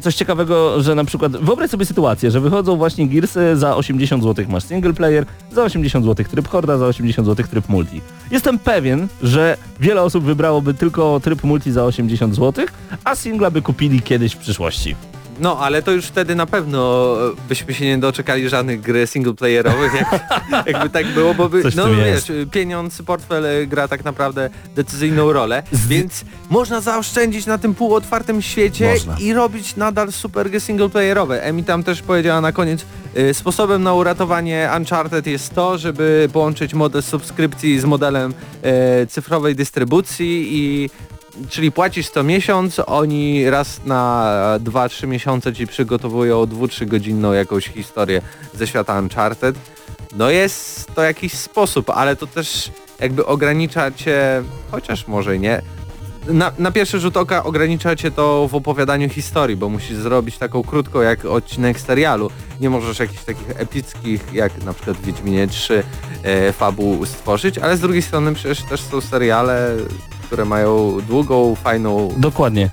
coś 0.00 0.14
ciekawego, 0.14 0.82
że 0.82 0.94
na 0.94 1.04
przykład 1.04 1.32
wyobraź 1.36 1.70
sobie 1.70 1.84
sytuację, 1.84 2.30
że 2.30 2.40
wychodzą 2.40 2.76
właśnie 2.76 3.08
Gearsy 3.08 3.56
za 3.56 3.76
80 3.76 4.22
zł 4.22 4.44
masz 4.48 4.64
single 4.64 4.92
player, 4.92 5.26
za 5.52 5.62
80 5.62 6.04
zł 6.04 6.26
tryb 6.30 6.48
horda, 6.48 6.78
za 6.78 6.86
80 6.86 7.28
zł 7.28 7.46
tryb 7.50 7.68
multi. 7.68 8.00
Jestem 8.30 8.58
pewien, 8.58 9.08
że 9.22 9.56
wiele 9.80 10.02
osób 10.02 10.24
wybrałoby 10.24 10.74
tylko 10.74 11.20
tryb 11.20 11.44
multi 11.44 11.72
za 11.72 11.84
80 11.84 12.34
zł, 12.34 12.66
a 13.04 13.16
singla 13.16 13.50
by 13.50 13.62
kupili 13.62 14.02
kiedyś 14.02 14.34
w 14.34 14.38
przyszłości. 14.38 14.96
No, 15.38 15.58
ale 15.58 15.82
to 15.82 15.90
już 15.90 16.06
wtedy 16.06 16.34
na 16.34 16.46
pewno 16.46 17.16
e, 17.28 17.32
byśmy 17.48 17.74
się 17.74 17.84
nie 17.84 17.98
doczekali 17.98 18.48
żadnych 18.48 18.80
gry 18.80 19.06
singleplayerowych, 19.06 19.92
jak, 19.94 20.20
jakby 20.72 20.90
tak 20.90 21.06
było, 21.06 21.34
bo 21.34 21.48
by, 21.48 21.62
no 21.76 21.94
wiesz, 21.94 22.32
pieniądz, 22.50 23.02
portfel 23.02 23.46
e, 23.46 23.66
gra 23.66 23.88
tak 23.88 24.04
naprawdę 24.04 24.50
decyzyjną 24.76 25.32
rolę, 25.32 25.62
więc 25.72 26.24
można 26.50 26.80
zaoszczędzić 26.80 27.46
na 27.46 27.58
tym 27.58 27.74
półotwartym 27.74 28.42
świecie 28.42 28.92
Można. 28.92 29.16
i 29.18 29.32
robić 29.32 29.76
nadal 29.76 30.12
super 30.12 30.50
gry 30.50 30.60
singleplayerowe. 30.60 31.42
Emi 31.42 31.64
tam 31.64 31.84
też 31.84 32.02
powiedziała 32.02 32.40
na 32.40 32.52
koniec, 32.52 32.84
e, 33.14 33.34
sposobem 33.34 33.82
na 33.82 33.94
uratowanie 33.94 34.70
Uncharted 34.76 35.26
jest 35.26 35.54
to, 35.54 35.78
żeby 35.78 36.28
połączyć 36.32 36.74
model 36.74 37.02
subskrypcji 37.02 37.80
z 37.80 37.84
modelem 37.84 38.34
e, 38.62 39.06
cyfrowej 39.06 39.54
dystrybucji 39.54 40.48
i 40.50 40.90
Czyli 41.48 41.72
płacisz 41.72 42.08
co 42.08 42.22
miesiąc, 42.22 42.80
oni 42.86 43.50
raz 43.50 43.80
na 43.84 44.58
2-3 44.64 45.08
miesiące 45.08 45.52
ci 45.52 45.66
przygotowują 45.66 46.44
2-3 46.44 46.86
godzinną 46.86 47.32
jakąś 47.32 47.68
historię 47.68 48.22
ze 48.54 48.66
świata 48.66 48.98
Uncharted. 48.98 49.56
No 50.16 50.30
jest 50.30 50.94
to 50.94 51.02
jakiś 51.02 51.32
sposób, 51.32 51.90
ale 51.90 52.16
to 52.16 52.26
też 52.26 52.70
jakby 53.00 53.26
ogranicza 53.26 53.90
cię, 53.90 54.42
chociaż 54.70 55.06
może 55.06 55.38
nie, 55.38 55.62
na, 56.26 56.52
na 56.58 56.70
pierwszy 56.70 57.00
rzut 57.00 57.16
oka 57.16 57.44
ogranicza 57.44 57.96
cię 57.96 58.10
to 58.10 58.48
w 58.48 58.54
opowiadaniu 58.54 59.08
historii, 59.08 59.56
bo 59.56 59.68
musisz 59.68 59.96
zrobić 59.96 60.38
taką 60.38 60.62
krótką 60.62 61.00
jak 61.00 61.24
odcinek 61.24 61.80
serialu. 61.80 62.30
Nie 62.60 62.70
możesz 62.70 62.98
jakichś 62.98 63.24
takich 63.24 63.60
epickich, 63.60 64.24
jak 64.32 64.64
na 64.64 64.72
przykład 64.72 64.96
w 64.96 65.04
Wiedźminie 65.04 65.46
3 65.46 65.84
e, 66.22 66.52
fabuł 66.52 67.06
stworzyć, 67.06 67.58
ale 67.58 67.76
z 67.76 67.80
drugiej 67.80 68.02
strony 68.02 68.34
przecież 68.34 68.62
też 68.62 68.80
są 68.80 69.00
seriale, 69.00 69.70
które 70.34 70.44
mają 70.44 71.00
długą, 71.08 71.54
fajną 71.54 72.08
Dokładnie. 72.16 72.70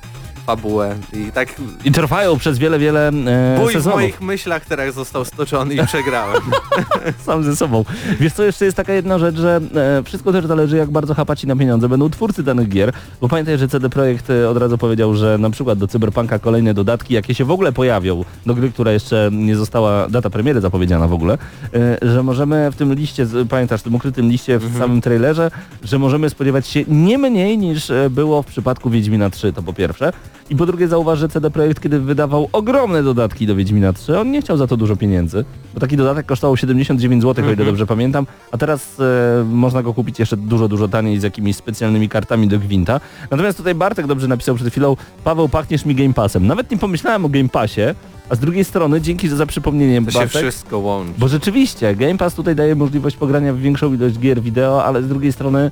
Fabułę 0.56 0.96
i 1.14 1.32
tak 1.32 1.56
I 1.86 1.92
trwają 1.92 2.38
przez 2.38 2.58
wiele, 2.58 2.80
wiele 2.80 3.08
e, 3.08 3.58
bój 3.60 3.70
w 3.70 3.74
sezonów. 3.74 4.00
moich 4.00 4.22
myślach 4.22 4.66
teraz 4.66 4.96
został 4.96 5.26
stoczony 5.26 5.74
i 5.74 5.86
przegrałem. 5.92 6.42
sam 7.26 7.44
ze 7.44 7.56
sobą. 7.56 7.86
Wiesz 8.20 8.34
co, 8.34 8.44
jeszcze 8.44 8.66
jest 8.66 8.78
taka 8.78 8.94
jedna 8.94 9.20
rzecz, 9.20 9.36
że 9.36 9.62
e, 9.76 10.04
wszystko 10.04 10.32
też 10.32 10.46
zależy 10.46 10.78
jak 10.78 10.92
bardzo 10.92 11.14
chapaci 11.14 11.48
na 11.48 11.56
pieniądze 11.56 11.90
będą 11.90 12.10
twórcy 12.10 12.44
danych 12.44 12.70
gier, 12.70 12.94
bo 13.22 13.28
pamiętaj, 13.28 13.58
że 13.58 13.68
CD 13.68 13.90
Projekt 13.90 14.30
e, 14.30 14.50
od 14.50 14.58
razu 14.58 14.78
powiedział, 14.78 15.16
że 15.16 15.38
na 15.38 15.50
przykład 15.50 15.80
do 15.80 15.88
Cyberpunka 15.88 16.40
kolejne 16.40 16.74
dodatki, 16.74 17.14
jakie 17.14 17.36
się 17.36 17.46
w 17.46 17.52
ogóle 17.52 17.72
pojawią, 17.72 18.26
do 18.46 18.56
gry, 18.56 18.72
która 18.72 18.92
jeszcze 18.92 19.30
nie 19.32 19.56
została, 19.56 20.08
data 20.10 20.30
premiery 20.30 20.62
zapowiedziana 20.62 21.08
w 21.08 21.14
ogóle, 21.14 21.38
e, 21.74 21.98
że 22.14 22.24
możemy 22.24 22.72
w 22.72 22.76
tym 22.76 22.94
liście, 22.94 23.28
pamiętasz, 23.50 23.82
w 23.82 23.84
tym 23.84 23.96
ukrytym 23.96 24.30
liście 24.30 24.60
w 24.60 24.78
samym 24.78 25.02
trailerze, 25.02 25.52
że 25.84 26.00
możemy 26.00 26.30
spodziewać 26.30 26.68
się 26.68 26.84
nie 26.88 27.18
mniej 27.18 27.58
niż 27.58 27.90
e, 27.90 28.10
było 28.10 28.42
w 28.44 28.46
przypadku 28.46 28.90
Wiedźmina 28.90 29.30
3, 29.30 29.54
to 29.54 29.64
po 29.64 29.74
pierwsze. 29.74 30.14
I 30.52 30.56
po 30.56 30.66
drugie 30.66 30.88
zauważ, 30.88 31.20
że 31.20 31.30
CD 31.30 31.52
Projekt, 31.52 31.80
kiedy 31.84 32.00
wydawał 32.00 32.50
ogromne 32.52 33.04
dodatki 33.04 33.48
do 33.48 33.56
Wiedźmina 33.56 33.94
3, 33.94 34.20
on 34.20 34.32
nie 34.32 34.42
chciał 34.42 34.58
za 34.58 34.68
to 34.68 34.78
dużo 34.78 34.96
pieniędzy, 34.96 35.46
bo 35.74 35.80
taki 35.80 35.98
dodatek 35.98 36.26
kosztował 36.26 36.58
79 36.58 37.24
zł, 37.24 37.46
o 37.46 37.52
ile 37.52 37.66
dobrze 37.66 37.86
pamiętam, 37.86 38.26
a 38.52 38.58
teraz 38.58 39.00
e, 39.00 39.44
można 39.44 39.84
go 39.84 39.94
kupić 39.94 40.20
jeszcze 40.20 40.38
dużo, 40.38 40.68
dużo 40.68 40.88
taniej 40.88 41.20
z 41.20 41.24
jakimiś 41.24 41.56
specjalnymi 41.56 42.10
kartami 42.10 42.48
do 42.48 42.60
Gwinta. 42.60 43.00
Natomiast 43.32 43.58
tutaj 43.58 43.76
Bartek 43.76 44.08
dobrze 44.08 44.28
napisał 44.28 44.56
przed 44.56 44.68
chwilą, 44.70 44.96
Paweł, 45.24 45.50
pachniesz 45.50 45.86
mi 45.86 45.96
Game 45.96 46.14
Passem. 46.14 46.48
Nawet 46.48 46.72
nie 46.72 46.78
pomyślałem 46.78 47.26
o 47.26 47.30
Game 47.30 47.50
Passie, 47.50 47.82
a 48.30 48.36
z 48.36 48.40
drugiej 48.40 48.64
strony, 48.64 49.02
dzięki 49.02 49.30
za 49.30 49.46
przypomnienie, 49.46 50.06
To 50.06 50.12
się 50.12 50.20
Bartek, 50.20 50.42
wszystko 50.42 50.80
łączy. 50.80 51.14
bo 51.18 51.28
rzeczywiście, 51.28 51.96
Game 51.96 52.18
Pass 52.18 52.36
tutaj 52.36 52.56
daje 52.56 52.76
możliwość 52.76 53.18
pogrania 53.18 53.54
w 53.54 53.58
większą 53.58 53.94
ilość 53.94 54.20
gier 54.20 54.42
wideo, 54.42 54.86
ale 54.86 55.04
z 55.04 55.08
drugiej 55.08 55.32
strony 55.34 55.72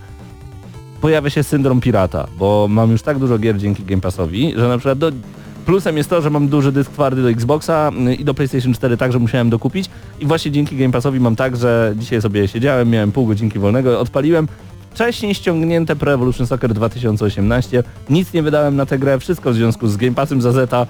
pojawia 1.01 1.29
się 1.29 1.43
syndrom 1.43 1.81
pirata, 1.81 2.27
bo 2.37 2.67
mam 2.69 2.91
już 2.91 3.01
tak 3.01 3.19
dużo 3.19 3.37
gier 3.37 3.57
dzięki 3.57 3.83
Game 3.83 4.01
Passowi, 4.01 4.53
że 4.55 4.67
na 4.67 4.77
przykład 4.77 4.97
do... 4.97 5.11
Plusem 5.65 5.97
jest 5.97 6.09
to, 6.09 6.21
że 6.21 6.29
mam 6.29 6.47
duży 6.47 6.71
dysk 6.71 6.91
twardy 6.91 7.21
do 7.21 7.29
Xboxa 7.29 7.91
y, 8.07 8.15
i 8.15 8.23
do 8.23 8.33
PlayStation 8.33 8.73
4 8.73 8.97
także 8.97 9.19
musiałem 9.19 9.49
dokupić. 9.49 9.89
I 10.19 10.25
właśnie 10.25 10.51
dzięki 10.51 10.77
Game 10.77 10.91
Passowi 10.91 11.19
mam 11.19 11.35
tak, 11.35 11.57
że 11.57 11.93
dzisiaj 11.97 12.21
sobie 12.21 12.47
siedziałem, 12.47 12.89
miałem 12.89 13.11
pół 13.11 13.25
godzinki 13.25 13.59
wolnego, 13.59 13.99
odpaliłem 13.99 14.47
wcześniej 14.91 15.35
ściągnięte 15.35 15.95
Pro 15.95 16.13
Evolution 16.13 16.47
Soccer 16.47 16.73
2018, 16.73 17.83
nic 18.09 18.33
nie 18.33 18.43
wydałem 18.43 18.75
na 18.75 18.85
tę 18.85 18.99
grę, 18.99 19.19
wszystko 19.19 19.51
w 19.51 19.55
związku 19.55 19.87
z 19.87 19.97
Game 19.97 20.13
Passem 20.13 20.41
za 20.41 20.51
Zeta 20.51 20.87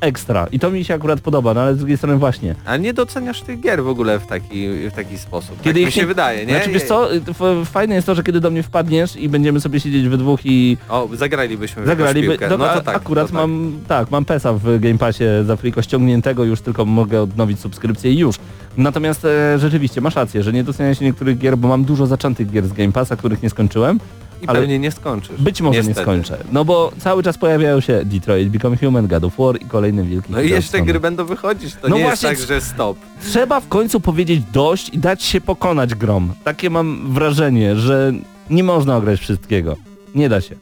ekstra 0.00 0.46
i 0.52 0.58
to 0.58 0.70
mi 0.70 0.84
się 0.84 0.94
akurat 0.94 1.20
podoba, 1.20 1.54
no 1.54 1.60
ale 1.60 1.74
z 1.74 1.78
drugiej 1.78 1.96
strony 1.96 2.16
właśnie, 2.18 2.54
A 2.64 2.76
nie 2.76 2.94
doceniasz 2.94 3.42
tych 3.42 3.60
gier 3.60 3.82
w 3.84 3.88
ogóle 3.88 4.18
w 4.18 4.26
taki, 4.26 4.68
w 4.88 4.92
taki 4.96 5.18
sposób. 5.18 5.60
Kiedy 5.62 5.80
tak 5.80 5.86
mi 5.86 5.92
się 5.92 6.00
nie- 6.00 6.06
wydaje, 6.06 6.46
nie? 6.46 6.54
Znaczy 6.54 6.70
wiesz 6.70 6.82
co, 6.82 7.14
y, 7.14 7.20
fajne 7.64 7.94
jest 7.94 8.06
to, 8.06 8.14
że 8.14 8.22
kiedy 8.22 8.40
do 8.40 8.50
mnie 8.50 8.62
wpadniesz 8.62 9.16
i 9.16 9.28
będziemy 9.28 9.60
sobie 9.60 9.80
siedzieć 9.80 10.08
we 10.08 10.16
dwóch 10.18 10.40
i 10.44 10.76
O, 10.88 11.08
zagralibyśmy 11.12 11.86
zagraliby, 11.86 12.38
no, 12.50 12.58
No 12.58 12.68
to 12.68 12.80
tak. 12.80 12.96
akurat 12.96 13.26
to 13.26 13.32
tak. 13.32 13.40
mam, 13.40 13.72
tak, 13.88 14.10
mam 14.10 14.24
PESA 14.24 14.52
w 14.52 14.78
Game 14.80 14.98
Passie 14.98 15.24
za 15.46 15.56
friko 15.56 15.82
ściągniętego, 15.82 16.44
już 16.44 16.60
tylko 16.60 16.84
mogę 16.84 17.22
odnowić 17.22 17.60
subskrypcję 17.60 18.12
i 18.12 18.18
już. 18.18 18.36
Natomiast 18.76 19.24
e, 19.24 19.58
rzeczywiście, 19.58 20.00
masz 20.00 20.14
rację, 20.16 20.42
że 20.42 20.52
nie 20.52 20.64
docenia 20.64 20.94
się 20.94 21.04
niektórych 21.04 21.38
gier, 21.38 21.58
bo 21.58 21.68
mam 21.68 21.84
dużo 21.84 22.06
zaczętych 22.06 22.50
gier 22.50 22.66
z 22.66 22.72
Game 22.72 22.92
Passa, 22.92 23.16
których 23.16 23.42
nie 23.42 23.50
skończyłem, 23.50 24.00
I 24.42 24.46
Ale 24.46 24.60
pewnie 24.60 24.78
nie 24.78 24.90
skończysz. 24.90 25.42
być 25.42 25.60
może 25.60 25.78
Niestety. 25.78 26.00
nie 26.00 26.04
skończę. 26.04 26.44
No 26.52 26.64
bo 26.64 26.92
cały 26.98 27.22
czas 27.22 27.38
pojawiają 27.38 27.80
się 27.80 28.00
Detroit 28.04 28.48
Become 28.48 28.76
Human, 28.76 29.06
God 29.06 29.24
of 29.24 29.36
War 29.38 29.62
i 29.62 29.64
kolejny 29.64 30.04
wielki 30.04 30.32
No 30.32 30.40
i 30.40 30.50
jeszcze 30.50 30.82
gry 30.82 31.00
będą 31.00 31.24
wychodzić, 31.24 31.74
to 31.74 31.88
No 31.88 31.96
nie 31.96 32.02
właśnie, 32.02 32.28
jest 32.28 32.40
tak, 32.42 32.48
że 32.48 32.60
stop. 32.60 32.98
Trzeba 33.30 33.60
w 33.60 33.68
końcu 33.68 34.00
powiedzieć 34.00 34.42
dość 34.52 34.88
i 34.88 34.98
dać 34.98 35.22
się 35.22 35.40
pokonać 35.40 35.94
grom. 35.94 36.32
Takie 36.44 36.70
mam 36.70 37.12
wrażenie, 37.14 37.76
że 37.76 38.12
nie 38.50 38.64
można 38.64 38.96
ograć 38.96 39.20
wszystkiego. 39.20 39.76
Nie 40.14 40.28
da 40.28 40.40
się. 40.40 40.54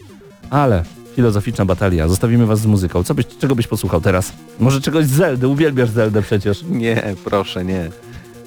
Ale 0.51 0.83
filozoficzna 1.17 1.65
batalia. 1.65 2.09
Zostawimy 2.09 2.47
was 2.47 2.61
z 2.61 2.67
muzyką. 2.67 3.05
Co 3.05 3.15
byś, 3.15 3.27
czego 3.41 3.55
byś 3.55 3.67
posłuchał 3.67 4.01
teraz? 4.01 4.33
Może 4.61 4.81
czegoś 4.81 5.05
z 5.07 5.11
Zeldy? 5.11 5.49
Uwielbiasz 5.49 5.91
Zeldę 5.91 6.23
przecież. 6.23 6.63
Nie, 6.71 7.15
proszę, 7.25 7.65
nie. 7.65 7.91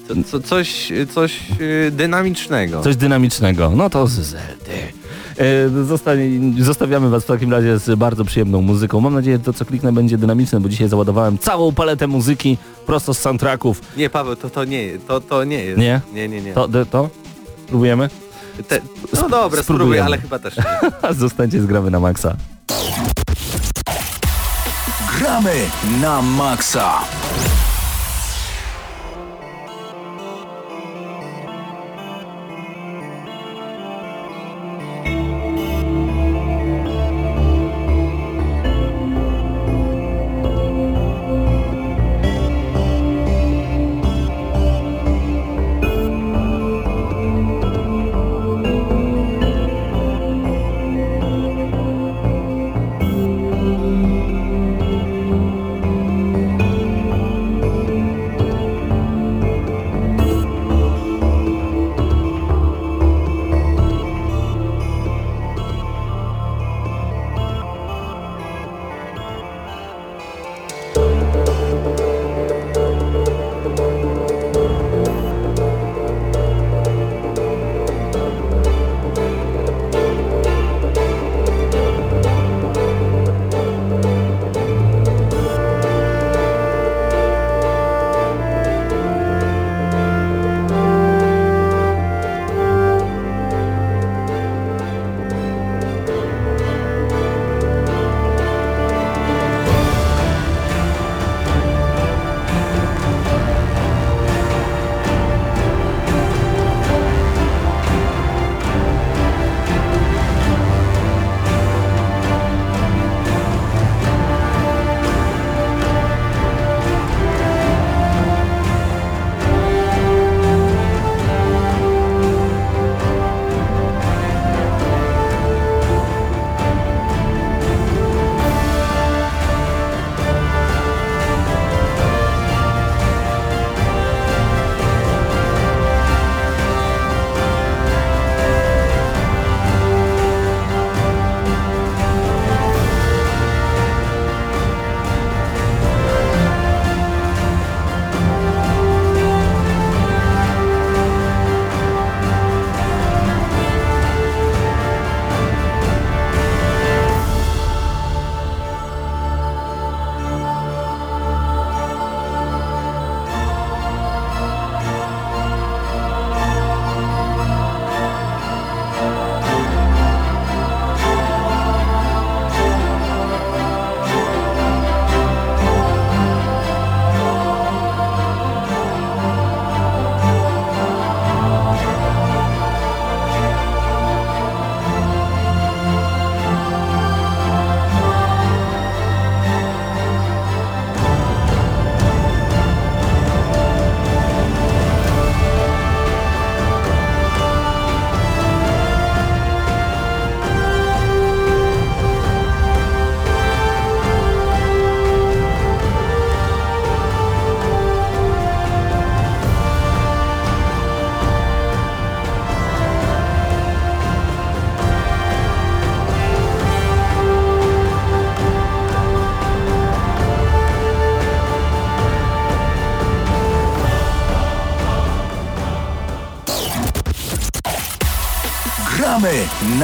Co, 0.08 0.14
co, 0.26 0.40
coś 0.40 0.92
coś 1.14 1.40
yy, 1.60 1.90
dynamicznego. 1.90 2.80
Coś 2.82 2.96
dynamicznego. 2.96 3.72
No 3.76 3.90
to 3.90 4.06
z 4.06 4.12
Zeldy. 4.12 4.92
E, 5.38 5.84
zostanie, 5.84 6.24
zostawiamy 6.64 7.10
was 7.10 7.22
w 7.24 7.26
takim 7.26 7.52
razie 7.52 7.78
z 7.78 7.98
bardzo 7.98 8.24
przyjemną 8.24 8.62
muzyką. 8.62 9.00
Mam 9.00 9.14
nadzieję, 9.14 9.36
że 9.36 9.42
to 9.42 9.52
co 9.52 9.64
kliknę 9.64 9.92
będzie 9.92 10.18
dynamiczne, 10.18 10.60
bo 10.60 10.68
dzisiaj 10.68 10.88
załadowałem 10.88 11.38
całą 11.38 11.72
paletę 11.72 12.06
muzyki 12.06 12.58
prosto 12.86 13.14
z 13.14 13.18
soundtracków. 13.18 13.80
Nie, 13.96 14.10
Paweł, 14.10 14.36
to, 14.36 14.50
to 14.50 14.64
nie 14.64 14.98
to, 14.98 15.20
to 15.20 15.44
nie 15.44 15.64
jest. 15.64 15.78
Nie? 15.78 16.00
Nie, 16.14 16.28
nie, 16.28 16.40
nie. 16.42 16.52
To, 16.52 16.68
to, 16.68 16.86
to? 16.86 17.10
Próbujemy? 17.68 18.10
Te, 18.68 18.80
no 19.14 19.28
dobra, 19.28 19.28
spróbuję, 19.32 19.62
spróbujemy. 19.62 20.04
ale 20.06 20.18
chyba 20.18 20.38
też 20.38 20.56
nie. 20.56 21.14
Zostańcie 21.14 21.60
z 21.62 21.66
gramy 21.66 21.90
na 21.90 22.00
maksa. 22.00 22.36
Gramy 25.18 25.52
na 26.00 26.22
maksa. 26.22 26.98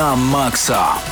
Gramy 0.09 1.08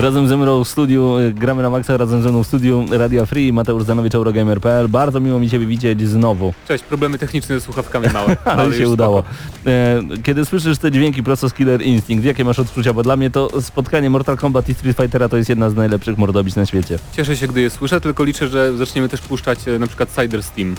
Razem 0.00 0.28
ze 0.28 0.36
mną 0.36 0.64
w 0.64 0.68
studiu, 0.68 1.18
y, 1.18 1.32
gramy 1.32 1.62
na 1.62 1.70
maksa, 1.70 1.96
razem 1.96 2.22
ze 2.22 2.28
mną 2.28 2.42
w 2.42 2.46
studiu 2.46 2.84
Radia 2.90 3.26
Free, 3.26 3.52
Mateusz 3.52 3.84
Zanowicz, 3.84 4.14
Eurogamer.pl. 4.14 4.88
Bardzo 4.88 5.20
miło 5.20 5.38
mi 5.40 5.50
Ciebie 5.50 5.66
widzieć 5.66 6.08
znowu, 6.08 6.54
Cześć, 6.68 6.84
problemy 6.84 7.18
techniczne 7.18 7.54
ze 7.54 7.60
słuchawkami 7.60 8.06
małe. 8.12 8.36
ale 8.44 8.66
już 8.66 8.76
się 8.76 8.88
udało. 8.88 9.22
E, 9.66 10.00
Kiedy 10.22 10.44
słyszysz 10.44 10.78
te 10.78 10.90
dźwięki 10.90 11.22
prosto 11.22 11.48
z 11.48 11.54
Killer 11.54 11.82
Instinct, 11.82 12.24
jakie 12.24 12.44
masz 12.44 12.58
odczucia? 12.58 12.92
Bo 12.92 13.02
dla 13.02 13.16
mnie 13.16 13.30
to 13.30 13.62
spotkanie 13.62 14.10
Mortal 14.10 14.36
Kombat 14.36 14.68
i 14.68 14.74
Street 14.74 14.96
Fightera 14.96 15.28
to 15.28 15.36
jest 15.36 15.48
jedna 15.48 15.70
z 15.70 15.74
najlepszych 15.74 16.18
mordobić 16.18 16.56
na 16.56 16.66
świecie. 16.66 16.98
Cieszę 17.16 17.36
się, 17.36 17.46
gdy 17.46 17.60
je 17.60 17.70
słyszę, 17.70 18.00
tylko 18.00 18.24
liczę, 18.24 18.48
że 18.48 18.76
zaczniemy 18.76 19.08
też 19.08 19.20
puszczać 19.20 19.68
e, 19.68 19.78
na 19.78 19.86
przykład 19.86 20.08
Cider 20.22 20.42
Steam. 20.42 20.74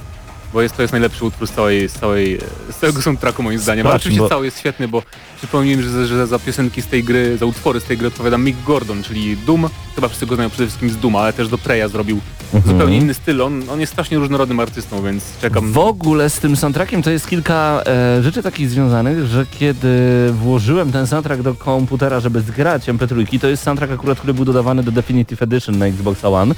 Bo 0.54 0.62
jest, 0.62 0.76
to 0.76 0.82
jest 0.82 0.92
najlepszy 0.92 1.26
utwór 1.26 1.48
z, 1.48 1.52
całej, 1.52 1.90
z, 1.90 1.94
całej, 1.94 2.40
z 2.72 2.76
całego 2.76 3.02
soundtracku 3.02 3.44
moim 3.44 3.60
zdaniem. 3.60 3.86
Sprawdź, 3.86 4.02
oczywiście 4.02 4.22
bo- 4.22 4.30
cały 4.30 4.46
jest 4.46 4.60
świetny, 4.60 4.88
bo 4.88 5.04
przypomnijmy, 5.38 5.84
że, 5.84 6.08
że 6.08 6.28
za 6.28 6.40
piosenki 6.40 6.82
z 6.82 6.88
tej 6.88 7.04
gry, 7.04 7.38
za 7.38 7.46
utwory 7.46 7.80
z 7.80 7.84
tej 7.84 7.98
gry 7.98 8.08
odpowiada 8.08 8.38
Mick 8.38 8.64
Gordon, 8.64 9.04
czyli 9.04 9.38
Doom. 9.38 9.70
Chyba 9.96 10.08
wszyscy 10.08 10.26
go 10.26 10.36
znają 10.36 10.50
przede 10.50 10.66
wszystkim 10.68 10.90
z 10.90 10.98
Doom, 10.98 11.16
ale 11.16 11.34
też 11.34 11.48
do 11.48 11.58
Preya 11.58 11.90
zrobił 11.90 12.20
Mhm. 12.54 12.74
zupełnie 12.74 12.98
inny 12.98 13.14
styl. 13.14 13.42
On, 13.42 13.70
on 13.70 13.80
jest 13.80 13.94
strasznie 13.94 14.18
różnorodnym 14.18 14.60
artystą, 14.60 15.04
więc 15.04 15.24
czekam. 15.42 15.72
W 15.72 15.78
ogóle 15.78 16.30
z 16.30 16.40
tym 16.40 16.56
soundtrackiem 16.56 17.02
to 17.02 17.10
jest 17.12 17.28
kilka 17.30 17.82
e, 17.86 18.24
rzeczy 18.24 18.44
takich 18.44 18.70
związanych, 18.70 19.26
że 19.26 19.46
kiedy 19.60 19.88
włożyłem 20.34 20.92
ten 20.92 21.08
soundtrack 21.08 21.42
do 21.42 21.54
komputera, 21.56 22.20
żeby 22.20 22.42
zgrać 22.42 22.88
MP3, 22.88 23.40
to 23.40 23.48
jest 23.48 23.64
soundtrack 23.64 23.94
akurat, 23.94 24.18
który 24.18 24.34
był 24.34 24.46
dodawany 24.46 24.84
do 24.84 24.92
Definitive 24.92 25.42
Edition 25.42 25.78
na 25.78 25.86
Xbox 25.86 26.26
One. 26.26 26.56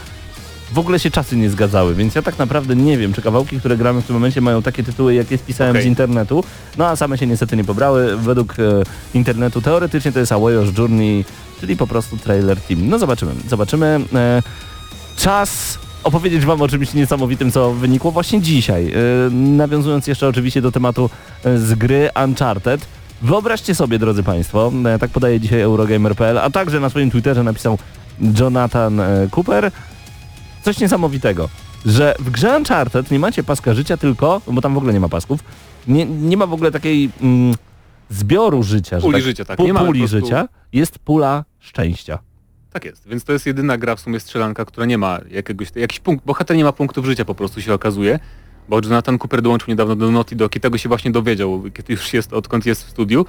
W 0.73 0.79
ogóle 0.79 0.99
się 0.99 1.11
czasy 1.11 1.35
nie 1.35 1.49
zgadzały, 1.49 1.95
więc 1.95 2.15
ja 2.15 2.21
tak 2.21 2.39
naprawdę 2.39 2.75
nie 2.75 2.97
wiem, 2.97 3.13
czy 3.13 3.21
kawałki, 3.21 3.59
które 3.59 3.77
gramy 3.77 4.01
w 4.01 4.05
tym 4.05 4.13
momencie 4.13 4.41
mają 4.41 4.61
takie 4.61 4.83
tytuły, 4.83 5.13
jakie 5.13 5.37
spisałem 5.37 5.71
Okej. 5.71 5.83
z 5.83 5.85
internetu, 5.85 6.43
no 6.77 6.87
a 6.87 6.95
same 6.95 7.17
się 7.17 7.27
niestety 7.27 7.57
nie 7.57 7.63
pobrały. 7.63 8.17
Według 8.17 8.59
e, 8.59 8.63
internetu 9.13 9.61
teoretycznie 9.61 10.11
to 10.11 10.19
jest 10.19 10.31
A 10.31 10.39
Way 10.39 10.57
of 10.57 10.77
Journey, 10.77 11.25
czyli 11.59 11.77
po 11.77 11.87
prostu 11.87 12.17
trailer 12.17 12.61
team. 12.61 12.89
No 12.89 12.99
zobaczymy, 12.99 13.31
zobaczymy. 13.49 14.01
E, 14.13 14.41
czas 15.15 15.79
opowiedzieć 16.03 16.45
wam 16.45 16.61
o 16.61 16.67
czymś 16.67 16.93
niesamowitym, 16.93 17.51
co 17.51 17.73
wynikło 17.73 18.11
właśnie 18.11 18.41
dzisiaj. 18.41 18.85
Yy, 18.85 19.29
nawiązując 19.31 20.07
jeszcze 20.07 20.27
oczywiście 20.27 20.61
do 20.61 20.71
tematu 20.71 21.09
yy, 21.45 21.59
z 21.59 21.73
gry 21.73 22.09
Uncharted. 22.25 22.87
Wyobraźcie 23.21 23.75
sobie, 23.75 23.99
drodzy 23.99 24.23
Państwo, 24.23 24.71
yy, 24.91 24.99
tak 24.99 25.11
podaje 25.11 25.39
dzisiaj 25.39 25.61
Eurogamer.pl, 25.61 26.37
a 26.37 26.49
także 26.49 26.79
na 26.79 26.89
swoim 26.89 27.11
Twitterze 27.11 27.43
napisał 27.43 27.77
Jonathan 28.39 29.01
Cooper, 29.31 29.71
coś 30.63 30.79
niesamowitego, 30.79 31.49
że 31.85 32.15
w 32.19 32.29
grze 32.29 32.57
Uncharted 32.57 33.11
nie 33.11 33.19
macie 33.19 33.43
paska 33.43 33.73
życia 33.73 33.97
tylko, 33.97 34.41
bo 34.47 34.61
tam 34.61 34.73
w 34.73 34.77
ogóle 34.77 34.93
nie 34.93 34.99
ma 34.99 35.09
pasków, 35.09 35.39
nie, 35.87 36.05
nie 36.05 36.37
ma 36.37 36.47
w 36.47 36.53
ogóle 36.53 36.71
takiej 36.71 37.09
mm, 37.21 37.55
zbioru 38.09 38.63
życia, 38.63 38.99
że 38.99 39.01
Puli 39.01 39.13
tak, 39.13 39.23
życia, 39.23 39.45
tak. 39.45 39.59
pu- 39.59 39.63
Nie 39.65 39.73
puli 39.73 39.99
prostu- 39.99 40.17
życia, 40.19 40.47
jest 40.73 40.99
pula 40.99 41.45
szczęścia. 41.59 42.19
Tak 42.73 42.85
jest, 42.85 43.07
więc 43.07 43.23
to 43.23 43.33
jest 43.33 43.45
jedyna 43.45 43.77
gra 43.77 43.95
w 43.95 43.99
sumie 43.99 44.19
strzelanka, 44.19 44.65
która 44.65 44.85
nie 44.85 44.97
ma 44.97 45.19
jakiegoś, 45.31 45.67
jakiś 45.75 45.99
punkt, 45.99 46.25
bohater 46.25 46.57
nie 46.57 46.63
ma 46.63 46.71
punktów 46.71 47.05
życia 47.05 47.25
po 47.25 47.35
prostu 47.35 47.61
się 47.61 47.73
okazuje, 47.73 48.19
bo 48.69 48.79
Jonathan 48.83 49.17
Cooper 49.23 49.41
dołączył 49.41 49.67
niedawno 49.69 49.95
do 49.95 50.11
Naughty 50.11 50.35
Dog 50.35 50.55
i 50.55 50.59
tego 50.59 50.77
się 50.77 50.89
właśnie 50.89 51.11
dowiedział, 51.11 51.63
kiedy 51.73 51.93
już 51.93 52.13
jest, 52.13 52.33
odkąd 52.33 52.65
jest 52.65 52.83
w 52.85 52.89
studiu. 52.89 53.25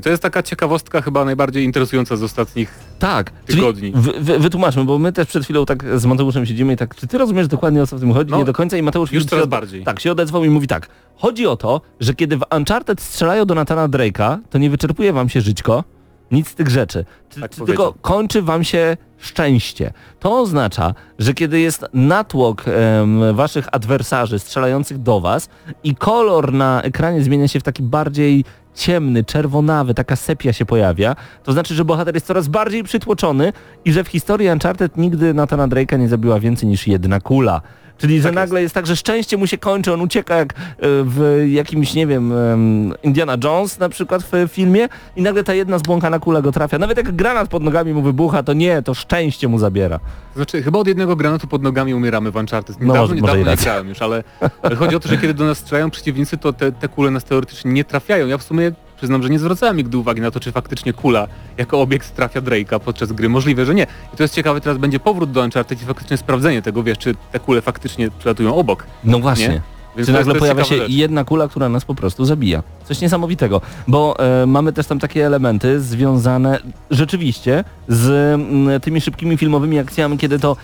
I 0.00 0.02
to 0.02 0.10
jest 0.10 0.22
taka 0.22 0.42
ciekawostka 0.42 1.00
chyba 1.02 1.24
najbardziej 1.24 1.64
interesująca 1.64 2.16
z 2.16 2.22
ostatnich 2.22 2.74
Tak, 2.98 3.30
Tygodni. 3.30 3.92
wy, 3.94 4.12
wy, 4.20 4.38
wytłumaczmy, 4.38 4.84
bo 4.84 4.98
my 4.98 5.12
też 5.12 5.28
przed 5.28 5.44
chwilą 5.44 5.66
tak 5.66 5.98
z 5.98 6.06
Mateuszem 6.06 6.46
siedzimy 6.46 6.72
i 6.72 6.76
tak, 6.76 6.94
czy 6.94 7.06
ty 7.06 7.18
rozumiesz 7.18 7.48
dokładnie 7.48 7.82
o 7.82 7.86
co 7.86 7.96
w 7.96 8.00
tym 8.00 8.12
chodzi? 8.12 8.30
No, 8.30 8.38
nie 8.38 8.44
do 8.44 8.52
końca 8.52 8.76
i 8.76 8.82
Mateusz 8.82 9.12
już 9.12 9.24
coraz 9.24 9.44
od- 9.44 9.50
bardziej. 9.50 9.84
Tak, 9.84 10.00
się 10.00 10.12
odezwał 10.12 10.44
i 10.44 10.50
mówi 10.50 10.66
tak. 10.66 10.88
Chodzi 11.16 11.46
o 11.46 11.56
to, 11.56 11.80
że 12.00 12.14
kiedy 12.14 12.36
w 12.36 12.42
Uncharted 12.56 13.00
strzelają 13.00 13.44
do 13.44 13.54
Nathana 13.54 13.88
Drake'a, 13.88 14.38
to 14.50 14.58
nie 14.58 14.70
wyczerpuje 14.70 15.12
wam 15.12 15.28
się 15.28 15.40
żyćko, 15.40 15.84
nic 16.30 16.48
z 16.48 16.54
tych 16.54 16.68
rzeczy. 16.68 17.04
Czy, 17.30 17.40
Tak 17.40 17.54
tylko 17.54 17.94
kończy 18.00 18.42
wam 18.42 18.64
się 18.64 18.96
szczęście. 19.18 19.92
To 20.20 20.40
oznacza, 20.40 20.94
że 21.18 21.34
kiedy 21.34 21.60
jest 21.60 21.84
natłok 21.94 22.64
em, 22.68 23.34
waszych 23.34 23.66
adwersarzy 23.72 24.38
strzelających 24.38 24.98
do 25.02 25.20
was 25.20 25.48
i 25.84 25.94
kolor 25.94 26.52
na 26.52 26.82
ekranie 26.82 27.22
zmienia 27.22 27.48
się 27.48 27.60
w 27.60 27.62
taki 27.62 27.82
bardziej 27.82 28.44
ciemny, 28.80 29.24
czerwonawy, 29.24 29.94
taka 29.94 30.16
sepia 30.16 30.52
się 30.52 30.66
pojawia, 30.66 31.16
to 31.44 31.52
znaczy, 31.52 31.74
że 31.74 31.84
bohater 31.84 32.14
jest 32.14 32.26
coraz 32.26 32.48
bardziej 32.48 32.84
przytłoczony 32.84 33.52
i 33.84 33.92
że 33.92 34.04
w 34.04 34.08
historii 34.08 34.48
Uncharted 34.48 34.96
nigdy 34.96 35.34
Nathana 35.34 35.68
Drake'a 35.68 35.98
nie 35.98 36.08
zabiła 36.08 36.40
więcej 36.40 36.68
niż 36.68 36.86
jedna 36.86 37.20
kula. 37.20 37.62
Czyli, 38.00 38.16
że 38.16 38.22
Tak 38.22 38.32
jest. 38.32 38.34
nagle 38.34 38.62
jest 38.62 38.74
tak, 38.74 38.86
że 38.86 38.96
szczęście 38.96 39.36
mu 39.36 39.46
się 39.46 39.58
kończy, 39.58 39.92
on 39.92 40.00
ucieka 40.00 40.36
jak 40.36 40.52
e, 40.52 40.56
w 41.04 41.44
jakimś, 41.48 41.94
nie 41.94 42.06
wiem, 42.06 42.32
em, 42.32 42.94
Indiana 43.02 43.36
Jones 43.44 43.78
na 43.78 43.88
przykład 43.88 44.22
w 44.22 44.48
filmie 44.52 44.88
i 45.16 45.22
nagle 45.22 45.44
ta 45.44 45.54
jedna 45.54 45.78
zbłąkana 45.78 46.18
kula 46.18 46.42
go 46.42 46.52
trafia. 46.52 46.78
Nawet 46.78 46.96
jak 46.96 47.12
granat 47.16 47.48
pod 47.48 47.62
nogami 47.62 47.92
mu 47.94 48.02
wybucha, 48.02 48.42
to 48.42 48.52
nie, 48.52 48.82
to 48.82 48.94
szczęście 48.94 49.48
mu 49.48 49.58
zabiera. 49.58 50.00
Znaczy, 50.36 50.62
chyba 50.62 50.78
od 50.78 50.86
jednego 50.86 51.16
granatu 51.16 51.46
pod 51.46 51.62
nogami 51.62 51.94
umieramy 51.94 52.30
w 52.30 52.36
Uncharted. 52.36 52.76
No, 52.80 52.86
Niedawno, 52.86 53.02
może 53.02 53.14
niedawno 53.14 53.36
nie 53.38 53.44
racja. 53.44 53.64
grałem 53.64 53.88
już, 53.88 54.02
ale 54.02 54.24
ale 54.62 54.76
chodzi 54.76 54.96
o 54.96 55.00
to, 55.00 55.08
że 55.08 55.18
kiedy 55.18 55.34
do 55.34 55.44
nas 55.44 55.58
strzelają 55.58 55.90
przeciwnicy, 55.90 56.38
to 56.38 56.52
te, 56.52 56.72
te 56.72 56.88
kule 56.88 57.10
nas 57.10 57.24
teoretycznie 57.24 57.72
nie 57.72 57.84
trafiają. 57.84 58.26
Ja 58.26 58.38
w 58.38 58.42
sumie 58.42 58.72
przyznam, 59.00 59.22
że 59.22 59.30
nie 59.30 59.38
zwracałem 59.38 59.76
nigdy 59.76 59.98
uwagi 59.98 60.20
na 60.20 60.30
to, 60.30 60.40
czy 60.40 60.52
faktycznie 60.52 60.92
kula 60.92 61.28
jako 61.56 61.80
obiekt 61.80 62.16
trafia 62.16 62.40
Drake'a 62.40 62.80
podczas 62.80 63.12
gry. 63.12 63.28
Możliwe, 63.28 63.66
że 63.66 63.74
nie. 63.74 63.86
I 64.14 64.16
to 64.16 64.22
jest 64.22 64.34
ciekawe, 64.34 64.60
teraz 64.60 64.78
będzie 64.78 65.00
powrót 65.00 65.30
do 65.30 65.42
Uncharted 65.42 65.82
i 65.82 65.84
faktycznie 65.84 66.16
sprawdzenie 66.16 66.62
tego, 66.62 66.82
wiesz, 66.82 66.98
czy 66.98 67.14
te 67.32 67.40
kule 67.40 67.60
faktycznie 67.60 68.10
przelatują 68.18 68.54
obok. 68.56 68.86
No 69.04 69.18
właśnie. 69.18 69.48
Nie? 69.48 69.60
Więc 69.96 70.06
Czy 70.06 70.12
nagle 70.12 70.34
pojawia 70.34 70.64
się 70.64 70.76
rzecz. 70.76 70.90
jedna 70.90 71.24
kula, 71.24 71.48
która 71.48 71.68
nas 71.68 71.84
po 71.84 71.94
prostu 71.94 72.24
zabija. 72.24 72.62
Coś 72.84 73.00
niesamowitego, 73.00 73.60
bo 73.88 74.16
e, 74.42 74.46
mamy 74.46 74.72
też 74.72 74.86
tam 74.86 74.98
takie 74.98 75.26
elementy 75.26 75.80
związane 75.80 76.58
rzeczywiście 76.90 77.64
z 77.88 78.34
mm, 78.34 78.80
tymi 78.80 79.00
szybkimi 79.00 79.36
filmowymi 79.36 79.78
akcjami, 79.78 80.18
kiedy 80.18 80.38
to 80.38 80.56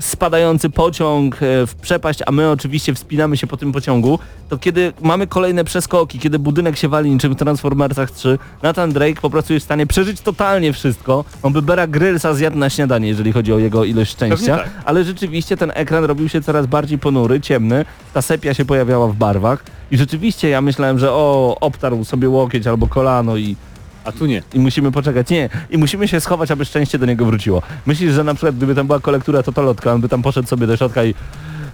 spadający 0.00 0.70
pociąg 0.70 1.34
e, 1.34 1.66
w 1.66 1.74
przepaść, 1.74 2.20
a 2.26 2.32
my 2.32 2.50
oczywiście 2.50 2.94
wspinamy 2.94 3.36
się 3.36 3.46
po 3.46 3.56
tym 3.56 3.72
pociągu, 3.72 4.18
to 4.48 4.58
kiedy 4.58 4.92
mamy 5.00 5.26
kolejne 5.26 5.64
przeskoki, 5.64 6.18
kiedy 6.18 6.38
budynek 6.38 6.76
się 6.76 6.88
wali 6.88 7.10
niczym 7.10 7.32
w 7.32 7.36
Transformersach 7.36 8.10
3, 8.10 8.38
Nathan 8.62 8.92
Drake 8.92 9.20
po 9.20 9.30
prostu 9.30 9.52
jest 9.52 9.64
w 9.64 9.68
stanie 9.68 9.86
przeżyć 9.86 10.20
totalnie 10.20 10.72
wszystko. 10.72 11.24
On 11.42 11.52
by 11.52 11.62
Bera 11.62 11.86
Grylsa 11.86 12.34
zjadł 12.34 12.58
na 12.58 12.70
śniadanie, 12.70 13.08
jeżeli 13.08 13.32
chodzi 13.32 13.52
o 13.52 13.58
jego 13.58 13.84
ilość 13.84 14.12
szczęścia, 14.12 14.56
tak. 14.56 14.70
ale 14.84 15.04
rzeczywiście 15.04 15.56
ten 15.56 15.72
ekran 15.74 16.04
robił 16.04 16.28
się 16.28 16.42
coraz 16.42 16.66
bardziej 16.66 16.98
ponury, 16.98 17.40
ciemny, 17.40 17.84
ta 18.14 18.22
sepia 18.22 18.54
się 18.54 18.64
pojawiała 18.64 19.08
w 19.08 19.14
barwach 19.14 19.64
i 19.90 19.96
rzeczywiście 19.96 20.48
ja 20.48 20.60
myślałem, 20.60 20.98
że 20.98 21.12
o, 21.12 21.56
obtarł 21.60 22.04
sobie 22.04 22.28
łokieć 22.28 22.66
albo 22.66 22.86
kolano 22.86 23.36
i 23.36 23.56
A 24.04 24.12
tu 24.12 24.26
nie. 24.26 24.42
i 24.54 24.58
musimy 24.58 24.92
poczekać. 24.92 25.30
Nie, 25.30 25.48
i 25.70 25.78
musimy 25.78 26.08
się 26.08 26.20
schować, 26.20 26.50
aby 26.50 26.64
szczęście 26.64 26.98
do 26.98 27.06
niego 27.06 27.24
wróciło. 27.26 27.62
Myślisz, 27.86 28.12
że 28.14 28.24
na 28.24 28.34
przykład 28.34 28.56
gdyby 28.56 28.74
tam 28.74 28.86
była 28.86 29.00
kolektura 29.00 29.42
totalotka, 29.42 29.92
on 29.92 30.00
by 30.00 30.08
tam 30.08 30.22
poszedł 30.22 30.48
sobie 30.48 30.66
do 30.66 30.76
środka 30.76 31.04
i 31.04 31.14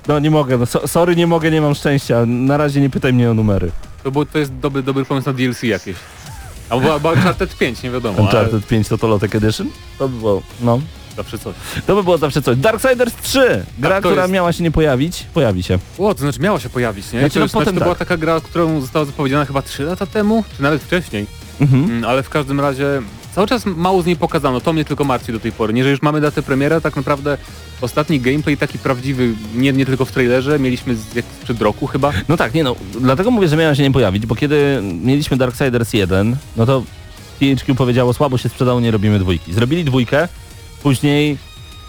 no 0.08 0.18
nie 0.18 0.30
mogę, 0.30 0.58
no, 0.58 0.66
so, 0.66 0.88
sorry, 0.88 1.16
nie 1.16 1.26
mogę, 1.26 1.50
nie 1.50 1.60
mam 1.60 1.74
szczęścia, 1.74 2.26
na 2.26 2.56
razie 2.56 2.80
nie 2.80 2.90
pytaj 2.90 3.12
mnie 3.12 3.30
o 3.30 3.34
numery. 3.34 3.70
To, 4.04 4.10
było, 4.10 4.26
to 4.26 4.38
jest 4.38 4.54
dobry, 4.58 4.82
dobry 4.82 5.04
pomysł 5.04 5.26
na 5.28 5.32
DLC 5.32 5.62
jakieś. 5.62 5.96
Albo 6.70 6.92
albo 6.92 7.08
Uncharted 7.12 7.58
5, 7.58 7.82
nie 7.82 7.90
wiadomo, 7.90 8.18
ale 8.18 8.26
Uncharted 8.26 8.66
5 8.66 8.88
Totalotek 8.88 9.34
Edition? 9.34 9.68
To 9.98 10.08
by 10.08 10.18
było, 10.18 10.42
no, 10.60 10.80
zawsze 11.16 11.38
coś. 11.38 11.54
to 11.86 11.94
by 11.96 12.02
było 12.04 12.18
zawsze 12.18 12.42
coś. 12.42 12.56
Darksiders 12.56 13.14
3! 13.22 13.64
Gra, 13.78 13.90
Tak, 13.90 14.02
to 14.02 14.08
która 14.08 14.22
jest- 14.22 14.34
miała 14.34 14.52
się 14.52 14.64
nie 14.64 14.70
pojawić, 14.70 15.26
pojawi 15.34 15.62
się. 15.62 15.78
O, 15.98 16.14
to 16.14 16.20
znaczy 16.20 16.40
miała 16.40 16.60
się 16.60 16.68
pojawić, 16.68 17.12
nie? 17.12 17.20
Znaczy, 17.20 17.34
to, 17.34 17.40
no 17.40 17.46
potem 17.46 17.52
znaczy, 17.62 17.72
to 17.74 17.78
tak. 17.78 17.82
była 17.84 17.94
taka 17.94 18.16
gra, 18.16 18.40
którą 18.40 18.80
została 18.80 19.04
zapowiedziana 19.04 19.44
chyba 19.44 19.62
3 19.62 19.82
lata 19.82 20.06
temu, 20.06 20.44
czy 20.56 20.62
nawet 20.62 20.82
wcześniej. 20.82 21.26
Mhm. 21.61 21.84
Mm, 21.84 22.04
ale 22.04 22.22
w 22.22 22.28
każdym 22.28 22.61
razie 22.61 23.02
cały 23.34 23.46
czas 23.46 23.66
mało 23.66 24.02
z 24.02 24.06
niej 24.06 24.16
pokazano, 24.16 24.61
to 24.61 24.72
mnie 24.72 24.84
tylko 24.84 25.04
martwi 25.04 25.32
do 25.32 25.40
tej 25.40 25.52
pory. 25.52 25.72
Nie, 25.72 25.84
że 25.84 25.90
już 25.90 26.02
mamy 26.02 26.20
datę 26.20 26.42
premiera, 26.42 26.80
tak 26.80 26.96
naprawdę 26.96 27.38
ostatni 27.80 28.20
gameplay 28.20 28.56
taki 28.56 28.78
prawdziwy, 28.78 29.34
nie, 29.54 29.72
nie 29.72 29.86
tylko 29.86 30.04
w 30.04 30.12
trailerze, 30.12 30.59
mieliśmy 30.59 30.96
z, 30.96 31.14
jak 31.14 31.24
sprzed 31.40 31.62
roku 31.62 31.86
chyba. 31.86 32.12
No 32.28 32.36
tak, 32.36 32.54
nie 32.54 32.64
no, 32.64 32.76
dlatego 33.00 33.30
mówię, 33.30 33.48
że 33.48 33.56
miała 33.56 33.74
się 33.74 33.82
nie 33.82 33.92
pojawić, 33.92 34.26
bo 34.26 34.34
kiedy 34.34 34.80
mieliśmy 35.02 35.36
Darksiders 35.36 35.92
1, 35.92 36.36
no 36.56 36.66
to 36.66 36.82
THQ 37.40 37.74
powiedziało, 37.74 38.14
słabo 38.14 38.38
się 38.38 38.48
sprzedało, 38.48 38.80
nie 38.80 38.90
robimy 38.90 39.18
dwójki. 39.18 39.52
Zrobili 39.52 39.84
dwójkę, 39.84 40.28
później 40.82 41.38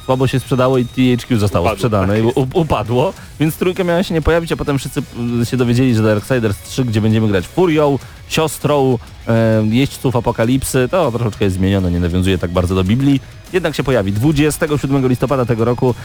słabo 0.05 0.27
się 0.27 0.39
sprzedało 0.39 0.77
i 0.77 0.85
THQ 0.85 1.39
zostało 1.39 1.65
Upadło, 1.65 1.77
sprzedane 1.77 2.21
tak 2.21 2.37
i 2.37 2.39
upadło, 2.53 3.13
więc 3.39 3.55
trójka 3.55 3.83
miała 3.83 4.03
się 4.03 4.13
nie 4.13 4.21
pojawić, 4.21 4.51
a 4.51 4.57
potem 4.57 4.79
wszyscy 4.79 5.01
się 5.43 5.57
dowiedzieli, 5.57 5.95
że 5.95 6.03
Darksiders 6.03 6.57
3, 6.61 6.85
gdzie 6.85 7.01
będziemy 7.01 7.27
grać 7.27 7.47
Furią, 7.47 7.99
siostrą, 8.29 8.97
e, 9.27 9.63
jeźdźców 9.69 10.15
apokalipsy, 10.15 10.87
to 10.91 11.11
troszeczkę 11.11 11.45
jest 11.45 11.55
zmienione, 11.55 11.91
nie 11.91 11.99
nawiązuje 11.99 12.37
tak 12.37 12.51
bardzo 12.51 12.75
do 12.75 12.83
Biblii. 12.83 13.21
Jednak 13.53 13.75
się 13.75 13.83
pojawi. 13.83 14.13
27 14.13 15.07
listopada 15.07 15.45
tego 15.45 15.65
roku 15.65 15.95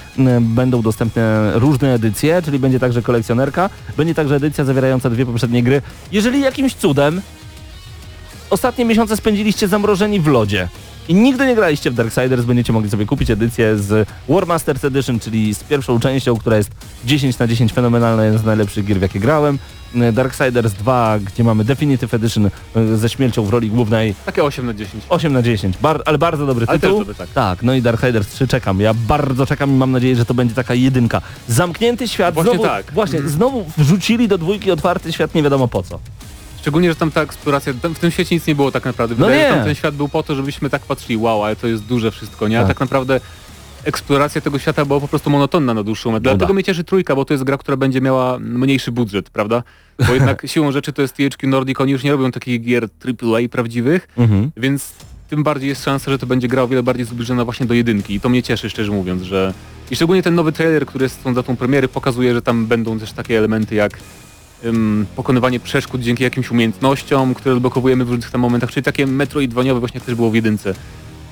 będą 0.41 0.83
dostępne 0.83 1.53
różne 1.55 1.95
edycje, 1.95 2.43
czyli 2.43 2.59
będzie 2.59 2.81
także 2.81 3.03
kolekcjonerka, 3.03 3.71
będzie 3.97 4.15
także 4.15 4.37
edycja 4.37 4.65
zawierająca 4.65 5.11
dwie 5.11 5.27
poprzednie 5.27 5.63
gry. 5.63 5.83
Jeżeli 6.13 6.41
jakimś 6.41 6.75
cudem 6.75 7.23
ostatnie 8.51 8.85
miesiące 8.85 9.17
spędziliście 9.17 9.69
zamrożeni 9.69 10.21
w 10.21 10.27
lodzie 10.27 10.69
i 11.09 11.15
nigdy 11.15 11.47
nie 11.47 11.55
graliście 11.55 11.91
w 11.91 11.95
Darksiders, 11.95 12.45
będziecie 12.45 12.73
mogli 12.73 12.91
sobie 12.91 13.07
kupić 13.07 13.31
edycję 13.31 13.79
z 13.79 14.09
War 14.29 14.47
Masters 14.47 14.85
Edition, 14.85 15.21
czyli 15.21 15.55
z 15.55 15.65
pierwszą 15.65 16.01
częścią, 16.01 16.37
która 16.37 16.57
jest 16.57 16.71
10 17.05 17.39
na 17.39 17.47
10 17.47 17.73
fenomenalna, 17.73 18.25
jedna 18.25 18.39
z 18.39 18.45
najlepszych 18.45 18.85
gier, 18.85 18.99
w 18.99 19.03
jakie 19.03 19.21
grałem. 19.21 19.59
Darksiders 20.13 20.73
2, 20.73 21.19
gdzie 21.19 21.45
mamy 21.45 21.65
Definitive 21.65 22.15
Edition 22.15 22.47
e, 22.47 22.97
ze 22.97 23.09
śmiercią 23.09 23.45
w 23.45 23.51
roli 23.51 23.71
głównej 23.71 24.15
Takie 24.27 24.45
8 24.45 24.67
na 24.67 24.75
10. 24.75 25.05
8 25.09 25.33
na 25.33 25.43
10, 25.43 25.77
Bar 25.79 26.03
ale 26.07 26.19
bardzo 26.19 26.47
dobry 26.47 26.67
Ale 26.69 26.79
tytuł. 26.79 26.99
też 26.99 27.07
dobry, 27.07 27.15
tak. 27.15 27.29
tak, 27.35 27.63
no 27.63 27.75
i 27.75 27.83
Darksiders 27.83 28.29
3 28.29 28.49
czekam. 28.49 28.81
Ja 28.81 28.95
bardzo 28.95 29.47
czekam 29.47 29.71
i 29.71 29.75
mam 29.75 29.91
nadzieję, 29.93 30.17
że 30.17 30.25
to 30.25 30.35
będzie 30.35 30.55
taka 30.55 30.75
jedynka. 30.75 31.23
Zamknięty 31.49 32.09
świat, 32.09 32.35
Właśnie 32.35 32.53
znowu, 32.53 32.69
tak. 32.69 32.93
właśnie, 32.93 33.19
Mhm. 33.19 33.35
znowu 33.37 33.65
wrzucili 33.79 34.29
do 34.29 34.39
dwójki 34.39 34.71
otwarty 34.71 35.13
świat 35.13 35.35
nie 35.35 35.43
wiadomo 35.43 35.69
po 35.69 35.83
co. 35.83 35.99
Szczególnie, 36.61 36.89
że 36.89 36.97
tam 36.97 37.11
ta 37.11 37.21
eksploracja, 37.23 37.73
tam 37.83 37.95
w 37.95 37.99
tym 37.99 38.11
świecie 38.11 38.35
nic 38.35 38.47
nie 38.47 38.55
było 38.55 38.73
tak 38.73 38.85
naprawdę. 38.85 39.15
No 39.19 39.27
Wydaje 39.27 39.41
się, 39.43 39.47
nie. 39.49 39.53
że 39.53 39.57
tam 39.57 39.65
ten 39.67 39.75
świat 39.75 39.95
był 39.95 40.09
po 40.09 40.23
to, 40.23 40.35
żebyśmy 40.35 40.71
tak 40.71 40.83
patrzyli, 40.83 41.17
wow, 41.17 41.45
ale 41.45 41.57
to 41.57 41.67
jest 41.67 41.83
duże 41.85 42.11
wszystko, 42.11 42.49
nie? 42.49 42.59
A 42.59 42.63
Tak. 42.63 42.69
tak 42.69 42.81
naprawdę 42.81 43.21
eksploracja 43.85 44.41
tego 44.41 44.59
świata 44.59 44.85
była 44.85 45.01
po 45.01 45.09
prostu 45.09 45.31
monotonna 45.31 45.75
na 45.75 45.83
dłuższą 45.83 46.11
metę. 46.13 46.23
Dlatego 46.23 46.45
Nuda. 46.45 46.55
mnie 46.55 46.65
cieszy 46.65 46.85
trójka, 46.85 47.17
bo 47.17 47.25
to 47.25 47.35
jest 47.35 47.45
gra, 47.45 47.59
która 47.59 47.77
będzie 47.77 48.01
miała 48.01 48.39
mniejszy 48.39 48.93
budżet, 48.93 49.31
prawda? 49.31 49.63
Bo 50.07 50.15
jednak 50.15 50.43
siłą 50.47 50.73
rzeczy 50.73 50.93
to 50.93 51.03
jest 51.03 51.15
THQ 51.17 51.49
Nordic, 51.49 51.81
oni 51.81 51.93
już 51.93 52.03
nie 52.03 52.13
robią 52.13 52.31
takich 52.31 52.63
gier 52.63 52.89
AAA 53.05 53.49
prawdziwych, 53.51 54.09
Mhm. 54.17 54.51
więc 54.57 54.93
tym 55.31 55.43
bardziej 55.43 55.69
jest 55.69 55.85
szansa, 55.85 56.11
że 56.11 56.19
to 56.19 56.27
będzie 56.27 56.49
gra 56.49 56.63
o 56.63 56.69
wiele 56.69 56.83
bardziej 56.83 57.07
zbliżona 57.07 57.45
właśnie 57.45 57.67
do 57.67 57.75
jedynki 57.75 58.15
i 58.15 58.21
to 58.21 58.29
mnie 58.29 58.43
cieszy, 58.43 58.71
szczerze 58.71 58.93
mówiąc, 58.93 59.23
że... 59.23 59.55
I 59.91 59.97
szczególnie 59.97 60.23
ten 60.23 60.35
nowy 60.35 60.53
trailer, 60.53 60.87
który 60.87 61.03
jest 61.03 61.25
tą 61.25 61.35
datą 61.35 61.57
premiery, 61.57 61.89
pokazuje, 61.89 62.35
że 62.35 62.43
tam 62.43 62.67
będą 62.67 62.99
też 62.99 63.13
takie 63.13 63.39
elementy 63.39 63.75
jak 63.75 63.99
pokonywanie 65.17 65.61
przeszkód 65.61 66.01
dzięki 66.01 66.23
jakimś 66.25 66.51
umiejętnościom, 66.51 67.35
które 67.35 67.55
odblokowujemy 67.55 68.05
w 68.05 68.11
różnych 68.11 68.31
tam 68.31 68.41
momentach, 68.41 68.71
czyli 68.71 68.85
takie 68.85 69.07
metroidwaniowe 69.07 69.81
właśnie 69.81 69.99
jak 69.99 70.05
też 70.07 70.15
było 70.15 70.31
w 70.31 70.35
jedynce. 70.35 70.75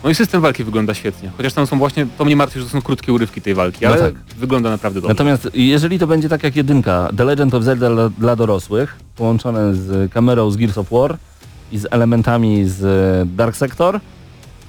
No 0.04 0.10
i 0.10 0.14
system 0.14 0.40
walki 0.40 0.64
wygląda 0.64 0.94
świetnie, 0.94 1.30
chociaż 1.36 1.52
tam 1.52 1.66
są 1.66 1.78
właśnie, 1.78 2.06
to 2.18 2.24
mnie 2.24 2.36
martwi, 2.36 2.58
że 2.60 2.64
to 2.66 2.70
są 2.72 2.82
krótkie 2.82 3.12
urywki 3.12 3.40
tej 3.40 3.54
walki, 3.54 3.78
No 3.82 3.88
ale 3.88 3.98
tak. 4.00 4.14
wygląda 4.38 4.70
naprawdę 4.70 5.00
dobrze. 5.00 5.14
Natomiast 5.14 5.48
jeżeli 5.54 5.98
to 5.98 6.06
będzie 6.06 6.28
tak 6.28 6.42
jak 6.42 6.56
jedynka, 6.56 7.08
The 7.16 7.24
Legend 7.24 7.54
of 7.54 7.62
Zelda 7.64 7.90
dla, 7.90 8.08
dla 8.08 8.36
dorosłych, 8.36 8.96
połączone 9.16 9.74
z 9.74 10.12
kamerą 10.12 10.50
z 10.50 10.56
Gears 10.56 10.78
of 10.78 10.90
War 10.90 11.16
i 11.72 11.78
z 11.78 11.86
elementami 11.90 12.64
z 12.68 12.84
e, 12.84 13.36
Dark 13.36 13.56
Sector, 13.56 14.00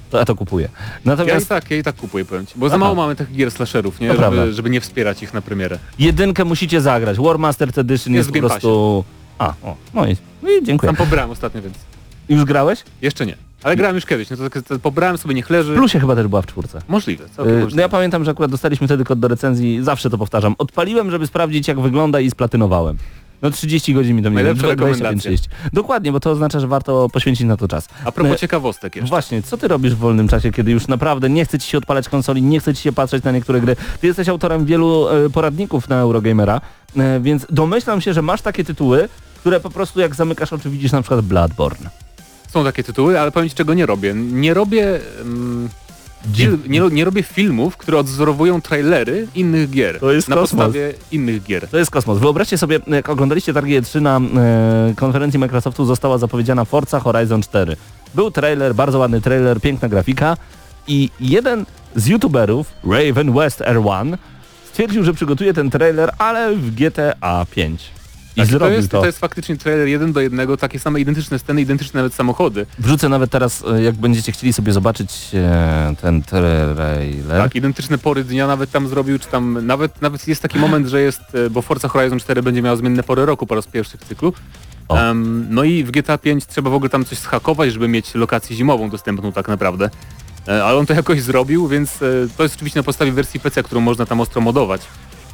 to 0.10 0.18
ja 0.18 0.26
to 0.26 0.36
kupuję. 0.36 0.70
Ja 0.74 0.80
i 1.00 1.08
Natomiast 1.08 1.50
tak, 1.50 1.72
ja 1.72 1.78
i 1.78 1.84
tak 1.84 1.96
kupuję, 1.96 2.26
powiem 2.26 2.46
ci, 2.46 2.54
bo 2.58 2.70
za 2.70 2.76
Aha. 2.76 2.84
mało 2.86 2.96
mamy 2.96 3.16
takich 3.16 3.36
gier 3.36 3.52
slasherów, 3.52 4.00
nie? 4.00 4.16
Żeby, 4.18 4.54
żeby 4.54 4.70
nie 4.70 4.82
wspierać 4.82 5.24
ich 5.24 5.34
na 5.34 5.42
premierę. 5.42 5.80
jedynkę 6.00 6.46
musicie 6.46 6.82
zagrać. 6.82 7.18
War 7.18 7.40
Masters 7.40 7.78
Edition 7.78 8.14
jest, 8.14 8.30
Jest 8.36 8.42
po 8.44 8.50
prostu... 8.50 9.04
A, 9.40 9.54
o, 9.64 9.76
no 9.94 10.08
i, 10.08 10.18
no 10.44 10.50
i 10.50 10.64
dziękuję. 10.64 10.88
Tam 10.94 11.06
pobrałem 11.06 11.32
ostatnio, 11.32 11.62
więc 11.62 11.76
Już 12.30 12.46
grałeś? 12.46 12.84
jeszcze 13.02 13.26
nie. 13.26 13.36
Ale 13.64 13.76
grałem 13.76 13.96
już 13.96 14.06
kiedyś, 14.06 14.30
no 14.30 14.38
to, 14.38 14.50
tak- 14.50 14.64
to 14.64 14.80
pobrałem 14.80 15.18
sobie, 15.18 15.36
niech 15.36 15.50
leży. 15.50 15.74
W 15.74 15.76
plusie 15.78 16.00
chyba 16.00 16.16
też 16.16 16.28
była 16.28 16.42
w 16.42 16.46
czwórce. 16.46 16.82
Możliwe, 16.88 17.24
Yy, 17.24 17.44
możliwe. 17.46 17.76
No 17.76 17.82
ja 17.82 17.90
pamiętam, 17.90 18.24
że 18.26 18.32
akurat 18.32 18.52
dostaliśmy 18.52 18.88
wtedy 18.88 19.04
kod 19.04 19.20
do 19.20 19.28
recenzji, 19.28 19.84
zawsze 19.84 20.10
to 20.10 20.18
powtarzam. 20.18 20.56
Odpaliłem, 20.58 21.12
żeby 21.12 21.28
sprawdzić 21.28 21.68
jak 21.68 21.80
wygląda 21.80 22.20
i 22.20 22.30
splatynowałem. 22.32 22.98
No 23.42 23.50
30 23.52 23.94
godzin 23.94 24.16
mi 24.16 24.24
to 24.24 24.30
mnie 24.30 24.36
Najlepsza 24.36 24.68
rekomendacja. 24.68 25.32
Dokładnie, 25.74 26.12
bo 26.12 26.20
to 26.20 26.32
oznacza, 26.32 26.60
że 26.60 26.68
warto 26.68 27.10
poświęcić 27.10 27.48
na 27.48 27.58
to 27.58 27.68
czas. 27.68 27.88
A 28.06 28.12
propos 28.12 28.34
E, 28.34 28.38
ciekawostek 28.38 28.96
jeszcze. 28.96 29.10
Właśnie, 29.10 29.42
co 29.42 29.58
ty 29.58 29.68
robisz 29.68 29.96
w 29.96 29.98
wolnym 29.98 30.28
czasie, 30.28 30.52
kiedy 30.52 30.72
już 30.72 30.88
naprawdę 30.88 31.30
nie 31.30 31.46
chce 31.46 31.60
ci 31.60 31.70
się 31.70 31.78
odpalać 31.78 32.10
konsoli, 32.10 32.42
nie 32.42 32.60
chce 32.60 32.74
ci 32.74 32.84
się 32.84 32.92
patrzeć 32.92 33.24
na 33.24 33.32
niektóre 33.32 33.62
gry? 33.62 33.76
Ty 34.02 34.08
jesteś 34.08 34.30
autorem 34.30 34.66
wielu 34.66 35.08
e, 35.08 35.30
poradników 35.30 35.90
na 35.90 35.96
Eurogamera, 35.96 36.62
e, 36.98 37.20
więc 37.20 37.46
domyślam 37.50 38.02
się, 38.02 38.14
że 38.14 38.22
masz 38.22 38.42
takie 38.42 38.64
tytuły, 38.64 39.10
które 39.40 39.60
po 39.60 39.70
prostu 39.70 40.00
jak 40.00 40.16
zamykasz 40.16 40.54
oczy 40.54 40.70
widzisz 40.70 40.92
na 40.92 41.02
przykład 41.02 41.22
Bloodborne. 41.26 41.90
Są 42.54 42.64
takie 42.64 42.84
tytuły, 42.84 43.20
ale 43.20 43.32
powiem 43.32 43.50
ci 43.50 43.56
czego 43.56 43.74
nie 43.74 43.86
robię. 43.86 44.14
Nie 44.14 44.54
robię... 44.54 45.00
mm, 45.22 45.70
nie, 46.68 46.80
nie 46.92 47.06
robię 47.06 47.24
filmów, 47.24 47.78
które 47.78 47.98
odzorowują 47.98 48.62
trailery 48.62 49.28
innych 49.36 49.70
gier. 49.70 50.00
To 50.00 50.12
jest 50.12 50.28
Na 50.30 50.36
kosmos. 50.36 50.50
podstawie 50.64 50.94
innych 51.12 51.44
gier. 51.44 51.68
To 51.68 51.78
jest 51.78 51.92
kosmos. 51.92 52.20
Wyobraźcie 52.20 52.58
sobie, 52.58 52.80
jak 52.88 53.10
oglądaliście 53.10 53.54
targi 53.54 53.82
E3 53.82 54.02
na 54.02 54.18
e, 54.18 54.94
konferencji 54.96 55.40
Microsoftu 55.40 55.86
została 55.86 56.18
zapowiedziana 56.18 56.66
Forza 56.66 57.00
Horizon 57.00 57.42
4. 57.42 57.76
Był 58.16 58.32
trailer, 58.32 58.76
bardzo 58.76 59.00
ładny 59.00 59.22
trailer, 59.22 59.62
piękna 59.62 59.90
grafika 59.90 60.38
i 60.88 61.10
jeden 61.20 61.66
z 61.96 62.08
youtuberów, 62.08 62.68
Raven 62.84 63.34
West 63.34 63.60
R1, 63.60 64.18
stwierdził, 64.72 65.04
że 65.04 65.14
przygotuje 65.14 65.54
ten 65.54 65.70
trailer, 65.70 66.12
ale 66.18 66.56
w 66.56 66.72
GTA 66.76 67.46
5. 67.56 67.84
I 68.36 68.40
Tak, 68.40 68.46
to, 68.46 68.52
zrobił 68.52 68.78
jest, 68.78 68.92
to. 68.92 69.00
to 69.00 69.06
jest 69.06 69.20
faktycznie 69.20 69.58
trailer 69.58 69.88
jeden 69.88 70.14
do 70.14 70.20
jednego, 70.22 70.58
takie 70.58 70.80
same 70.80 71.00
identyczne 71.00 71.40
sceny, 71.40 71.62
identyczne 71.62 71.98
nawet 71.98 72.14
samochody. 72.14 72.66
Wrzucę 72.80 73.10
nawet 73.10 73.32
teraz, 73.32 73.64
e, 73.74 73.84
jak 73.84 73.96
będziecie 73.96 74.32
chcieli 74.32 74.54
sobie 74.54 74.74
zobaczyć 74.74 75.12
e, 75.34 75.96
ten 76.02 76.24
trailer. 76.24 77.38
Tak, 77.38 77.56
identyczne 77.56 77.98
pory 77.98 78.24
dnia 78.24 78.48
nawet 78.48 78.72
tam 78.72 78.88
zrobił, 78.88 79.20
czy 79.20 79.28
tam 79.28 79.66
nawet, 79.66 80.02
nawet 80.02 80.28
jest 80.28 80.42
taki 80.42 80.60
moment, 80.60 80.88
że 80.88 81.02
jest, 81.02 81.22
e, 81.34 81.50
bo 81.50 81.62
Forza 81.62 81.88
Horizon 81.88 82.20
4 82.20 82.44
będzie 82.44 82.62
miała 82.62 82.76
zmienne 82.76 83.04
pory 83.04 83.26
roku 83.26 83.48
po 83.48 83.56
raz 83.56 83.68
pierwszy 83.68 83.98
w 83.98 84.04
cyklu. 84.04 84.34
Em, 84.90 85.48
no 85.50 85.64
i 85.64 85.84
w 85.84 85.92
GTA 85.92 86.18
5 86.18 86.46
trzeba 86.46 86.70
w 86.70 86.74
ogóle 86.74 86.90
tam 86.90 87.06
coś 87.06 87.18
schakować, 87.18 87.74
żeby 87.74 87.88
mieć 87.88 88.16
lokację 88.16 88.56
zimową 88.56 88.90
dostępną 88.90 89.32
tak 89.32 89.48
naprawdę. 89.48 89.90
E, 90.48 90.64
Ale 90.64 90.78
on 90.78 90.86
to 90.86 90.94
jakoś 90.94 91.22
zrobił, 91.22 91.68
więc 91.68 92.02
e, 92.02 92.06
to 92.38 92.44
jest 92.44 92.56
oczywiście 92.56 92.80
na 92.80 92.84
podstawie 92.84 93.12
wersji 93.12 93.40
PC, 93.40 93.64
którą 93.64 93.82
można 93.82 94.06
tam 94.06 94.22
ostro 94.22 94.42
modować. 94.42 94.82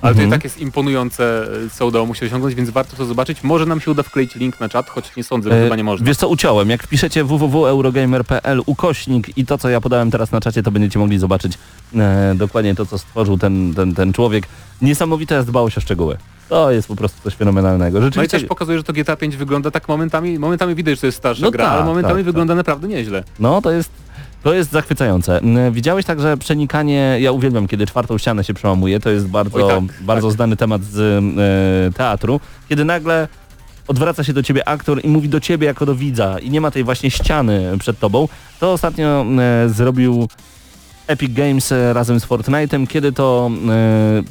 Ale 0.01 0.13
to 0.15 0.21
i 0.21 0.23
Mhm. 0.23 0.31
tak 0.31 0.43
jest 0.43 0.59
imponujące, 0.61 1.43
e, 1.65 1.69
co 1.69 1.87
udało 1.87 2.05
mu 2.05 2.15
się 2.15 2.25
osiągnąć, 2.25 2.55
więc 2.55 2.69
warto 2.69 2.95
to 2.97 3.05
zobaczyć. 3.05 3.43
Może 3.43 3.65
nam 3.65 3.81
się 3.81 3.91
uda 3.91 4.03
wkleić 4.03 4.35
link 4.35 4.59
na 4.59 4.69
czat, 4.69 4.89
choć 4.89 5.15
nie 5.15 5.23
sądzę, 5.23 5.49
że 5.49 5.63
chyba 5.63 5.75
nie 5.75 5.83
można. 5.83 6.03
E, 6.03 6.07
Wiesz 6.07 6.17
co, 6.17 6.27
uciąłem. 6.27 6.69
Jak 6.69 6.83
wpiszecie 6.83 7.23
www.eurogamer.pl 7.23 8.61
ukośnik 8.65 9.37
i 9.37 9.45
to, 9.45 9.57
co 9.57 9.69
ja 9.69 9.81
podałem 9.81 10.11
teraz 10.11 10.31
na 10.31 10.41
czacie, 10.41 10.63
to 10.63 10.71
będziecie 10.71 10.99
mogli 10.99 11.19
zobaczyć 11.19 11.57
e, 11.95 12.33
dokładnie 12.35 12.75
to, 12.75 12.85
co 12.85 12.97
stworzył 12.97 13.37
ten, 13.37 13.73
ten, 13.73 13.95
ten 13.95 14.13
człowiek. 14.13 14.47
Niesamowita 14.81 15.35
jest 15.35 15.47
dbałość 15.47 15.77
o 15.77 15.81
szczegóły. 15.81 16.17
To 16.49 16.71
jest 16.71 16.87
po 16.87 16.95
prostu 16.95 17.21
coś 17.23 17.33
fenomenalnego. 17.35 17.99
No 17.99 18.05
i 18.05 18.07
Rzeczywiście, 18.09 18.39
też 18.39 18.47
pokazuje, 18.47 18.77
że 18.77 18.83
to 18.83 18.93
GTA 18.93 19.15
5 19.15 19.35
wygląda 19.37 19.71
tak 19.71 19.87
momentami, 19.87 20.39
momentami 20.39 20.75
widać, 20.75 20.95
że 20.95 21.01
to 21.01 21.05
jest 21.07 21.17
starsza 21.17 21.41
No 21.45 21.51
gra, 21.51 21.65
tak, 21.65 21.73
ale 21.73 21.85
momentami 21.85 22.15
tak, 22.15 22.25
wygląda 22.25 22.55
naprawdę 22.55 22.87
nieźle. 22.87 23.23
no 23.39 23.61
to 23.61 23.71
jest, 23.71 23.91
to 24.43 24.53
jest 24.53 24.71
zachwycające. 24.71 25.41
Widziałeś 25.71 26.05
także 26.05 26.37
przenikanie, 26.37 27.17
ja 27.19 27.31
uwielbiam, 27.31 27.67
kiedy 27.67 27.87
czwartą 27.87 28.17
ścianę 28.17 28.43
się 28.43 28.53
przełamuje, 28.53 28.99
to 28.99 29.09
jest 29.09 29.27
bardzo, 29.27 29.67
tak, 29.67 29.83
bardzo 30.01 30.27
tak. 30.27 30.35
znany 30.35 30.55
temat 30.57 30.83
z 30.83 30.99
e, 30.99 31.97
teatru, 31.97 32.39
kiedy 32.69 32.85
nagle 32.85 33.27
odwraca 33.87 34.23
się 34.23 34.33
do 34.33 34.43
ciebie 34.43 34.67
aktor 34.67 35.05
i 35.05 35.07
mówi 35.07 35.29
do 35.29 35.39
ciebie 35.39 35.67
jako 35.67 35.85
do 35.85 35.95
widza 35.95 36.39
i 36.39 36.49
nie 36.49 36.61
ma 36.61 36.71
tej 36.71 36.83
właśnie 36.83 37.11
ściany 37.11 37.77
przed 37.79 37.99
tobą. 37.99 38.27
To 38.59 38.73
ostatnio 38.73 39.25
e, 39.39 39.69
zrobił 39.69 40.27
Epic 41.07 41.33
Games 41.33 41.71
e, 41.71 41.93
razem 41.93 42.19
z 42.19 42.25
Fortnite'em, 42.25 42.87
kiedy 42.87 43.11
to 43.11 43.51
dzi- 43.51 44.23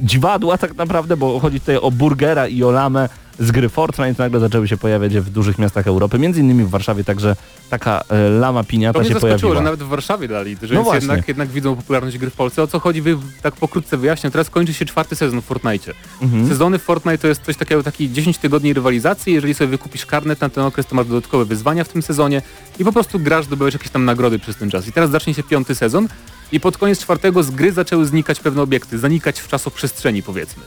dziwadła 0.00 0.58
tak 0.58 0.76
naprawdę, 0.76 1.16
bo 1.16 1.40
chodzi 1.40 1.60
tutaj 1.60 1.76
o 1.76 1.90
burgera 1.90 2.48
i 2.48 2.62
o 2.62 2.70
lamę 2.70 3.08
z 3.38 3.50
gry 3.50 3.68
Fortnite 3.68 4.22
nagle 4.22 4.40
zaczęły 4.40 4.68
się 4.68 4.76
pojawiać 4.76 5.18
w 5.18 5.30
dużych 5.30 5.58
miastach 5.58 5.86
Europy, 5.86 6.18
między 6.18 6.40
innymi 6.40 6.64
w 6.64 6.70
Warszawie 6.70 7.04
także 7.04 7.36
taka 7.70 8.04
e, 8.08 8.28
lama 8.28 8.62
To 8.62 8.68
piniata 8.70 8.98
mnie 8.98 9.08
się 9.08 9.14
zaskoczyło, 9.14 9.38
pojawiła. 9.38 9.54
że 9.54 9.62
nawet 9.64 9.82
w 9.82 9.88
Warszawie 9.88 10.28
dali, 10.28 10.56
że 10.62 10.74
No 10.74 10.94
jednak, 10.94 11.28
jednak 11.28 11.48
widzą 11.48 11.76
popularność 11.76 12.18
gry 12.18 12.30
w 12.30 12.34
Polsce. 12.34 12.62
O 12.62 12.66
co 12.66 12.80
chodzi, 12.80 13.02
wy 13.02 13.16
tak 13.42 13.54
pokrótce 13.54 13.96
wyjaśnię. 13.96 14.30
Teraz 14.30 14.50
kończy 14.50 14.74
się 14.74 14.84
czwarty 14.84 15.16
sezon 15.16 15.42
w 15.42 15.44
Fortnite. 15.44 15.92
Mhm. 16.22 16.48
Sezony 16.48 16.78
w 16.78 16.82
Fortnite 16.82 17.18
to 17.18 17.28
jest 17.28 17.42
coś 17.42 17.56
takiego, 17.56 17.82
taki 17.82 18.12
10 18.12 18.38
tygodni 18.38 18.72
rywalizacji. 18.72 19.32
Jeżeli 19.32 19.54
sobie 19.54 19.68
wykupisz 19.68 20.06
karnet 20.06 20.40
na 20.40 20.48
ten 20.48 20.64
okres, 20.64 20.86
to 20.86 20.94
masz 20.94 21.06
dodatkowe 21.06 21.44
wyzwania 21.44 21.84
w 21.84 21.88
tym 21.88 22.02
sezonie 22.02 22.42
i 22.78 22.84
po 22.84 22.92
prostu 22.92 23.18
grasz, 23.20 23.44
zdobywałeś 23.44 23.74
jakieś 23.74 23.90
tam 23.90 24.04
nagrody 24.04 24.38
przez 24.38 24.56
ten 24.56 24.70
czas. 24.70 24.88
I 24.88 24.92
teraz 24.92 25.10
zacznie 25.10 25.34
się 25.34 25.42
piąty 25.42 25.74
sezon 25.74 26.08
i 26.52 26.60
pod 26.60 26.78
koniec 26.78 27.00
czwartego 27.00 27.42
z 27.42 27.50
gry 27.50 27.72
zaczęły 27.72 28.06
znikać 28.06 28.40
pewne 28.40 28.62
obiekty, 28.62 28.98
zanikać 28.98 29.40
w 29.40 29.48
czasoprzestrzeni 29.48 30.22
powiedzmy. 30.22 30.62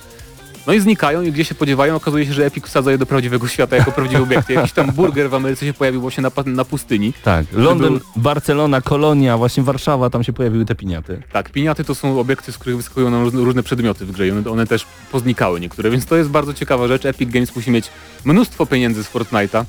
No 0.68 0.74
i 0.74 0.80
znikają 0.80 1.22
i 1.22 1.32
gdzie 1.32 1.46
się 1.46 1.56
podziewają, 1.56 1.96
okazuje 1.96 2.26
się, 2.26 2.34
że 2.34 2.46
Epic 2.46 2.66
wsadza 2.66 2.92
je 2.92 2.98
do 2.98 3.06
prawdziwego 3.06 3.48
świata 3.48 3.76
jako 3.76 3.92
prawdziwe 3.92 4.24
obiekty. 4.24 4.54
Jakiś 4.54 4.72
tam 4.72 4.92
burger 4.92 5.30
w 5.30 5.34
Ameryce 5.34 5.66
się 5.66 5.74
pojawił 5.74 6.02
właśnie 6.02 6.24
na, 6.24 6.32
na 6.46 6.66
pustyni. 6.66 7.14
Tak, 7.24 7.46
Londyn, 7.54 7.90
był- 7.90 8.00
Barcelona, 8.16 8.82
Kolonia, 8.82 9.38
właśnie 9.38 9.64
Warszawa, 9.64 10.10
tam 10.10 10.24
się 10.24 10.34
pojawiły 10.34 10.66
te 10.66 10.76
piniaty. 10.76 11.22
Tak, 11.34 11.50
piniaty 11.50 11.84
to 11.84 11.96
są 11.96 12.20
obiekty, 12.20 12.52
z 12.52 12.58
których 12.58 12.78
wyskakują 12.78 13.10
nam 13.10 13.24
różne, 13.24 13.42
różne 13.42 13.64
przedmioty 13.64 14.06
w 14.06 14.12
grze 14.12 14.28
i 14.28 14.32
one, 14.32 14.50
one 14.50 14.68
też 14.68 14.86
poznikały 15.12 15.60
niektóre, 15.60 15.90
więc 15.92 16.06
to 16.06 16.16
jest 16.16 16.30
bardzo 16.30 16.54
ciekawa 16.54 16.88
rzecz. 16.88 17.06
Epic 17.06 17.30
Games 17.32 17.56
musi 17.56 17.72
mieć 17.72 17.90
mnóstwo 18.26 18.66
pieniędzy 18.66 19.04
z 19.04 19.08
Fortnite'a, 19.14 19.66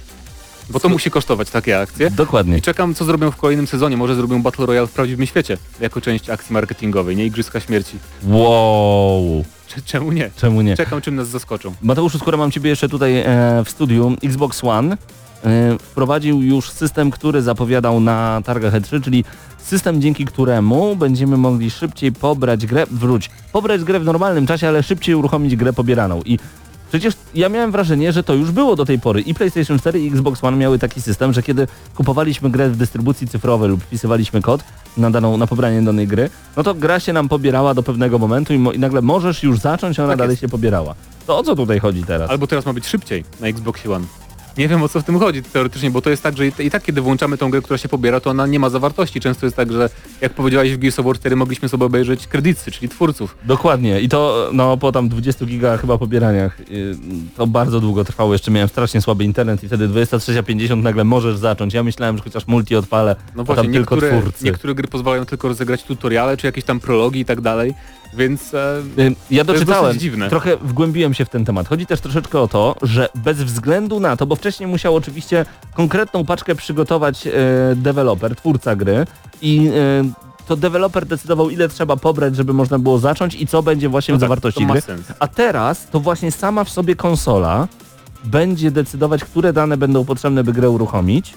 bo 0.70 0.80
to 0.80 0.88
musi 0.88 1.10
kosztować 1.10 1.50
takie 1.50 1.80
akcje. 1.80 2.10
Dokładnie. 2.10 2.58
I 2.58 2.62
czekam, 2.62 2.94
co 2.94 3.04
zrobią 3.04 3.30
w 3.30 3.36
kolejnym 3.36 3.66
sezonie. 3.66 3.96
Może 3.96 4.14
zrobią 4.14 4.42
Battle 4.42 4.66
Royale 4.66 4.86
w 4.86 4.90
prawdziwym 4.92 5.26
świecie, 5.26 5.56
jako 5.80 6.00
część 6.00 6.30
akcji 6.30 6.52
marketingowej, 6.52 7.16
nie 7.16 7.26
Igrzyska 7.26 7.60
Śmierci. 7.60 7.98
Wow, 8.24 9.44
Cze- 9.68 9.82
Czemu 9.84 10.12
nie? 10.12 10.30
czemu 10.36 10.62
nie? 10.62 10.76
Czekam, 10.76 11.00
czym 11.00 11.14
nas 11.16 11.28
zaskoczą. 11.28 11.74
Mateuszu, 11.82 12.18
skoro 12.18 12.38
mam 12.38 12.50
Ciebie 12.50 12.70
jeszcze 12.70 12.88
tutaj 12.88 13.18
e, 13.18 13.24
w 13.64 13.70
studiu, 13.70 14.16
Xbox 14.24 14.64
One 14.64 14.96
e, 15.44 15.78
wprowadził 15.78 16.42
już 16.42 16.70
system, 16.70 17.10
który 17.10 17.42
zapowiadał 17.42 18.00
na 18.00 18.40
targach 18.44 18.74
E3, 18.74 19.02
czyli 19.04 19.24
system, 19.62 20.00
dzięki 20.02 20.24
któremu 20.24 20.96
będziemy 20.96 21.36
mogli 21.36 21.70
szybciej 21.70 22.12
pobrać 22.12 22.66
grę, 22.66 22.86
wróć, 22.90 23.30
pobrać 23.52 23.84
grę 23.84 24.00
w 24.00 24.04
normalnym 24.04 24.46
czasie, 24.46 24.68
ale 24.68 24.82
szybciej 24.82 25.14
uruchomić 25.14 25.56
grę 25.56 25.72
pobieraną. 25.72 26.22
I 26.24 26.38
przecież 26.88 27.14
ja 27.34 27.48
miałem 27.48 27.72
wrażenie, 27.72 28.12
że 28.12 28.22
to 28.22 28.34
już 28.34 28.50
było 28.50 28.76
do 28.76 28.84
tej 28.84 28.98
pory. 28.98 29.20
I 29.20 29.34
PlayStation 29.34 29.78
4 29.78 30.00
i 30.00 30.08
Xbox 30.08 30.44
One 30.44 30.56
miały 30.56 30.78
taki 30.78 31.00
system, 31.02 31.32
że 31.32 31.42
kiedy 31.42 31.66
kupowaliśmy 31.94 32.50
grę 32.50 32.70
w 32.70 32.76
dystrybucji 32.76 33.28
cyfrowej 33.28 33.68
lub 33.70 33.82
wpisywaliśmy 33.82 34.42
kod 34.42 34.64
na 34.96 35.10
daną, 35.10 35.36
na 35.36 35.46
pobranie 35.46 35.82
danej 35.82 36.06
gry, 36.06 36.30
no 36.56 36.62
to 36.62 36.74
gra 36.74 37.00
się 37.00 37.12
nam 37.12 37.28
pobierała 37.28 37.74
do 37.74 37.82
pewnego 37.82 38.18
momentu 38.18 38.54
i, 38.54 38.58
mo- 38.58 38.72
i 38.72 38.78
nagle 38.78 39.02
możesz 39.02 39.42
już 39.42 39.58
zacząć, 39.58 39.98
a 40.00 40.02
ona 40.02 40.12
Tak 40.12 40.18
dalej 40.18 40.32
jest. 40.32 40.40
się 40.40 40.48
pobierała. 40.48 40.94
To 41.26 41.38
o 41.38 41.42
co 41.42 41.56
tutaj 41.56 41.78
chodzi 41.78 42.04
teraz? 42.04 42.30
Albo 42.30 42.46
teraz 42.46 42.66
ma 42.66 42.72
być 42.72 42.86
szybciej 42.86 43.24
na 43.40 43.46
Xbox 43.46 43.86
One. 43.86 44.04
Nie 44.58 44.68
wiem 44.68 44.82
o 44.82 44.88
co 44.88 45.00
w 45.00 45.04
tym 45.04 45.18
chodzi 45.18 45.42
teoretycznie, 45.42 45.90
bo 45.90 46.02
to 46.02 46.10
jest 46.10 46.22
tak, 46.22 46.36
że 46.36 46.46
i, 46.46 46.70
tak 46.70 46.82
kiedy 46.82 47.00
włączamy 47.00 47.38
tą 47.38 47.50
grę, 47.50 47.62
która 47.62 47.78
się 47.78 47.88
pobiera, 47.88 48.20
to 48.20 48.30
ona 48.30 48.46
nie 48.46 48.58
ma 48.58 48.70
zawartości. 48.70 49.20
Często 49.20 49.46
jest 49.46 49.56
tak, 49.56 49.72
że 49.72 49.90
jak 50.20 50.32
powiedziałeś 50.32 50.72
w 50.72 50.78
Gears 50.78 50.98
of 50.98 51.06
War 51.06 51.16
4 51.18 51.36
mogliśmy 51.36 51.68
sobie 51.68 51.84
obejrzeć 51.84 52.26
kredyty, 52.26 52.70
czyli 52.70 52.88
twórców. 52.88 53.36
Dokładnie 53.44 54.00
i 54.00 54.08
to 54.08 54.50
no 54.52 54.76
po 54.76 54.92
tam 54.92 55.08
20 55.08 55.46
giga 55.46 55.76
chyba 55.76 55.98
pobieraniach 55.98 56.58
yy, 56.70 56.96
to 57.36 57.46
bardzo 57.46 57.80
długo 57.80 58.04
trwało, 58.04 58.32
jeszcze 58.32 58.50
miałem 58.50 58.68
strasznie 58.68 59.00
słaby 59.00 59.24
internet 59.24 59.64
i 59.64 59.66
wtedy 59.66 59.88
23.50 59.88 60.82
nagle 60.82 61.04
możesz 61.04 61.36
zacząć. 61.36 61.74
Ja 61.74 61.82
myślałem, 61.82 62.16
że 62.16 62.22
chociaż 62.22 62.46
multi 62.46 62.76
odpalę, 62.76 63.16
No 63.36 63.44
właśnie, 63.44 63.64
tam 63.64 63.72
tylko 63.72 63.94
niektóre, 63.94 64.20
twórcy. 64.20 64.44
niektóre 64.44 64.74
gry 64.74 64.88
pozwalają 64.88 65.26
tylko 65.26 65.48
rozegrać 65.48 65.82
tutoriale, 65.82 66.36
czy 66.36 66.46
jakieś 66.46 66.64
tam 66.64 66.80
prologi 66.80 67.20
i 67.20 67.24
tak 67.24 67.40
dalej, 67.40 67.74
więc 68.16 68.54
e, 68.54 68.82
Y, 68.98 69.14
Ja 69.30 69.44
To 69.44 69.52
jest 69.52 69.64
doczytałem, 69.64 69.98
dziwne. 69.98 70.28
trochę 70.30 70.56
wgłębiłem 70.56 71.14
się 71.14 71.24
w 71.24 71.28
ten 71.28 71.44
temat. 71.44 71.68
Chodzi 71.68 71.86
też 71.86 72.00
troszeczkę 72.00 72.40
o 72.40 72.48
to, 72.48 72.74
że 72.82 73.08
bez 73.14 73.42
względu 73.42 74.00
na 74.00 74.16
to, 74.16 74.26
bo 74.26 74.36
wcześniej 74.36 74.66
musiał 74.68 74.96
oczywiście 74.96 75.46
konkretną 75.74 76.24
paczkę 76.24 76.54
przygotować 76.54 77.26
e, 77.26 77.30
deweloper, 77.76 78.36
twórca 78.36 78.76
gry 78.76 79.06
i 79.42 79.68
e, 79.68 80.26
to 80.46 80.56
deweloper 80.56 81.06
decydował 81.06 81.50
ile 81.50 81.68
trzeba 81.68 81.96
pobrać, 81.96 82.36
żeby 82.36 82.52
można 82.52 82.78
było 82.78 82.98
zacząć 82.98 83.34
i 83.34 83.46
co 83.46 83.62
będzie 83.62 83.88
właśnie 83.88 84.12
no 84.12 84.18
w 84.18 84.20
tak, 84.20 84.28
zawartości 84.28 84.66
gry. 84.66 84.80
sens. 84.80 85.06
A 85.18 85.28
teraz 85.28 85.86
to 85.90 86.00
właśnie 86.00 86.32
sama 86.32 86.64
w 86.64 86.70
sobie 86.70 86.96
konsola 86.96 87.68
będzie 88.24 88.70
decydować, 88.70 89.24
które 89.24 89.52
dane 89.52 89.76
będą 89.76 90.04
potrzebne, 90.04 90.44
by 90.44 90.52
grę 90.52 90.70
uruchomić. 90.70 91.34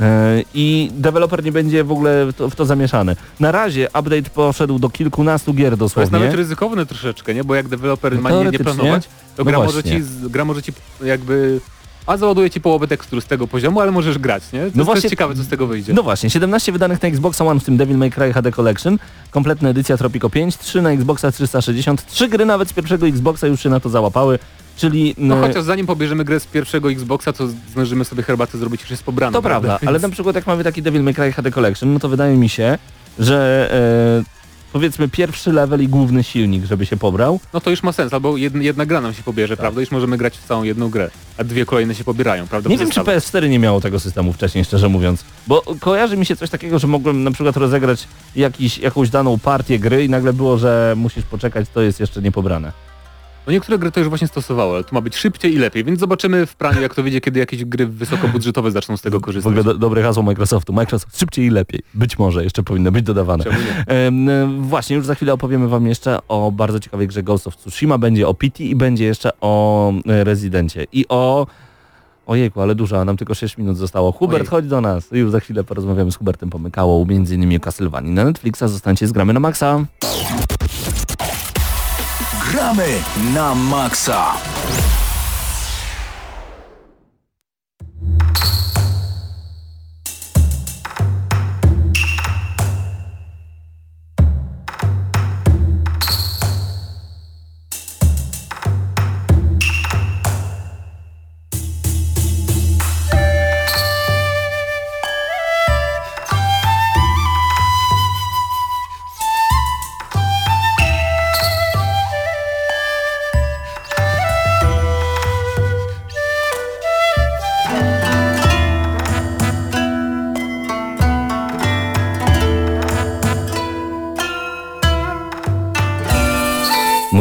E, 0.00 0.42
I 0.54 0.90
deweloper 0.94 1.44
nie 1.44 1.52
będzie 1.52 1.84
w 1.84 1.92
ogóle 1.92 2.26
w 2.26 2.32
to, 2.34 2.50
w 2.50 2.54
to 2.54 2.64
zamieszany. 2.66 3.16
Na 3.40 3.52
razie 3.52 3.88
update 3.88 4.30
poszedł 4.34 4.78
do 4.78 4.90
kilkunastu 4.90 5.54
gier 5.54 5.64
To 5.78 5.84
jest 5.84 5.94
dosłownie. 5.94 6.18
nawet 6.18 6.34
ryzykowne 6.34 6.86
troszeczkę, 6.86 7.34
nie? 7.34 7.44
Bo 7.44 7.54
jak 7.54 7.68
deweloper 7.68 8.14
No 8.14 8.20
ma 8.20 8.30
nie, 8.30 8.44
nie 8.44 8.58
planować, 8.58 9.06
to 9.06 9.10
No 9.38 9.44
gra, 9.44 9.58
może 9.58 9.82
ci, 9.84 10.02
gra 10.22 10.44
może 10.44 10.62
ci 10.62 10.72
jakby... 11.04 11.60
A 12.06 12.16
załaduje 12.16 12.50
ci 12.50 12.60
połowę 12.60 12.88
tekstur 12.88 13.22
z 13.22 13.24
tego 13.26 13.46
poziomu, 13.46 13.80
ale 13.80 13.92
możesz 13.92 14.18
grać, 14.18 14.42
nie? 14.52 14.58
To, 14.58 14.64
jest, 14.64 14.76
to 14.76 14.84
właśnie- 14.84 14.98
jest 14.98 15.10
ciekawe, 15.10 15.34
co 15.34 15.42
z 15.42 15.48
tego 15.48 15.66
wyjdzie. 15.66 15.94
No 15.94 16.02
właśnie, 16.02 16.30
17 16.30 16.72
wydanych 16.72 17.02
na 17.02 17.08
Xboxa 17.08 17.44
One, 17.44 17.60
w 17.60 17.64
tym 17.64 17.76
Devil 17.76 17.96
May 17.96 18.10
Cry 18.10 18.32
HD 18.32 18.52
Collection, 18.52 18.98
kompletna 19.30 19.68
edycja 19.68 19.96
Tropico 19.96 20.30
5, 20.30 20.58
3 20.58 20.82
na 20.82 20.90
Xboxa 20.90 21.32
360, 21.32 22.06
3 22.06 22.28
gry 22.28 22.44
nawet 22.44 22.68
z 22.68 22.72
pierwszego 22.72 23.06
Xboxa 23.06 23.46
już 23.46 23.60
się 23.62 23.68
na 23.68 23.80
to 23.80 23.88
załapały, 23.88 24.38
czyli... 24.76 25.14
No 25.18 25.38
e, 25.38 25.40
chociaż 25.40 25.64
zanim 25.64 25.86
pobierzemy 25.86 26.24
grę 26.24 26.40
z 26.40 26.46
pierwszego 26.46 26.90
Xboxa, 26.90 27.32
to 27.32 27.48
zdążymy 27.48 28.04
sobie 28.04 28.22
herbatę 28.22 28.58
zrobić, 28.58 28.80
już 28.80 28.90
jest 28.90 29.02
pobrana. 29.02 29.32
To 29.32 29.42
prawda, 29.42 29.78
ale 29.82 29.92
Więc- 29.92 30.02
na 30.02 30.08
przykład 30.08 30.36
jak 30.36 30.46
mamy 30.46 30.64
taki 30.64 30.82
Devil 30.82 31.02
May 31.02 31.14
Cry 31.14 31.32
HD 31.32 31.50
Collection, 31.50 31.92
no 31.92 31.98
to 31.98 32.08
wydaje 32.08 32.36
mi 32.36 32.48
się, 32.48 32.78
że 33.18 33.68
e, 34.22 34.36
powiedzmy 34.72 35.08
pierwszy 35.08 35.52
level 35.52 35.82
i 35.82 35.88
główny 35.88 36.24
silnik, 36.24 36.64
żeby 36.64 36.86
się 36.86 36.96
pobrał. 36.96 37.40
No 37.54 37.60
to 37.60 37.70
już 37.70 37.82
ma 37.82 37.92
sens, 37.92 38.12
albo 38.14 38.36
jedna, 38.36 38.62
jedna 38.62 38.86
gra 38.86 39.00
nam 39.00 39.14
się 39.14 39.22
pobierze, 39.22 39.56
prawda? 39.56 39.80
Już 39.80 39.90
możemy 39.90 40.16
grać 40.16 40.38
w 40.38 40.44
całą 40.46 40.62
jedną 40.62 40.88
grę, 40.88 41.10
a 41.38 41.44
dwie 41.44 41.66
kolejne 41.66 41.94
się 41.94 42.04
pobierają, 42.04 42.46
prawda? 42.46 42.70
Nie 42.70 42.78
wiem, 42.78 42.88
czy 42.90 42.94
zestawach. 42.94 43.22
PS4 43.22 43.48
nie 43.48 43.58
miało 43.58 43.80
tego 43.80 44.00
systemu 44.00 44.32
wcześniej, 44.32 44.64
szczerze 44.64 44.88
mówiąc. 44.88 45.24
Bo 45.46 45.62
kojarzy 45.80 46.16
mi 46.16 46.26
się 46.26 46.36
coś 46.36 46.50
takiego, 46.50 46.78
że 46.78 46.86
mogłem 46.86 47.24
na 47.24 47.30
przykład 47.30 47.56
rozegrać 47.56 48.08
jakiś, 48.36 48.78
jakąś 48.78 49.10
daną 49.10 49.38
partię 49.38 49.78
gry 49.78 50.04
i 50.04 50.08
nagle 50.08 50.32
było, 50.32 50.58
że 50.58 50.94
musisz 50.96 51.24
poczekać, 51.24 51.66
to 51.74 51.80
jest 51.80 52.00
jeszcze 52.00 52.22
niepobrane. 52.22 52.72
No 53.46 53.52
niektóre 53.52 53.78
gry 53.78 53.90
to 53.92 54.00
już 54.00 54.08
właśnie 54.08 54.28
stosowały, 54.28 54.74
ale 54.74 54.84
tu 54.84 54.94
ma 54.94 55.00
być 55.00 55.16
szybciej 55.16 55.54
i 55.54 55.58
lepiej, 55.58 55.84
więc 55.84 56.00
zobaczymy 56.00 56.46
w 56.46 56.56
praniu, 56.56 56.80
jak 56.82 56.94
to 56.94 57.02
wyjdzie, 57.02 57.20
kiedy 57.20 57.40
jakieś 57.40 57.64
gry 57.64 57.86
wysokobudżetowe 57.86 58.70
zaczną 58.70 58.96
z 58.96 59.02
tego 59.02 59.18
W 59.18 59.22
korzystać. 59.22 59.50
ogóle 59.50 59.64
do, 59.64 59.74
dobre 59.74 60.02
hasło 60.02 60.22
Microsoftu. 60.22 60.72
Microsoft 60.72 61.18
szybciej 61.18 61.46
i 61.46 61.50
lepiej. 61.50 61.80
Być 61.94 62.18
może 62.18 62.44
jeszcze 62.44 62.62
powinno 62.62 62.92
być 62.92 63.02
dodawane. 63.02 63.44
Czemu 63.44 63.56
nie? 63.58 63.94
Em, 63.94 64.28
e, 64.28 64.46
właśnie, 64.60 64.96
już 64.96 65.06
za 65.06 65.14
chwilę 65.14 65.32
opowiemy 65.32 65.68
wam 65.68 65.86
jeszcze 65.86 66.18
o 66.28 66.52
bardzo 66.52 66.80
ciekawej 66.80 67.06
grze 67.08 67.22
Ghost 67.22 67.46
of 67.46 67.56
Tsushima, 67.56 67.98
będzie 67.98 68.28
o 68.28 68.34
PT 68.34 68.60
i 68.64 68.76
będzie 68.76 69.04
jeszcze 69.04 69.30
o 69.40 69.92
e, 70.06 70.24
Rezydencie. 70.24 70.86
I 70.92 71.04
o... 71.08 71.46
Ojejku, 72.26 72.60
ale 72.62 72.74
dużo, 72.74 73.00
a 73.00 73.04
nam 73.04 73.16
tylko 73.16 73.34
6 73.34 73.58
minut 73.58 73.76
zostało. 73.76 74.12
Hubert, 74.12 74.40
Ojej. 74.40 74.50
chodź 74.50 74.66
do 74.66 74.80
nas. 74.80 75.08
Już 75.12 75.30
za 75.30 75.40
chwilę 75.40 75.64
porozmawiamy 75.64 76.12
z 76.12 76.16
Hubertem 76.16 76.50
Pomykało, 76.50 77.04
między 77.06 77.34
innymi 77.34 77.56
o 77.56 77.60
Castlevanii 77.60 78.12
na 78.12 78.24
Netflixa. 78.24 78.60
Zostańcie 78.68 79.06
z 79.06 79.12
Gramy 79.12 79.32
na 79.32 79.40
Maxa. 79.40 79.84
Gramy 82.66 82.98
na 83.30 83.54
maksa. 83.54 84.34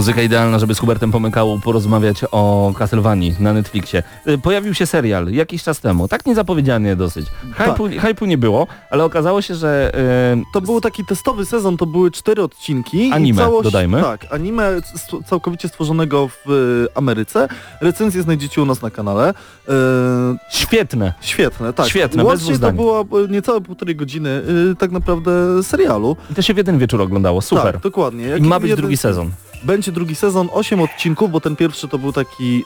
Muzyka 0.05 0.21
idealna, 0.21 0.59
żeby 0.59 0.75
z 0.75 0.79
Hubertem 0.79 1.11
Pomykałą 1.11 1.61
porozmawiać 1.61 2.17
o 2.31 2.73
Castlevanii 2.77 3.35
na 3.39 3.53
Netflixie. 3.53 4.03
Y, 4.27 4.37
Pojawił 4.37 4.73
się 4.73 4.85
serial 4.85 5.31
jakiś 5.31 5.63
czas 5.63 5.79
temu, 5.79 6.07
tak 6.07 6.25
niezapowiedzianie 6.25 6.95
dosyć. 6.95 7.27
Hypu, 7.53 7.87
hypu 8.01 8.25
nie 8.25 8.37
było, 8.37 8.67
ale 8.89 9.03
okazało 9.03 9.41
się, 9.41 9.55
że 9.55 9.91
y, 10.35 10.43
To 10.53 10.61
był 10.61 10.81
taki 10.81 11.05
testowy 11.05 11.45
sezon, 11.45 11.77
to 11.77 11.85
były 11.85 12.11
cztery 12.11 12.43
odcinki. 12.43 13.11
Anime, 13.11 13.41
i 13.41 13.45
całość, 13.45 13.63
dodajmy. 13.63 14.01
Tak, 14.01 14.25
anime 14.33 14.81
całkowicie 15.25 15.67
stworzonego 15.67 16.27
w 16.27 16.51
e, 16.93 16.97
Ameryce. 16.97 17.47
Recenzję 17.81 18.21
znajdziecie 18.21 18.61
u 18.61 18.65
nas 18.65 18.81
na 18.81 18.89
kanale. 18.89 19.29
E, 19.69 19.73
świetne. 20.49 21.13
świetne, 21.21 21.73
tak. 21.73 21.87
Świetne, 21.87 22.23
bez 22.23 22.27
Łącznie 22.31 22.53
dwóch 22.57 22.69
to 22.69 22.73
było 22.73 23.01
e, 23.01 23.27
niecałe 23.27 23.61
półtorej 23.61 23.95
godziny 23.95 24.41
e, 24.71 24.75
tak 24.75 24.91
naprawdę 24.91 25.63
serialu. 25.63 26.17
I 26.31 26.35
to 26.35 26.41
się 26.41 26.53
w 26.53 26.57
jeden 26.57 26.79
wieczór 26.79 27.01
oglądało, 27.01 27.41
super. 27.41 27.73
Tak, 27.73 27.81
dokładnie. 27.81 28.25
I 28.25 28.29
Jak 28.29 28.41
ma 28.41 28.59
być 28.59 28.69
jeden- 28.69 28.81
drugi 28.81 28.97
sezon. 28.97 29.31
Będzie 29.65 29.91
drugi 29.91 30.15
sezon, 30.15 30.49
8 30.51 30.81
odcinków, 30.81 31.31
bo 31.31 31.41
ten 31.41 31.55
pierwszy 31.55 31.87
to 31.87 31.97
był 31.97 32.13
taki 32.13 32.63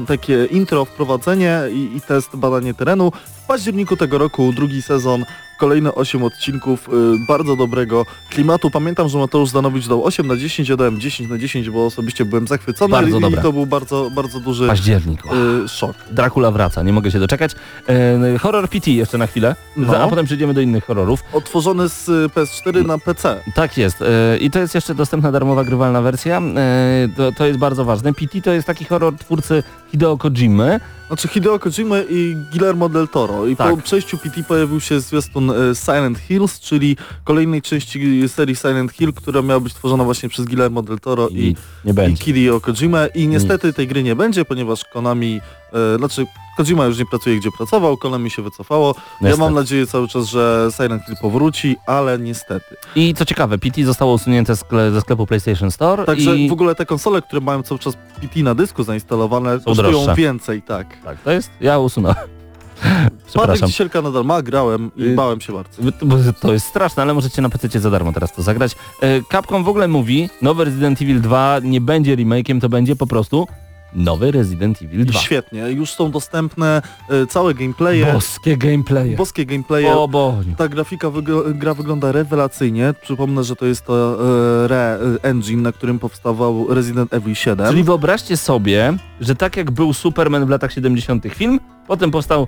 e, 0.00 0.06
takie 0.06 0.44
intro, 0.44 0.84
wprowadzenie 0.84 1.60
i, 1.72 1.96
i 1.96 2.00
test 2.00 2.36
badanie 2.36 2.74
terenu. 2.74 3.12
W 3.42 3.46
październiku 3.46 3.96
tego 3.96 4.18
roku 4.18 4.52
drugi 4.52 4.82
sezon, 4.82 5.24
kolejne 5.58 5.94
8 5.94 6.22
odcinków 6.22 6.88
e, 6.88 6.92
bardzo 7.28 7.56
dobrego 7.56 8.06
klimatu. 8.30 8.70
Pamiętam, 8.70 9.08
że 9.08 9.18
Mateusz 9.18 9.50
Zanowicz 9.50 9.88
dał 9.88 10.04
8 10.04 10.26
na 10.26 10.36
10, 10.36 10.68
ja 10.68 10.76
dałem 10.76 11.00
10 11.00 11.30
na 11.30 11.38
10, 11.38 11.70
bo 11.70 11.86
osobiście 11.86 12.24
byłem 12.24 12.46
zachwycony 12.46 12.90
Bardzo 12.92 13.18
i 13.18 13.20
dobre. 13.20 13.42
to 13.42 13.52
był 13.52 13.66
bardzo, 13.66 14.10
bardzo 14.14 14.40
duży 14.40 14.66
Październik. 14.66 15.22
e, 15.64 15.68
szok. 15.68 15.96
Dracula 16.10 16.50
wraca, 16.50 16.82
nie 16.82 16.92
mogę 16.92 17.10
się 17.10 17.18
doczekać. 17.18 17.52
E, 17.88 18.38
horror 18.38 18.68
PT 18.68 18.90
jeszcze 18.90 19.18
na 19.18 19.26
chwilę, 19.26 19.56
No. 19.76 19.96
a 19.98 20.08
potem 20.08 20.26
przejdziemy 20.26 20.54
do 20.54 20.60
innych 20.60 20.84
horrorów. 20.84 21.20
Otworzony 21.32 21.88
z 21.88 22.08
e, 22.08 22.12
PS4 22.12 22.86
na 22.86 22.98
PC. 22.98 23.40
Tak 23.54 23.78
jest. 23.78 24.02
E, 24.02 24.38
I 24.40 24.50
to 24.50 24.58
jest 24.58 24.74
jeszcze 24.74 24.94
dostępna 24.94 25.32
darmowa 25.32 25.64
grywalna 25.64 26.02
wersja. 26.02 26.38
E, 26.56 27.08
to, 27.16 27.32
to 27.32 27.46
jest 27.46 27.58
bardzo 27.58 27.84
ważne. 27.84 28.12
PT 28.14 28.40
to 28.40 28.52
jest 28.52 28.66
taki 28.66 28.84
horror 28.84 29.14
twórcy 29.18 29.62
Hideo 29.96 30.16
Kojimy. 30.16 30.80
Znaczy 31.06 31.28
Hideo 31.28 31.58
Kojima 31.58 31.96
i 32.10 32.36
Guillermo 32.52 32.88
del 32.88 33.08
Toro. 33.08 33.46
I 33.46 33.56
Tak. 33.56 33.70
po 33.70 33.76
przejściu 33.82 34.18
PT 34.18 34.42
pojawił 34.48 34.80
się 34.80 35.00
zwiastun 35.00 35.50
e, 35.50 35.54
Silent 35.74 36.18
Hills, 36.18 36.60
czyli 36.60 36.96
kolejnej 37.24 37.62
części 37.62 38.28
serii 38.28 38.56
Silent 38.56 38.92
Hill, 38.92 39.12
która 39.12 39.42
miała 39.42 39.60
być 39.60 39.74
tworzona 39.74 40.04
właśnie 40.04 40.28
przez 40.28 40.46
Guillermo 40.46 40.82
del 40.82 40.98
Toro 40.98 41.28
i, 41.28 41.34
I 41.38 41.56
i 41.90 41.92
będzie. 41.92 42.24
Hideo 42.24 42.60
Kojima. 42.60 43.06
I 43.06 43.28
niestety 43.28 43.72
tej 43.72 43.86
gry 43.88 44.02
nie 44.02 44.16
będzie, 44.16 44.44
ponieważ 44.44 44.84
Konami, 44.84 45.40
e, 45.72 45.98
znaczy 45.98 46.26
Kojima 46.56 46.84
już 46.84 46.98
nie 46.98 47.06
pracuje 47.06 47.36
gdzie 47.36 47.50
pracował, 47.52 47.96
Konami 47.96 48.30
się 48.30 48.42
wycofało. 48.42 48.94
Ja 48.96 49.02
Niestety. 49.20 49.40
mam 49.40 49.54
nadzieję 49.54 49.86
cały 49.86 50.08
czas, 50.08 50.26
że 50.26 50.68
Silent 50.76 51.02
Hill 51.06 51.16
powróci, 51.22 51.76
ale 51.86 52.18
niestety. 52.18 52.76
I 52.94 53.14
co 53.14 53.24
ciekawe, 53.24 53.58
PT 53.58 53.84
zostało 53.84 54.14
usunięte 54.14 54.52
skle- 54.52 54.92
ze 54.92 55.00
sklepu 55.00 55.26
PlayStation 55.26 55.70
Store 55.70 56.04
Także 56.04 56.36
i... 56.36 56.48
w 56.48 56.52
ogóle 56.52 56.74
te 56.74 56.86
konsole, 56.86 57.22
które 57.22 57.40
mają 57.40 57.62
cały 57.62 57.78
czas 57.78 57.94
PT 58.20 58.40
na 58.42 58.54
dysku 58.54 58.82
zainstalowane, 58.82 59.58
kosztują 59.64 59.74
droższe. 59.90 60.14
więcej, 60.14 60.62
tak. 60.62 60.86
Tak, 61.04 61.20
to 61.20 61.30
jest... 61.30 61.50
Ja 61.60 61.78
usunąłem. 61.78 62.16
Patryk. 63.34 63.60
Ciesielka 63.66 64.02
nadal 64.02 64.24
ma, 64.24 64.42
grałem 64.42 64.90
i 64.96 65.02
Y, 65.02 65.14
bałem 65.14 65.40
się 65.40 65.52
bardzo. 65.52 65.82
To 66.40 66.52
jest 66.52 66.66
straszne, 66.66 67.02
ale 67.02 67.14
możecie 67.14 67.42
na 67.42 67.48
PC 67.48 67.80
za 67.80 67.90
darmo 67.90 68.12
teraz 68.12 68.32
to 68.32 68.42
zagrać. 68.42 68.72
E, 69.02 69.22
Capcom 69.32 69.64
w 69.64 69.68
ogóle 69.68 69.88
mówi, 69.88 70.30
nowy 70.42 70.64
Resident 70.64 71.02
Evil 71.02 71.20
2 71.20 71.60
nie 71.62 71.80
będzie 71.80 72.16
remake'iem, 72.16 72.60
to 72.60 72.68
będzie 72.68 72.96
po 72.96 73.06
prostu 73.06 73.46
nowy 73.96 74.30
Resident 74.30 74.82
Evil 74.82 75.00
I 75.00 75.04
2. 75.04 75.20
świetnie, 75.20 75.60
już 75.60 75.90
są 75.90 76.10
dostępne 76.10 76.82
e, 77.10 77.26
całe 77.26 77.54
gameplaye, 77.54 78.12
Boskie 78.12 78.56
gameplaye. 78.56 79.16
boskie 79.16 79.46
gameplaye. 79.46 79.96
O 79.96 80.08
Boziu. 80.08 80.50
Ta 80.58 80.68
grafika, 80.68 81.08
gra 81.54 81.74
wygląda 81.74 82.12
rewelacyjnie. 82.12 82.94
Przypomnę, 83.02 83.44
że 83.44 83.56
to 83.56 83.66
jest 83.66 83.84
to 83.86 84.18
e, 84.20 84.64
Re 84.64 84.98
e, 85.22 85.24
Engine, 85.24 85.62
na 85.62 85.72
którym 85.72 85.98
powstawał 85.98 86.74
Resident 86.74 87.14
Evil 87.14 87.34
7. 87.34 87.68
Czyli 87.70 87.84
wyobraźcie 87.84 88.36
sobie, 88.36 88.96
że 89.20 89.36
tak 89.36 89.56
jak 89.56 89.70
był 89.70 89.92
Superman 89.94 90.46
w 90.46 90.48
latach 90.48 90.72
70. 90.72 91.24
film, 91.34 91.60
potem 91.86 92.10
powstał 92.10 92.46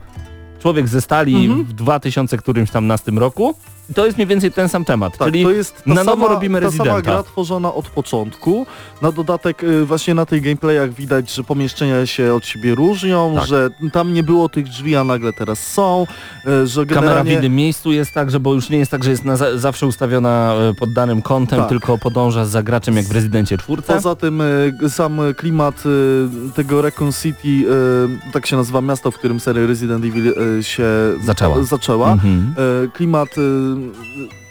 Człowiek 0.63 0.89
ze 0.89 1.01
Stali 1.01 1.37
Mhm. 1.47 1.65
w 1.65 1.73
2000 1.73 2.39
którymś 2.39 2.71
tam 2.71 2.87
nastym 2.87 3.19
roku. 3.19 3.55
To 3.95 4.07
jest 4.07 4.19
mniej 4.19 4.27
więcej 4.27 4.53
ten 4.53 4.69
sam 4.69 4.85
temat. 4.85 5.19
Tak, 5.19 5.29
czyli 5.29 5.45
to 5.45 5.51
jest 5.51 5.83
na 5.87 5.95
nowo 5.95 6.11
sama, 6.11 6.29
robimy 6.35 6.61
ta 6.61 6.71
sama 6.71 6.85
Residenta. 6.85 7.03
gra 7.03 7.23
tworzona 7.23 7.75
od 7.75 7.89
początku. 7.89 8.67
Na 9.03 9.13
dodatek 9.13 9.63
y, 9.65 9.85
właśnie 9.85 10.15
na 10.15 10.27
tej 10.27 10.43
gameplayach 10.43 10.93
widać, 10.93 11.35
że 11.35 11.45
pomieszczenia 11.45 12.07
się 12.07 12.35
od 12.35 12.47
siebie 12.47 12.75
różnią, 12.75 13.35
Tak. 13.37 13.47
że 13.47 13.71
tam 13.93 14.15
nie 14.15 14.23
było 14.23 14.49
tych 14.49 14.65
drzwi, 14.69 14.97
a 14.97 15.05
nagle 15.05 15.33
teraz 15.33 15.67
są, 15.67 16.07
y, 16.47 16.67
że 16.67 16.87
kamera 16.87 17.01
w 17.01 17.05
generalnie... 17.05 17.35
innym 17.35 17.55
miejscu 17.57 17.93
jest 17.93 18.13
tak, 18.13 18.31
że 18.31 18.41
bo 18.41 18.55
już 18.55 18.71
nie 18.71 18.79
jest 18.79 18.91
tak, 18.91 19.05
że 19.05 19.11
jest 19.11 19.23
za 19.35 19.59
zawsze 19.59 19.87
ustawiona 19.87 20.55
e, 20.71 20.75
pod 20.75 20.93
danym 20.93 21.23
kątem, 21.23 21.59
Tak. 21.59 21.69
tylko 21.69 21.99
podąża 21.99 22.45
za 22.45 22.63
graczem 22.63 22.97
jak 22.97 23.07
w 23.07 23.13
Rezydencie 23.13 23.59
4. 23.59 23.83
Poza 23.83 24.15
tym 24.15 24.41
y, 24.41 24.73
sam 24.89 25.21
klimat 25.37 25.83
y, 25.87 26.53
tego 26.55 26.83
Recon 26.83 27.13
City, 27.13 27.49
y, 27.49 28.33
tak 28.33 28.47
się 28.47 28.57
nazywa 28.57 28.81
miasto, 28.81 29.11
w 29.11 29.19
którym 29.19 29.41
seria 29.41 29.67
Resident 29.67 30.05
Evil 30.05 30.29
y, 30.59 30.63
się 30.65 30.85
Zaczęła. 31.25 31.63
zaczęła. 31.63 32.13
Mhm. 32.13 32.55
Klimat 32.93 33.29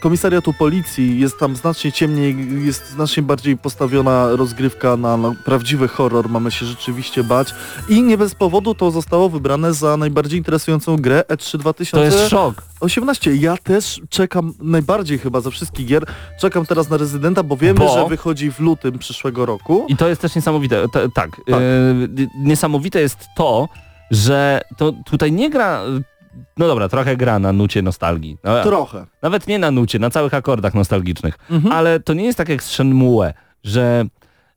komisariatu 0.00 0.52
policji 0.52 1.20
jest 1.20 1.38
tam 1.38 1.56
znacznie 1.56 1.92
ciemniej, 1.92 2.36
jest 2.64 2.90
znacznie 2.90 3.22
bardziej 3.22 3.56
postawiona 3.56 4.28
rozgrywka 4.36 4.96
na, 4.96 5.16
na 5.16 5.34
prawdziwy 5.44 5.88
horror, 5.88 6.28
mamy 6.28 6.50
się 6.50 6.66
rzeczywiście 6.66 7.24
bać 7.24 7.54
i 7.88 8.02
nie 8.02 8.18
bez 8.18 8.34
powodu 8.34 8.74
to 8.74 8.90
zostało 8.90 9.28
wybrane 9.28 9.74
za 9.74 9.96
najbardziej 9.96 10.38
interesującą 10.38 10.96
grę 10.96 11.24
E 11.28 11.36
E3 11.36 11.90
To 11.90 12.04
jest 12.04 12.28
szok. 12.28 12.54
2018. 12.54 13.34
Ja 13.34 13.56
też 13.56 14.00
czekam 14.10 14.54
najbardziej 14.60 15.18
chyba 15.18 15.40
ze 15.40 15.50
wszystkich 15.50 15.86
gier, 15.86 16.04
czekam 16.40 16.66
teraz 16.66 16.90
na 16.90 16.96
Rezydenta, 16.96 17.42
bo 17.42 17.56
wiemy, 17.56 17.78
Bo- 17.80 17.94
że 17.94 18.08
wychodzi 18.08 18.50
w 18.52 18.60
lutym 18.60 18.98
przyszłego 18.98 19.46
roku. 19.46 19.86
I 19.88 19.96
to 19.96 20.08
jest 20.08 20.20
też 20.20 20.34
niesamowite. 20.34 20.88
T- 20.92 21.08
tak. 21.14 21.30
E, 21.50 21.54
niesamowite 22.44 23.00
jest 23.00 23.18
to, 23.36 23.68
że 24.10 24.60
to 24.76 24.92
tutaj 25.06 25.32
nie 25.32 25.50
gra... 25.50 25.82
No 26.56 26.66
dobra, 26.66 26.88
trochę 26.88 27.16
gra 27.16 27.38
na 27.38 27.52
nucie 27.52 27.82
nostalgii. 27.82 28.38
No, 28.44 28.62
Trochę. 28.62 29.06
Nawet 29.22 29.46
nie 29.46 29.58
na 29.58 29.70
nucie, 29.70 29.98
na 29.98 30.10
całych 30.10 30.34
akordach 30.34 30.74
nostalgicznych. 30.74 31.38
Mhm. 31.50 31.72
Ale 31.72 32.00
to 32.00 32.14
nie 32.14 32.24
jest 32.24 32.38
tak 32.38 32.48
jak 32.48 32.62
z 32.62 32.70
Shenmue, 32.70 33.32
że 33.64 34.04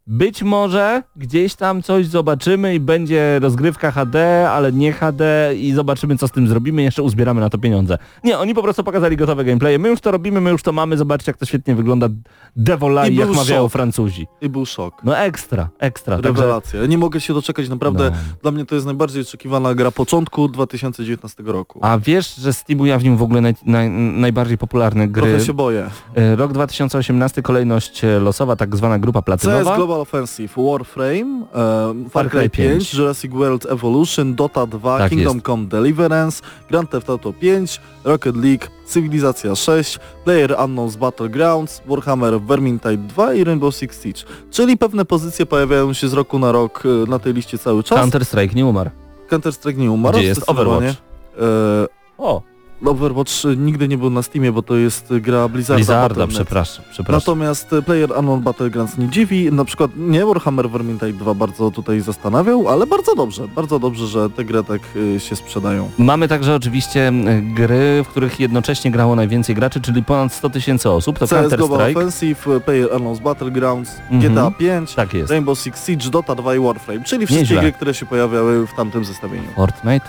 być 0.07 0.43
może 0.43 1.03
gdzieś 1.15 1.55
tam 1.55 1.81
coś 1.83 2.07
zobaczymy 2.07 2.75
i 2.75 2.79
będzie 2.79 3.39
rozgrywka 3.39 3.91
HD, 3.91 4.49
ale 4.49 4.71
nie 4.71 4.93
HD 4.93 5.51
i 5.55 5.73
zobaczymy 5.73 6.17
co 6.17 6.27
z 6.27 6.31
tym 6.31 6.47
zrobimy, 6.47 6.81
jeszcze 6.83 7.03
uzbieramy 7.03 7.41
na 7.41 7.49
to 7.49 7.57
pieniądze. 7.57 7.97
Nie, 8.23 8.39
oni 8.39 8.53
po 8.53 8.63
prostu 8.63 8.83
pokazali 8.83 9.17
gotowe 9.17 9.45
gameplaye. 9.45 9.79
My 9.79 9.89
już 9.89 10.01
to 10.01 10.11
robimy, 10.11 10.41
my 10.41 10.49
już 10.49 10.63
to 10.63 10.71
mamy, 10.71 10.97
zobaczcie 10.97 11.29
jak 11.29 11.37
to 11.37 11.45
świetnie 11.45 11.75
wygląda. 11.75 12.07
Devolai, 12.55 13.13
I 13.13 13.15
jak 13.15 13.29
mawiają 13.29 13.63
szok. 13.63 13.71
Francuzi. 13.71 14.27
I 14.41 14.49
był 14.49 14.65
szok. 14.65 15.01
No 15.03 15.17
ekstra, 15.17 15.69
ekstra. 15.79 16.15
Także, 16.15 16.41
Rewelacja. 16.41 16.81
Ja 16.81 16.87
nie 16.87 16.97
mogę 16.97 17.21
się 17.21 17.33
doczekać, 17.33 17.69
naprawdę 17.69 18.09
no. 18.09 18.17
dla 18.41 18.51
mnie 18.51 18.65
to 18.65 18.75
jest 18.75 18.87
najbardziej 18.87 19.21
oczekiwana 19.21 19.75
gra 19.75 19.91
początku 19.91 20.47
2019 20.47 21.43
roku. 21.43 21.79
A 21.81 21.97
wiesz, 21.99 22.35
że 22.35 22.53
Steam 22.53 22.79
ujawnił 22.79 23.17
w 23.17 23.21
ogóle 23.21 23.41
naj, 23.41 23.53
naj, 23.65 23.89
najbardziej 23.89 24.57
popularne 24.57 25.07
gry? 25.07 25.29
Trochę 25.29 25.45
się 25.45 25.53
boję. 25.53 25.89
E, 26.15 26.35
Rok 26.35 26.53
2018, 26.53 27.41
kolejność 27.41 28.03
e, 28.03 28.19
losowa, 28.19 28.55
tak 28.55 28.75
zwana 28.75 28.99
grupa 28.99 29.21
platynowa. 29.21 29.77
Global 29.91 30.01
Offensive, 30.01 30.53
Warframe, 30.57 31.45
e, 31.53 32.09
Far 32.09 32.29
Cry 32.29 32.39
Cry 32.39 32.49
5, 32.49 32.79
5, 32.79 32.93
Jurassic 32.93 33.31
World 33.31 33.65
Evolution, 33.65 34.35
Dota 34.35 34.65
2, 34.65 34.97
Tak 34.97 35.09
Kingdom 35.09 35.35
jest. 35.37 35.45
Come 35.45 35.65
Deliverance, 35.65 36.41
Grand 36.69 36.89
Theft 36.89 37.09
Auto 37.09 37.33
5, 37.33 37.81
Rocket 38.03 38.35
League, 38.35 38.67
Cywilizacja 38.85 39.55
6, 39.55 39.99
Player 40.23 40.51
Unknown's 40.51 40.95
Battlegrounds, 40.97 41.81
Warhammer 41.85 42.41
Vermintide 42.41 42.97
2 42.97 43.33
i 43.33 43.43
Rainbow 43.43 43.75
Six 43.75 44.03
Siege. 44.03 44.21
Czyli 44.51 44.77
pewne 44.77 45.05
pozycje 45.05 45.45
pojawiają 45.45 45.93
się 45.93 46.07
z 46.07 46.13
roku 46.13 46.39
na 46.39 46.51
rok 46.51 46.83
e, 46.85 47.09
na 47.09 47.19
tej 47.19 47.33
liście 47.33 47.57
cały 47.57 47.83
czas. 47.83 47.99
Counter-Strike 47.99 48.55
nie 48.55 48.65
umarł. 48.65 48.89
Counter-Strike 49.29 49.77
nie 49.77 49.91
umarł. 49.91 50.17
Gdzie 50.17 50.27
jest. 50.27 50.49
Overwatch? 50.49 50.83
E, 50.85 51.87
O, 52.17 52.41
Overwatch 52.85 53.45
e, 53.45 53.55
nigdy 53.55 53.87
nie 53.87 53.97
był 53.97 54.09
na 54.09 54.21
Steamie, 54.23 54.51
bo 54.51 54.61
to 54.61 54.75
jest 54.75 55.11
e, 55.11 55.19
gra 55.21 55.47
Blizzarda. 55.47 55.77
Blizzarda, 55.77 56.27
przepraszam, 56.27 56.85
przepraszam. 56.91 57.19
Natomiast 57.21 57.73
e, 57.73 57.81
Player 57.81 58.11
Unknown 58.17 58.41
Battlegrounds 58.41 58.97
nie 58.97 59.09
dziwi, 59.09 59.51
na 59.51 59.65
przykład 59.65 59.91
nie 59.97 60.25
Warhammer 60.25 60.69
Vermintide 60.69 61.13
2 61.13 61.33
bardzo 61.33 61.71
tutaj 61.71 62.01
zastanawiał, 62.01 62.69
ale 62.69 62.87
bardzo 62.87 63.15
dobrze, 63.15 63.47
bardzo 63.47 63.79
dobrze, 63.79 64.07
że 64.07 64.29
te 64.29 64.45
gry 64.45 64.63
tak 64.63 64.81
się 65.17 65.35
sprzedają. 65.35 65.89
Mamy 65.97 66.27
także 66.27 66.55
oczywiście 66.55 67.11
gry, 67.55 68.03
w 68.03 68.07
których 68.07 68.39
jednocześnie 68.39 68.91
grało 68.91 69.15
najwięcej 69.15 69.55
graczy, 69.55 69.81
czyli 69.81 70.03
ponad 70.03 70.33
100 70.33 70.49
tysięcy 70.49 70.89
osób. 70.89 71.19
To 71.19 71.27
CS 71.27 71.55
Global. 71.55 71.91
Offensive, 71.91 72.45
Player 72.65 72.89
Unknown's 72.89 73.19
Battlegrounds, 73.21 73.91
Mhm. 74.11 74.33
GTA 74.33 74.51
5, 74.51 74.95
Tak. 74.95 75.09
Rainbow 75.29 75.59
Six 75.59 75.85
Siege, 75.87 76.09
Dota 76.09 76.35
2 76.35 76.55
i 76.55 76.59
Warframe, 76.59 77.03
czyli 77.03 77.25
wszystkie 77.25 77.41
Nieźle. 77.43 77.61
gry, 77.61 77.71
które 77.71 77.93
się 77.93 78.05
pojawiały 78.05 78.67
w 78.67 78.73
tamtym 78.73 79.05
zestawieniu. 79.05 79.47
Fortnite? 79.55 80.05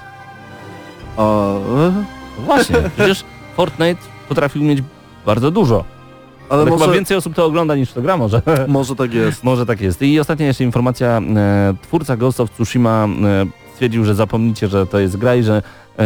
No 1.17 1.61
Właśnie, 2.39 2.77
przecież 2.97 3.25
Fortnite 3.57 4.01
potrafił 4.29 4.63
mieć 4.63 4.83
bardzo 5.27 5.51
dużo. 5.51 5.85
ale 6.51 6.63
Ale 6.63 6.71
może, 6.71 6.85
chyba 6.85 6.95
więcej 6.95 7.17
osób 7.17 7.35
to 7.35 7.45
ogląda 7.47 7.77
niż 7.77 7.93
to 7.93 8.03
gra 8.03 8.17
może. 8.17 8.43
może 8.69 8.97
tak 8.97 9.15
jest. 9.15 9.45
Może 9.45 9.67
tak 9.67 9.81
jest. 9.81 10.03
I 10.03 10.21
ostatnia 10.21 10.47
jeszcze 10.47 10.65
informacja. 10.65 11.21
E, 11.37 11.75
twórca 11.83 12.17
Ghost 12.17 12.41
of 12.41 12.51
Tsushima 12.51 13.09
e, 13.25 13.47
stwierdził, 13.75 14.05
że 14.05 14.15
zapomnicie, 14.15 14.69
że 14.69 14.87
to 14.87 14.99
jest 14.99 15.17
gra 15.17 15.35
i 15.35 15.43
że 15.43 15.63
e, 15.99 16.03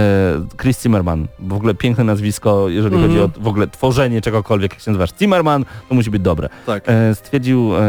Chris 0.62 0.82
Zimmerman, 0.82 1.26
w 1.38 1.52
ogóle 1.52 1.74
piękne 1.74 2.04
nazwisko, 2.04 2.68
jeżeli 2.68 2.94
Mhm. 2.96 3.12
chodzi 3.12 3.22
o 3.38 3.42
w 3.42 3.48
ogóle 3.48 3.66
tworzenie 3.68 4.20
czegokolwiek, 4.20 4.72
jak 4.72 4.80
się 4.80 4.90
nazywasz 4.90 5.10
Zimmerman, 5.18 5.64
to 5.88 5.94
musi 5.94 6.10
być 6.10 6.22
dobre. 6.22 6.48
Tak. 6.66 6.84
E, 6.86 7.14
stwierdził, 7.14 7.76
e, 7.76 7.80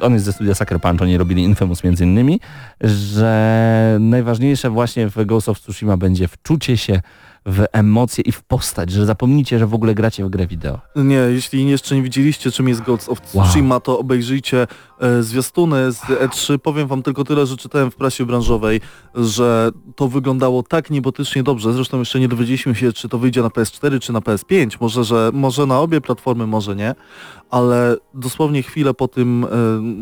on 0.00 0.12
jest 0.12 0.24
ze 0.24 0.32
studia 0.32 0.54
Sucker 0.54 0.80
Punch, 0.80 1.02
oni 1.02 1.16
robili 1.18 1.42
Infamous 1.42 1.84
między 1.84 2.04
innymi, 2.04 2.40
że 2.80 3.96
najważniejsze 4.00 4.70
właśnie 4.70 5.08
w 5.08 5.24
Ghost 5.26 5.48
of 5.48 5.60
Tsushima 5.60 5.96
będzie 5.96 6.28
wczucie 6.28 6.76
się 6.76 7.00
w 7.46 7.64
emocje 7.72 8.24
i 8.24 8.32
w 8.32 8.42
postać, 8.42 8.90
że 8.90 9.06
zapomnicie, 9.06 9.58
że 9.58 9.66
w 9.66 9.74
ogóle 9.74 9.94
gracie 9.94 10.24
w 10.24 10.30
grę 10.30 10.46
wideo. 10.46 10.80
Nie, 10.96 11.14
jeśli 11.14 11.70
jeszcze 11.70 11.94
nie 11.94 12.02
widzieliście 12.02 12.50
czym 12.50 12.68
jest 12.68 12.80
Ghost 12.80 13.08
of 13.08 13.18
Wow. 13.34 13.44
Tsushima, 13.44 13.80
to 13.80 13.98
obejrzyjcie 13.98 14.66
e, 15.00 15.22
zwiastuny 15.22 15.92
z 15.92 16.00
E3. 16.00 16.58
Powiem 16.58 16.88
wam 16.88 17.02
tylko 17.02 17.24
tyle, 17.24 17.46
że 17.46 17.56
czytałem 17.56 17.90
w 17.90 17.96
prasie 17.96 18.26
branżowej, 18.26 18.80
że 19.14 19.70
to 19.96 20.08
wyglądało 20.08 20.62
tak 20.62 20.90
niebotycznie 20.90 21.42
dobrze. 21.42 21.72
Zresztą 21.72 21.98
jeszcze 21.98 22.20
nie 22.20 22.28
dowiedzieliśmy 22.28 22.74
się, 22.74 22.92
czy 22.92 23.08
to 23.08 23.18
wyjdzie 23.18 23.42
na 23.42 23.48
PS4, 23.48 24.00
czy 24.00 24.12
na 24.12 24.20
PS5. 24.20 24.76
Może, 24.80 25.04
że, 25.04 25.30
może 25.32 25.66
na 25.66 25.80
obie 25.80 26.00
platformy, 26.00 26.46
może 26.46 26.76
nie. 26.76 26.94
Ale 27.52 27.96
dosłownie 28.14 28.62
chwilę 28.62 28.94
po 28.94 29.08
tym 29.08 29.44
e, 29.44 29.48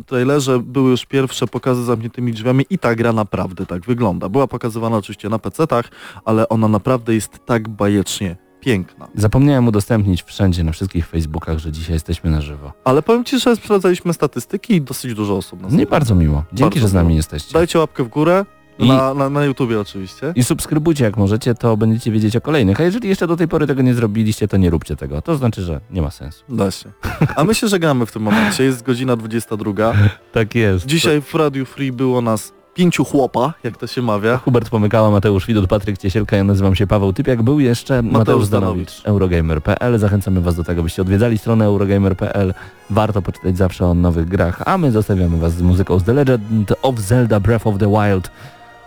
trailerze 0.06 0.58
były 0.58 0.90
już 0.90 1.06
pierwsze 1.06 1.46
pokazy 1.46 1.84
zamkniętymi 1.84 2.32
drzwiami 2.32 2.64
i 2.70 2.78
ta 2.78 2.94
gra 2.94 3.12
naprawdę 3.12 3.66
tak 3.66 3.82
wygląda. 3.84 4.28
Była 4.28 4.46
pokazywana 4.46 4.96
oczywiście 4.96 5.28
na 5.28 5.38
PC-tach, 5.38 5.84
ale 6.24 6.48
ona 6.48 6.68
naprawdę 6.68 7.14
jest 7.14 7.46
tak 7.46 7.68
bajecznie 7.68 8.36
piękna. 8.60 9.08
Zapomniałem 9.14 9.68
udostępnić 9.68 10.22
wszędzie, 10.22 10.64
na 10.64 10.72
wszystkich 10.72 11.06
Facebookach, 11.06 11.58
że 11.58 11.72
dzisiaj 11.72 11.92
jesteśmy 11.94 12.30
na 12.30 12.40
żywo. 12.40 12.72
Ale 12.84 13.02
powiem 13.02 13.24
Ci, 13.24 13.38
że 13.40 13.56
sprawdzaliśmy 13.56 14.12
statystyki 14.12 14.74
i 14.74 14.82
dosyć 14.82 15.14
dużo 15.14 15.36
osób 15.36 15.62
nas 15.62 15.72
Nie 15.72 15.86
bardzo 15.86 16.14
miło. 16.14 16.44
Dzięki, 16.52 16.62
Bardzo 16.62 16.80
że 16.80 16.88
z 16.88 16.94
nami 16.94 17.08
miło. 17.08 17.16
jesteście. 17.16 17.52
Dajcie 17.52 17.78
łapkę 17.78 18.04
w 18.04 18.08
górę, 18.08 18.44
I- 18.78 18.88
na, 18.88 19.14
na, 19.14 19.30
na 19.30 19.44
YouTubie 19.44 19.80
oczywiście. 19.80 20.32
I 20.36 20.44
subskrybujcie 20.44 21.04
jak 21.04 21.16
możecie, 21.16 21.54
to 21.54 21.76
będziecie 21.76 22.10
wiedzieć 22.10 22.36
o 22.36 22.40
kolejnych. 22.40 22.80
A 22.80 22.82
jeżeli 22.84 23.08
jeszcze 23.08 23.26
do 23.26 23.36
tej 23.36 23.48
pory 23.48 23.66
tego 23.66 23.82
nie 23.82 23.94
zrobiliście, 23.94 24.48
to 24.48 24.56
nie 24.56 24.70
róbcie 24.70 24.96
tego. 24.96 25.22
To 25.22 25.36
znaczy, 25.36 25.62
że 25.62 25.80
nie 25.90 26.02
ma 26.02 26.10
sensu. 26.10 26.44
Da 26.48 26.70
się. 26.70 26.90
A 27.36 27.44
my 27.44 27.54
się 27.54 27.68
żegnamy 27.68 28.06
w 28.06 28.12
tym 28.12 28.22
momencie, 28.22 28.64
jest 28.64 28.82
godzina 28.82 29.16
22. 29.16 29.72
Tak 30.32 30.54
jest. 30.54 30.86
Dzisiaj 30.86 31.22
w 31.22 31.34
Radiu 31.34 31.66
Free 31.66 31.92
było 31.92 32.20
nas 32.20 32.52
pięciu 32.74 33.04
chłopa, 33.04 33.54
jak 33.64 33.76
to 33.76 33.86
się 33.86 34.02
mawia. 34.02 34.36
Hubert 34.36 34.68
Pomykała, 34.70 35.10
Mateusz 35.10 35.46
Widut, 35.46 35.66
Patryk 35.70 35.98
Ciesielka, 35.98 36.36
ja 36.36 36.44
nazywam 36.44 36.74
się 36.74 36.86
Paweł 36.86 37.12
Typiak, 37.12 37.42
był 37.42 37.60
jeszcze 37.60 38.02
Mateusz. 38.02 38.44
Zdanowicz, 38.44 39.02
Eurogamer.pl. 39.04 39.98
Zachęcamy 39.98 40.40
Was 40.40 40.54
do 40.56 40.64
tego, 40.64 40.82
byście 40.82 41.02
odwiedzali 41.02 41.38
stronę 41.38 41.64
Eurogamer.pl. 41.64 42.54
Warto 42.90 43.22
poczytać 43.22 43.56
zawsze 43.56 43.86
o 43.86 43.94
nowych 43.94 44.28
grach, 44.28 44.62
a 44.66 44.78
my 44.78 44.92
zostawiamy 44.92 45.38
Was 45.38 45.52
z 45.54 45.62
muzyką 45.62 45.98
z 45.98 46.04
The 46.04 46.12
Legend 46.12 46.72
of 46.82 46.98
Zelda 46.98 47.40
Breath 47.40 47.66
of 47.66 47.78
the 47.78 47.88
Wild 47.88 48.30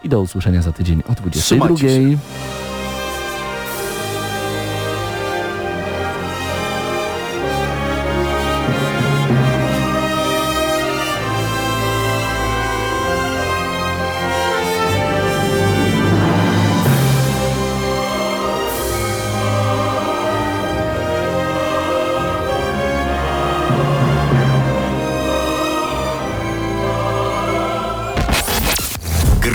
i 0.03 0.09
do 0.09 0.21
usłyszenia 0.21 0.61
za 0.61 0.71
tydzień 0.71 1.03
o 1.09 1.13
22. 1.13 2.72